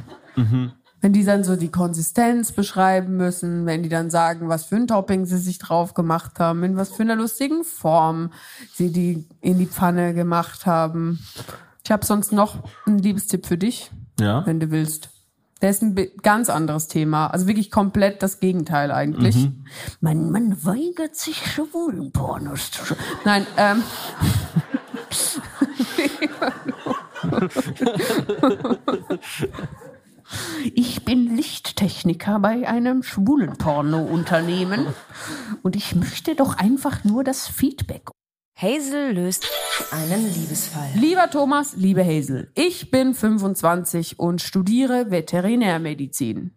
[0.99, 4.87] Wenn die dann so die Konsistenz beschreiben müssen, wenn die dann sagen, was für ein
[4.87, 8.31] Topping sie sich drauf gemacht haben, in was für einer lustigen Form
[8.73, 11.19] sie die in die Pfanne gemacht haben.
[11.83, 14.45] Ich habe sonst noch einen Liebestipp für dich Ja?
[14.45, 15.09] wenn du willst.
[15.61, 17.27] Der ist ein ganz anderes Thema.
[17.27, 19.35] Also wirklich komplett das Gegenteil eigentlich.
[19.35, 19.65] Mhm.
[20.01, 22.97] Man, man weigert sich, schwulen Pornos zu schauen.
[23.25, 23.83] Nein, ähm.
[30.73, 34.87] Ich bin Lichttechniker bei einem schwulen Porno-Unternehmen
[35.63, 38.09] und ich möchte doch einfach nur das Feedback.
[38.55, 39.47] Hazel löst
[39.91, 40.89] einen Liebesfall.
[40.95, 46.51] Lieber Thomas, liebe Hazel, ich bin 25 und studiere Veterinärmedizin.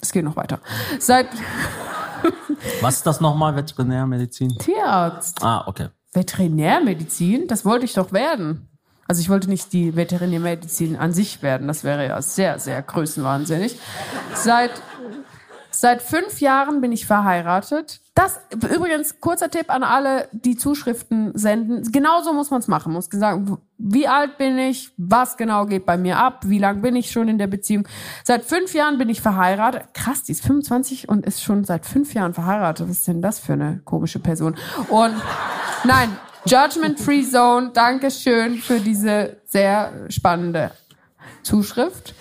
[0.00, 0.60] Es geht noch weiter.
[0.98, 1.28] Seit
[2.80, 4.56] Was ist das nochmal, Veterinärmedizin?
[4.58, 5.42] Tierarzt.
[5.42, 5.88] Ah, okay.
[6.12, 8.69] Veterinärmedizin, das wollte ich doch werden.
[9.10, 13.76] Also ich wollte nicht die Veterinärmedizin an sich werden, das wäre ja sehr, sehr größenwahnsinnig.
[14.34, 14.70] Seit,
[15.72, 18.02] seit fünf Jahren bin ich verheiratet.
[18.14, 21.90] Das, übrigens, kurzer Tipp an alle, die Zuschriften senden.
[21.90, 22.92] Genauso muss man es machen.
[22.92, 24.92] Muss gesagt, wie alt bin ich?
[24.96, 26.44] Was genau geht bei mir ab?
[26.46, 27.88] Wie lang bin ich schon in der Beziehung?
[28.22, 29.92] Seit fünf Jahren bin ich verheiratet.
[29.92, 32.88] Krass, die ist 25 und ist schon seit fünf Jahren verheiratet.
[32.88, 34.54] Was ist denn das für eine komische Person?
[34.88, 35.16] Und
[35.82, 36.16] nein,
[36.46, 40.70] Judgment Free Zone, Dankeschön für diese sehr spannende
[41.42, 42.14] Zuschrift.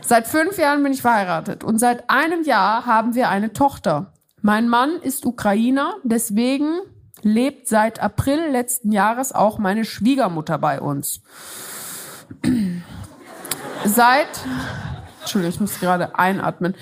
[0.00, 4.14] Seit fünf Jahren bin ich verheiratet und seit einem Jahr haben wir eine Tochter.
[4.40, 6.80] Mein Mann ist Ukrainer, deswegen
[7.22, 11.20] lebt seit April letzten Jahres auch meine Schwiegermutter bei uns.
[13.84, 14.28] Seit,
[15.20, 16.74] Entschuldigung, ich muss gerade einatmen.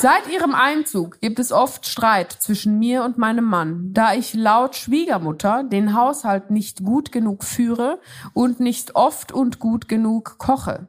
[0.00, 4.76] Seit ihrem Einzug gibt es oft Streit zwischen mir und meinem Mann, da ich laut
[4.76, 7.98] Schwiegermutter den Haushalt nicht gut genug führe
[8.32, 10.86] und nicht oft und gut genug koche.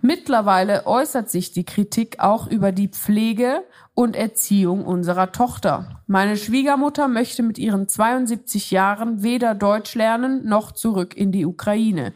[0.00, 3.62] Mittlerweile äußert sich die Kritik auch über die Pflege
[3.94, 6.02] und Erziehung unserer Tochter.
[6.08, 12.12] Meine Schwiegermutter möchte mit ihren 72 Jahren weder Deutsch lernen noch zurück in die Ukraine.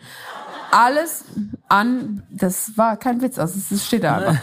[0.72, 1.24] Alles
[1.68, 4.36] an, das war kein Witz, also es steht da.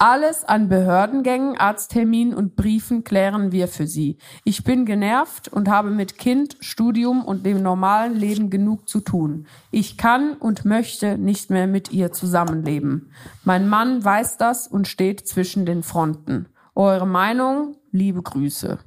[0.00, 4.18] Alles an Behördengängen, Arztterminen und Briefen klären wir für sie.
[4.44, 9.48] Ich bin genervt und habe mit Kind, Studium und dem normalen Leben genug zu tun.
[9.72, 13.10] Ich kann und möchte nicht mehr mit ihr zusammenleben.
[13.42, 16.46] Mein Mann weiß das und steht zwischen den Fronten.
[16.76, 17.74] Eure Meinung?
[17.90, 18.78] Liebe Grüße.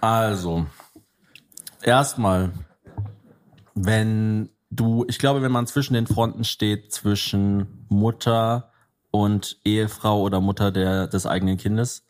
[0.00, 0.66] Also,
[1.82, 2.52] erstmal,
[3.74, 8.67] wenn du, ich glaube, wenn man zwischen den Fronten steht, zwischen Mutter
[9.10, 12.04] und Ehefrau oder Mutter der, des eigenen Kindes,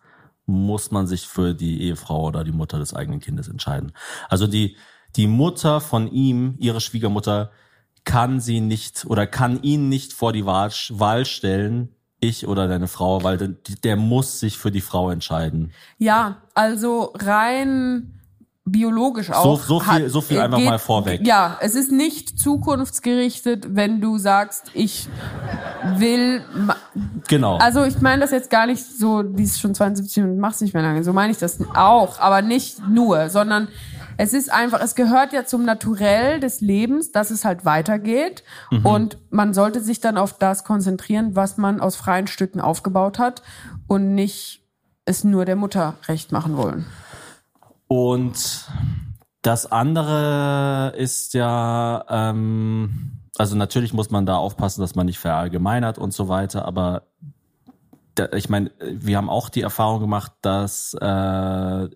[0.46, 3.92] muss man sich für die Ehefrau oder die Mutter des eigenen Kindes entscheiden.
[4.28, 4.76] Also die,
[5.16, 7.50] die Mutter von ihm, ihre Schwiegermutter,
[8.04, 11.90] kann sie nicht oder kann ihn nicht vor die Wahl, Wahl stellen,
[12.20, 13.48] ich oder deine Frau, weil der,
[13.84, 15.72] der muss sich für die Frau entscheiden.
[15.98, 18.14] Ja, also rein
[18.64, 19.58] biologisch auch.
[19.58, 21.26] So- so viel- so viel einfach mal vorweg.
[21.26, 25.08] Ja, es ist nicht zukunftsgerichtet, wenn du sagst, ich
[25.96, 26.42] will.
[27.26, 27.56] Genau.
[27.58, 30.74] Also ich meine das jetzt gar nicht so, die ist schon 72 und macht nicht
[30.74, 31.02] mehr lange.
[31.02, 33.68] So meine ich das auch, aber nicht nur, sondern
[34.20, 38.42] Es ist einfach, es gehört ja zum Naturell des Lebens, dass es halt weitergeht.
[38.72, 38.84] Mhm.
[38.84, 43.42] Und man sollte sich dann auf das konzentrieren, was man aus freien Stücken aufgebaut hat
[43.86, 44.64] und nicht
[45.04, 46.84] es nur der Mutter recht machen wollen.
[47.86, 48.68] Und
[49.42, 55.96] das andere ist ja, ähm, also natürlich muss man da aufpassen, dass man nicht verallgemeinert
[55.98, 57.04] und so weiter, aber
[58.14, 61.88] da, ich meine, wir haben auch die Erfahrung gemacht, dass äh,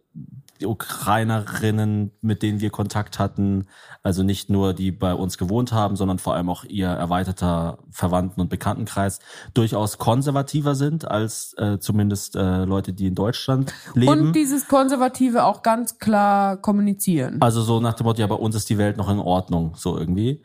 [0.63, 3.67] die Ukrainerinnen, mit denen wir Kontakt hatten,
[4.05, 8.41] also nicht nur die bei uns gewohnt haben, sondern vor allem auch ihr erweiterter Verwandten-
[8.41, 9.19] und Bekanntenkreis
[9.55, 14.13] durchaus konservativer sind als äh, zumindest äh, Leute, die in Deutschland leben.
[14.13, 17.39] Und dieses Konservative auch ganz klar kommunizieren.
[17.41, 19.99] Also so nach dem Motto, ja, bei uns ist die Welt noch in Ordnung, so
[19.99, 20.43] irgendwie.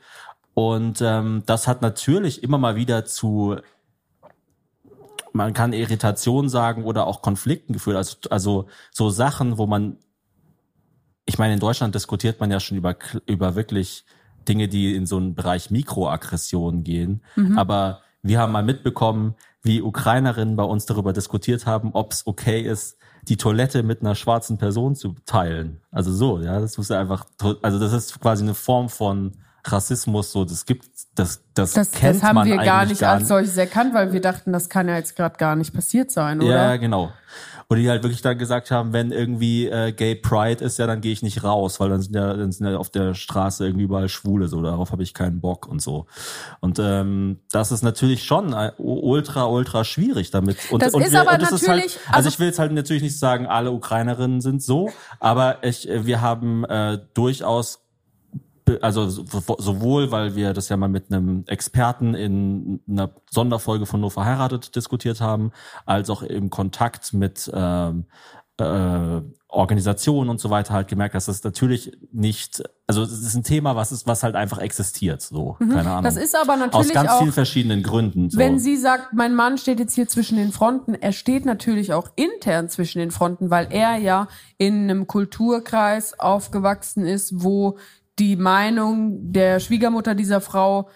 [0.58, 3.58] Und ähm, das hat natürlich immer mal wieder zu,
[5.32, 7.96] man kann Irritation sagen oder auch Konflikten geführt.
[7.96, 9.98] Also, also so Sachen, wo man,
[11.26, 12.96] ich meine, in Deutschland diskutiert man ja schon über,
[13.28, 14.04] über wirklich
[14.48, 17.22] Dinge, die in so einen Bereich Mikroaggression gehen.
[17.56, 22.62] Aber wir haben mal mitbekommen, wie Ukrainerinnen bei uns darüber diskutiert haben, ob es okay
[22.62, 22.98] ist,
[23.28, 25.82] die Toilette mit einer schwarzen Person zu teilen.
[25.92, 27.28] Also so, ja, das muss ja einfach,
[27.62, 29.34] also das ist quasi eine Form von
[29.72, 30.85] Rassismus, so, das gibt,
[31.15, 34.14] das, das, Das, kennt das haben man wir gar nicht gar als solches erkannt, weil
[34.14, 36.49] wir dachten, das kann ja jetzt gerade gar nicht passiert sein, oder?
[36.49, 37.11] Ja, genau.
[37.69, 41.02] Und die halt wirklich dann gesagt haben, wenn irgendwie äh, Gay Pride ist, ja, dann
[41.02, 43.84] gehe ich nicht raus, weil dann sind ja, dann sind ja auf der Straße irgendwie
[43.84, 46.06] überall Schwule, so darauf habe ich keinen Bock und so.
[46.61, 50.57] Und ähm, das ist natürlich schon äh, ultra, ultra schwierig damit.
[50.72, 52.60] Und, Das und ist aber und das ist halt, natürlich- also, also- ich will jetzt
[52.60, 54.89] halt natürlich nicht sagen, alle Ukrainerinnen sind so,
[55.19, 57.81] aber ich, äh, wir haben äh, durchaus
[58.81, 59.23] also so-
[59.57, 64.76] sowohl, weil wir das ja mal mit einem Experten in einer Sonderfolge von Nur verheiratet
[64.76, 65.52] diskutiert haben,
[65.85, 68.06] als auch im Kontakt mit ähm,
[68.60, 73.44] äh, Organisationen und so weiter halt gemerkt, dass das natürlich nicht, also es ist ein
[73.44, 75.99] Thema, was ist, was halt einfach existiert, so, keine Ahnung.
[76.02, 76.03] Mhm.
[76.03, 78.30] Das ist aber aus natürlich ganz auch, vielen verschiedenen Gründen.
[78.30, 78.38] So.
[78.38, 82.10] wenn sie sagt, mein Mann steht jetzt hier zwischen den Fronten, er steht natürlich auch
[82.15, 84.27] intern zwischen den Fronten, weil er ja
[84.57, 87.77] in einem Kulturkreis aufgewachsen ist, wo
[88.19, 90.89] die Meinung der Schwiegermutter dieser Frau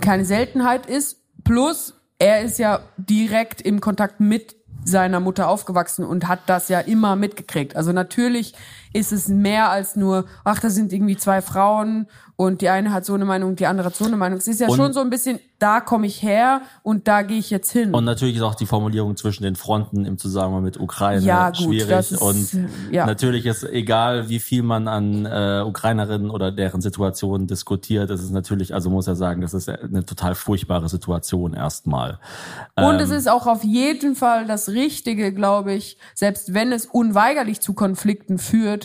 [0.00, 1.22] keine Seltenheit ist.
[1.44, 6.80] Plus, er ist ja direkt im Kontakt mit seiner Mutter aufgewachsen und hat das ja
[6.80, 7.76] immer mitgekriegt.
[7.76, 8.54] Also natürlich
[8.92, 12.06] ist es mehr als nur, ach, da sind irgendwie zwei Frauen
[12.36, 14.38] und die eine hat so eine Meinung, die andere hat so eine Meinung.
[14.38, 17.38] Es ist ja Und- schon so ein bisschen, da komme ich her und da gehe
[17.38, 17.92] ich jetzt hin.
[17.92, 21.56] Und natürlich ist auch die Formulierung zwischen den Fronten im Zusammenhang mit Ukraine Ja, gut,
[21.64, 22.12] schwierig.
[22.12, 23.06] ist, und ja.
[23.06, 28.30] natürlich ist egal, wie viel man an äh, Ukrainerinnen oder deren Situation diskutiert, es ist
[28.30, 32.20] natürlich, also muss ja sagen, das ist eine total furchtbare Situation erstmal.
[32.76, 36.86] Und Ähm, es ist auch auf jeden Fall das Richtige, glaube ich, selbst wenn es
[36.86, 38.77] unweigerlich zu Konflikten führt,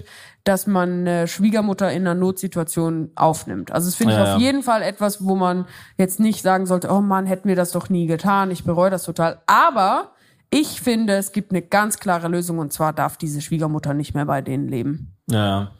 [0.43, 3.71] dass man eine Schwiegermutter in einer Notsituation aufnimmt.
[3.71, 4.45] Also das finde ich Ja, auf ja.
[4.45, 5.65] jeden Fall etwas, wo man
[5.97, 9.03] jetzt nicht sagen sollte, oh Mann, hätten wir das doch nie getan, ich bereue das
[9.03, 9.41] total.
[9.47, 10.11] Aber
[10.49, 14.25] ich finde, es gibt eine ganz klare Lösung und zwar darf diese Schwiegermutter nicht mehr
[14.25, 15.15] bei denen leben.
[15.29, 15.71] Ja.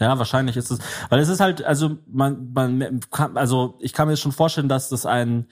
[0.00, 0.78] Ja, wahrscheinlich ist es,
[1.08, 4.88] weil es ist halt, also man, man kann, also ich kann mir schon vorstellen, dass
[4.88, 5.46] das ein,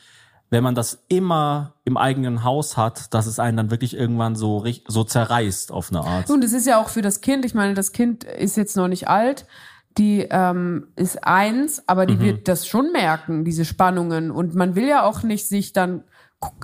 [0.51, 4.65] wenn man das immer im eigenen Haus hat, dass es einen dann wirklich irgendwann so
[4.87, 6.31] so zerreißt auf eine Art.
[6.31, 8.89] Und es ist ja auch für das Kind, ich meine, das Kind ist jetzt noch
[8.89, 9.47] nicht alt,
[9.99, 14.31] die ähm, ist eins, aber die wird das schon merken, diese Spannungen.
[14.31, 16.05] Und man will ja auch nicht sich dann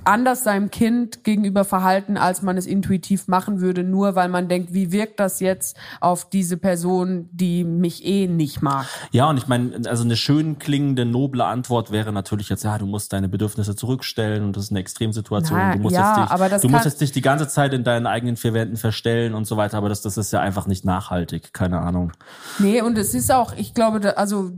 [0.04, 4.74] anders seinem Kind gegenüber verhalten, als man es intuitiv machen würde, nur weil man denkt,
[4.74, 8.86] wie wirkt das jetzt auf diese Person, die mich eh nicht mag.
[9.12, 12.86] Ja, und ich meine, also eine schön klingende, noble Antwort wäre natürlich jetzt, ja, du
[12.86, 15.58] musst deine Bedürfnisse zurückstellen und das ist eine Extremsituation.
[15.58, 17.72] Na, du musst, ja, jetzt, dich, aber das du musst jetzt dich die ganze Zeit
[17.72, 20.66] in deinen eigenen vier Wänden verstellen und so weiter, aber das, das ist ja einfach
[20.66, 22.12] nicht nachhaltig, keine Ahnung.
[22.58, 24.50] Nee, und es ist auch, ich glaube, also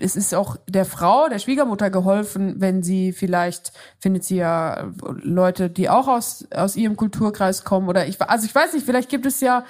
[0.00, 4.92] es ist auch der Frau, der Schwiegermutter geholfen, wenn sie vielleicht findet sie ja
[5.22, 9.08] Leute, die auch aus aus ihrem Kulturkreis kommen oder ich also ich weiß nicht, vielleicht
[9.08, 9.64] gibt es ja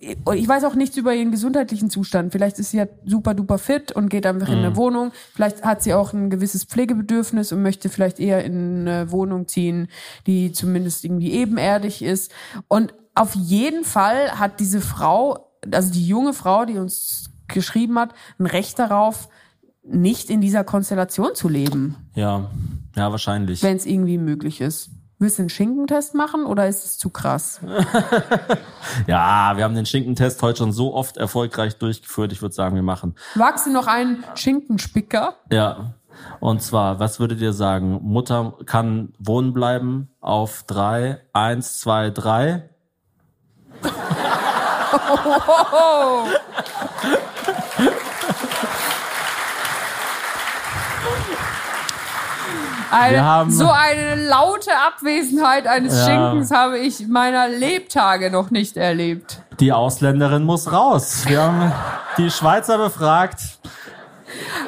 [0.00, 2.32] ich weiß auch nichts über ihren gesundheitlichen Zustand.
[2.32, 5.12] Vielleicht ist sie ja super duper fit und geht einfach in eine Wohnung.
[5.34, 9.88] Vielleicht hat sie auch ein gewisses Pflegebedürfnis und möchte vielleicht eher in eine Wohnung ziehen,
[10.26, 12.32] die zumindest irgendwie ebenerdig ist
[12.68, 18.14] und auf jeden Fall hat diese Frau, also die junge Frau, die uns geschrieben hat,
[18.38, 19.28] ein Recht darauf,
[19.90, 22.50] nicht in dieser Konstellation zu leben, Ja,
[22.96, 23.62] ja, wahrscheinlich.
[23.62, 24.90] wenn es irgendwie möglich ist.
[25.20, 27.60] Willst du einen Schinkentest machen oder ist es zu krass?
[29.06, 32.32] Ja, wir haben den Schinkentest heute schon so oft erfolgreich durchgeführt.
[32.32, 33.14] Ich würde sagen, wir machen.
[33.34, 35.34] Wagst du noch einen Schinkenspicker?
[35.52, 35.94] Ja.
[36.40, 38.00] Und zwar, was würdet ihr sagen?
[38.02, 42.68] Mutter kann wohnen bleiben auf drei, eins, zwei, drei.
[52.90, 56.06] Eine, haben- so eine laute Abwesenheit eines Ja.
[56.06, 59.42] Schinkens habe ich meiner Lebtage noch nicht erlebt.
[59.60, 61.24] Die Ausländerin muss raus.
[61.26, 61.72] Wir haben
[62.16, 63.40] die Schweizer befragt.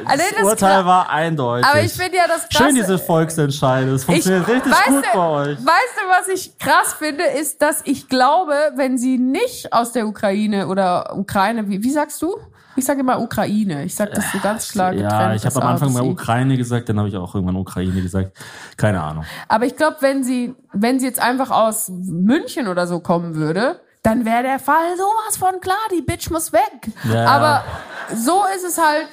[0.07, 1.67] Also Das Urteil war eindeutig.
[1.67, 2.65] Aber ich finde ja das krasse.
[2.65, 3.93] Schön diese Volksentscheide.
[3.93, 5.59] Es ich, funktioniert richtig weißt gut du, bei euch.
[5.59, 10.07] Weißt du, was ich krass finde, ist, dass ich glaube, wenn sie nicht aus der
[10.07, 12.37] Ukraine oder Ukraine, wie, wie sagst du?
[12.81, 13.85] Ich sage immer Ukraine.
[13.85, 15.13] Ich sage das so ganz klar getrennt.
[15.13, 16.03] Ja, ich habe am Anfang mal.
[16.03, 18.33] Ukraine gesagt, dann habe ich auch irgendwann Ukraine gesagt.
[18.77, 19.25] Keine Ahnung.
[19.49, 23.81] Aber ich glaube, wenn sie, wenn sie jetzt einfach aus München oder so kommen würde,
[24.03, 26.89] dann wäre der Fall sowas von klar, die Bitch muss weg.
[27.13, 27.27] Ja.
[27.27, 27.65] Aber
[28.15, 29.09] so ist es halt,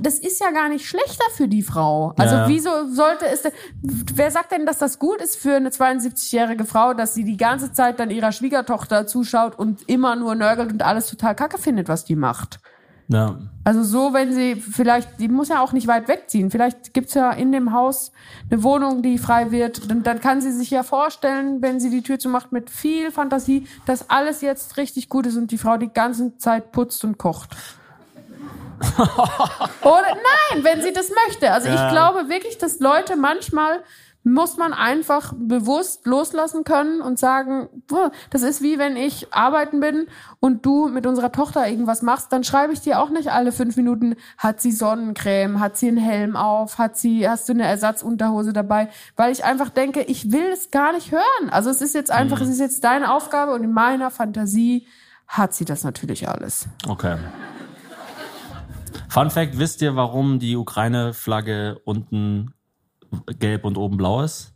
[0.00, 2.12] das ist ja gar nicht schlechter für die Frau.
[2.18, 2.48] Also Ja.
[2.48, 6.92] wieso sollte es denn, wer sagt denn, dass das gut ist für eine 72-jährige Frau,
[6.92, 11.06] dass sie die ganze Zeit dann ihrer Schwiegertochter zuschaut und immer nur nörgelt und alles
[11.06, 12.58] total kacke findet, was die macht?
[13.08, 13.36] Ja.
[13.64, 16.50] Also so, wenn sie vielleicht, die muss ja auch nicht weit wegziehen.
[16.50, 18.10] Vielleicht gibt's ja in dem Haus
[18.50, 19.90] eine Wohnung, die frei wird.
[19.90, 23.66] Dann, dann kann sie sich ja vorstellen, wenn sie die Tür zumacht, mit viel Fantasie,
[23.86, 27.50] dass alles jetzt richtig gut ist und die Frau die ganze Zeit putzt und kocht.
[29.82, 30.16] Oder
[30.52, 31.52] nein, wenn sie das möchte.
[31.52, 31.86] Also Ja.
[31.86, 33.80] ich glaube wirklich, dass Leute manchmal
[34.24, 37.68] muss man einfach bewusst loslassen können und sagen,
[38.30, 40.06] das ist wie wenn ich arbeiten bin
[40.38, 43.76] und du mit unserer Tochter irgendwas machst, dann schreibe ich dir auch nicht alle fünf
[43.76, 48.52] Minuten, hat sie Sonnencreme, hat sie einen Helm auf, hat sie, hast du eine Ersatzunterhose
[48.52, 51.50] dabei, weil ich einfach denke, ich will es gar nicht hören.
[51.50, 54.86] Also es ist jetzt einfach, es ist jetzt deine Aufgabe und in meiner Fantasie
[55.26, 56.68] hat sie das natürlich alles.
[56.86, 57.16] Okay.
[59.08, 62.54] Fun Fact, wisst ihr, warum die Ukraine-Flagge unten
[63.38, 64.48] gelb und oben blau ist?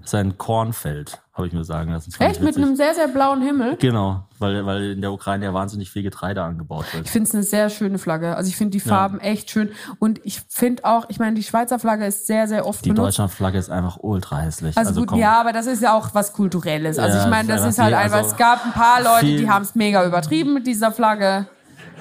[0.00, 2.12] Das ist ein Kornfeld, habe ich mir sagen lassen.
[2.18, 2.40] Echt?
[2.42, 3.76] Mit einem sehr, sehr blauen Himmel?
[3.76, 7.04] Genau, weil, weil in der Ukraine ja wahnsinnig viel Getreide angebaut wird.
[7.06, 8.34] Ich finde es eine sehr schöne Flagge.
[8.36, 9.70] Also ich finde die Farben echt schön.
[9.98, 13.08] Und ich finde auch, ich meine, die Schweizer Flagge ist sehr, sehr oft Die benutzt.
[13.08, 14.76] Deutschlandflagge ist einfach ultra hässlich.
[14.76, 15.18] Also, gut, komm.
[15.18, 16.98] ja, aber das ist ja auch was Kulturelles.
[16.98, 19.26] Also Ja, ich meine, das das ist halt einfach viel- es gab ein paar Leute,
[19.36, 21.46] die haben es mega übertrieben mit dieser Flagge.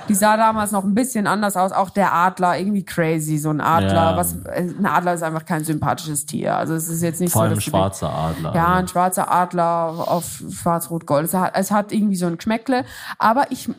[0.09, 1.71] Die sah damals noch ein bisschen anders aus.
[1.71, 3.37] Auch der Adler, irgendwie crazy.
[3.37, 4.17] So ein Adler, Ja.
[4.17, 6.55] was, ein Adler ist einfach kein sympathisches Tier.
[6.57, 8.53] Also es ist jetzt nicht Vor so, allem dass du schwarzer Adler.
[8.55, 11.25] ja, ein schwarzer Adler auf schwarz-rot-gold.
[11.27, 12.83] Es hat, es hat irgendwie so ein Geschmäckle.
[13.17, 13.69] Aber ich,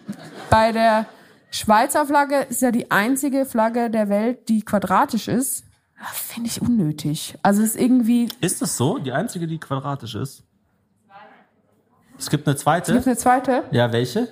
[0.50, 1.06] bei der
[1.50, 5.64] Schweizer Flagge ist ja die einzige Flagge der Welt, die quadratisch ist.
[6.12, 7.38] Finde ich unnötig.
[7.42, 8.98] Also es ist irgendwie, Ist das so?
[8.98, 10.42] Die einzige, die quadratisch ist?
[12.18, 12.92] Es gibt eine zweite?
[12.94, 13.64] gibt eine zweite.
[13.70, 14.28] Ja, welche?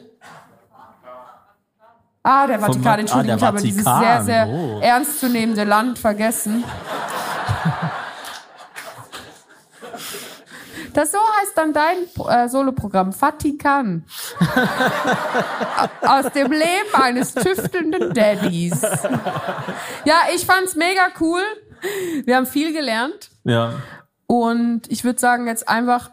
[2.23, 4.81] Ah, der Vatikan, Va- Entschuldigung, ah, ich habe dieses sehr, sehr oh.
[4.81, 6.65] ernstzunehmende Land vergessen.
[10.95, 11.97] Das so heißt dann dein
[12.29, 14.05] äh, Soloprogramm, Vatikan.
[16.03, 18.83] Aus dem Leben eines tüftelnden Daddys.
[20.05, 21.41] Ja, ich fand's mega cool.
[22.25, 23.31] Wir haben viel gelernt.
[23.45, 23.75] Ja.
[24.27, 26.11] Und ich würde sagen, jetzt einfach,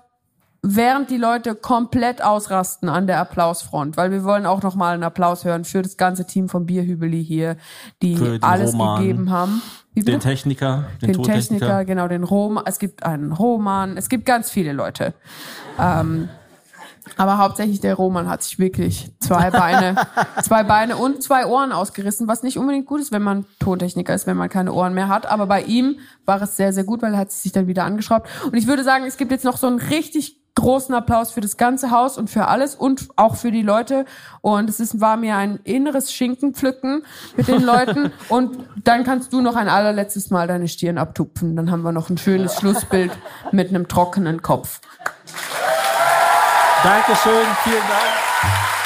[0.62, 5.46] während die Leute komplett ausrasten an der Applausfront, weil wir wollen auch nochmal einen Applaus
[5.46, 7.58] hören für das ganze Team von Bierhübeli hier,
[8.02, 9.62] die alles Roman, gegeben haben.
[9.96, 10.20] Den?
[10.20, 12.64] Techniker, den, den Techniker, genau, den Roman.
[12.66, 15.14] Es gibt einen Roman, es gibt ganz viele Leute.
[15.78, 16.30] Ähm,
[17.18, 19.96] aber hauptsächlich der Roman hat sich wirklich zwei Beine,
[20.44, 24.28] zwei Beine und zwei Ohren ausgerissen, was nicht unbedingt gut ist, wenn man Tontechniker ist,
[24.28, 25.26] wenn man keine Ohren mehr hat.
[25.26, 28.30] Aber bei ihm war es sehr, sehr gut, weil er hat sich dann wieder angeschraubt.
[28.46, 31.58] Und ich würde sagen, es gibt jetzt noch so einen richtig großen Applaus für das
[31.58, 34.06] ganze Haus und für alles und auch für die Leute.
[34.42, 37.04] Und es ist, war mir ein inneres Schinkenpflücken
[37.36, 38.12] mit den Leuten.
[38.30, 41.56] Und dann kannst du noch ein allerletztes Mal deine Stirn abtupfen.
[41.56, 43.12] Dann haben wir noch ein schönes Schlussbild
[43.52, 44.82] mit einem trockenen Kopf.
[46.84, 48.79] Dankeschön, vielen Dank.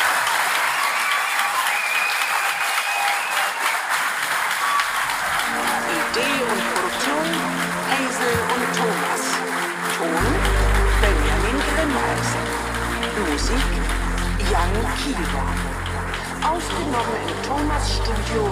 [18.33, 18.49] Studio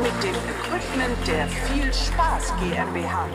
[0.00, 3.26] mit dem Equipment der Viel Spaß GmbH.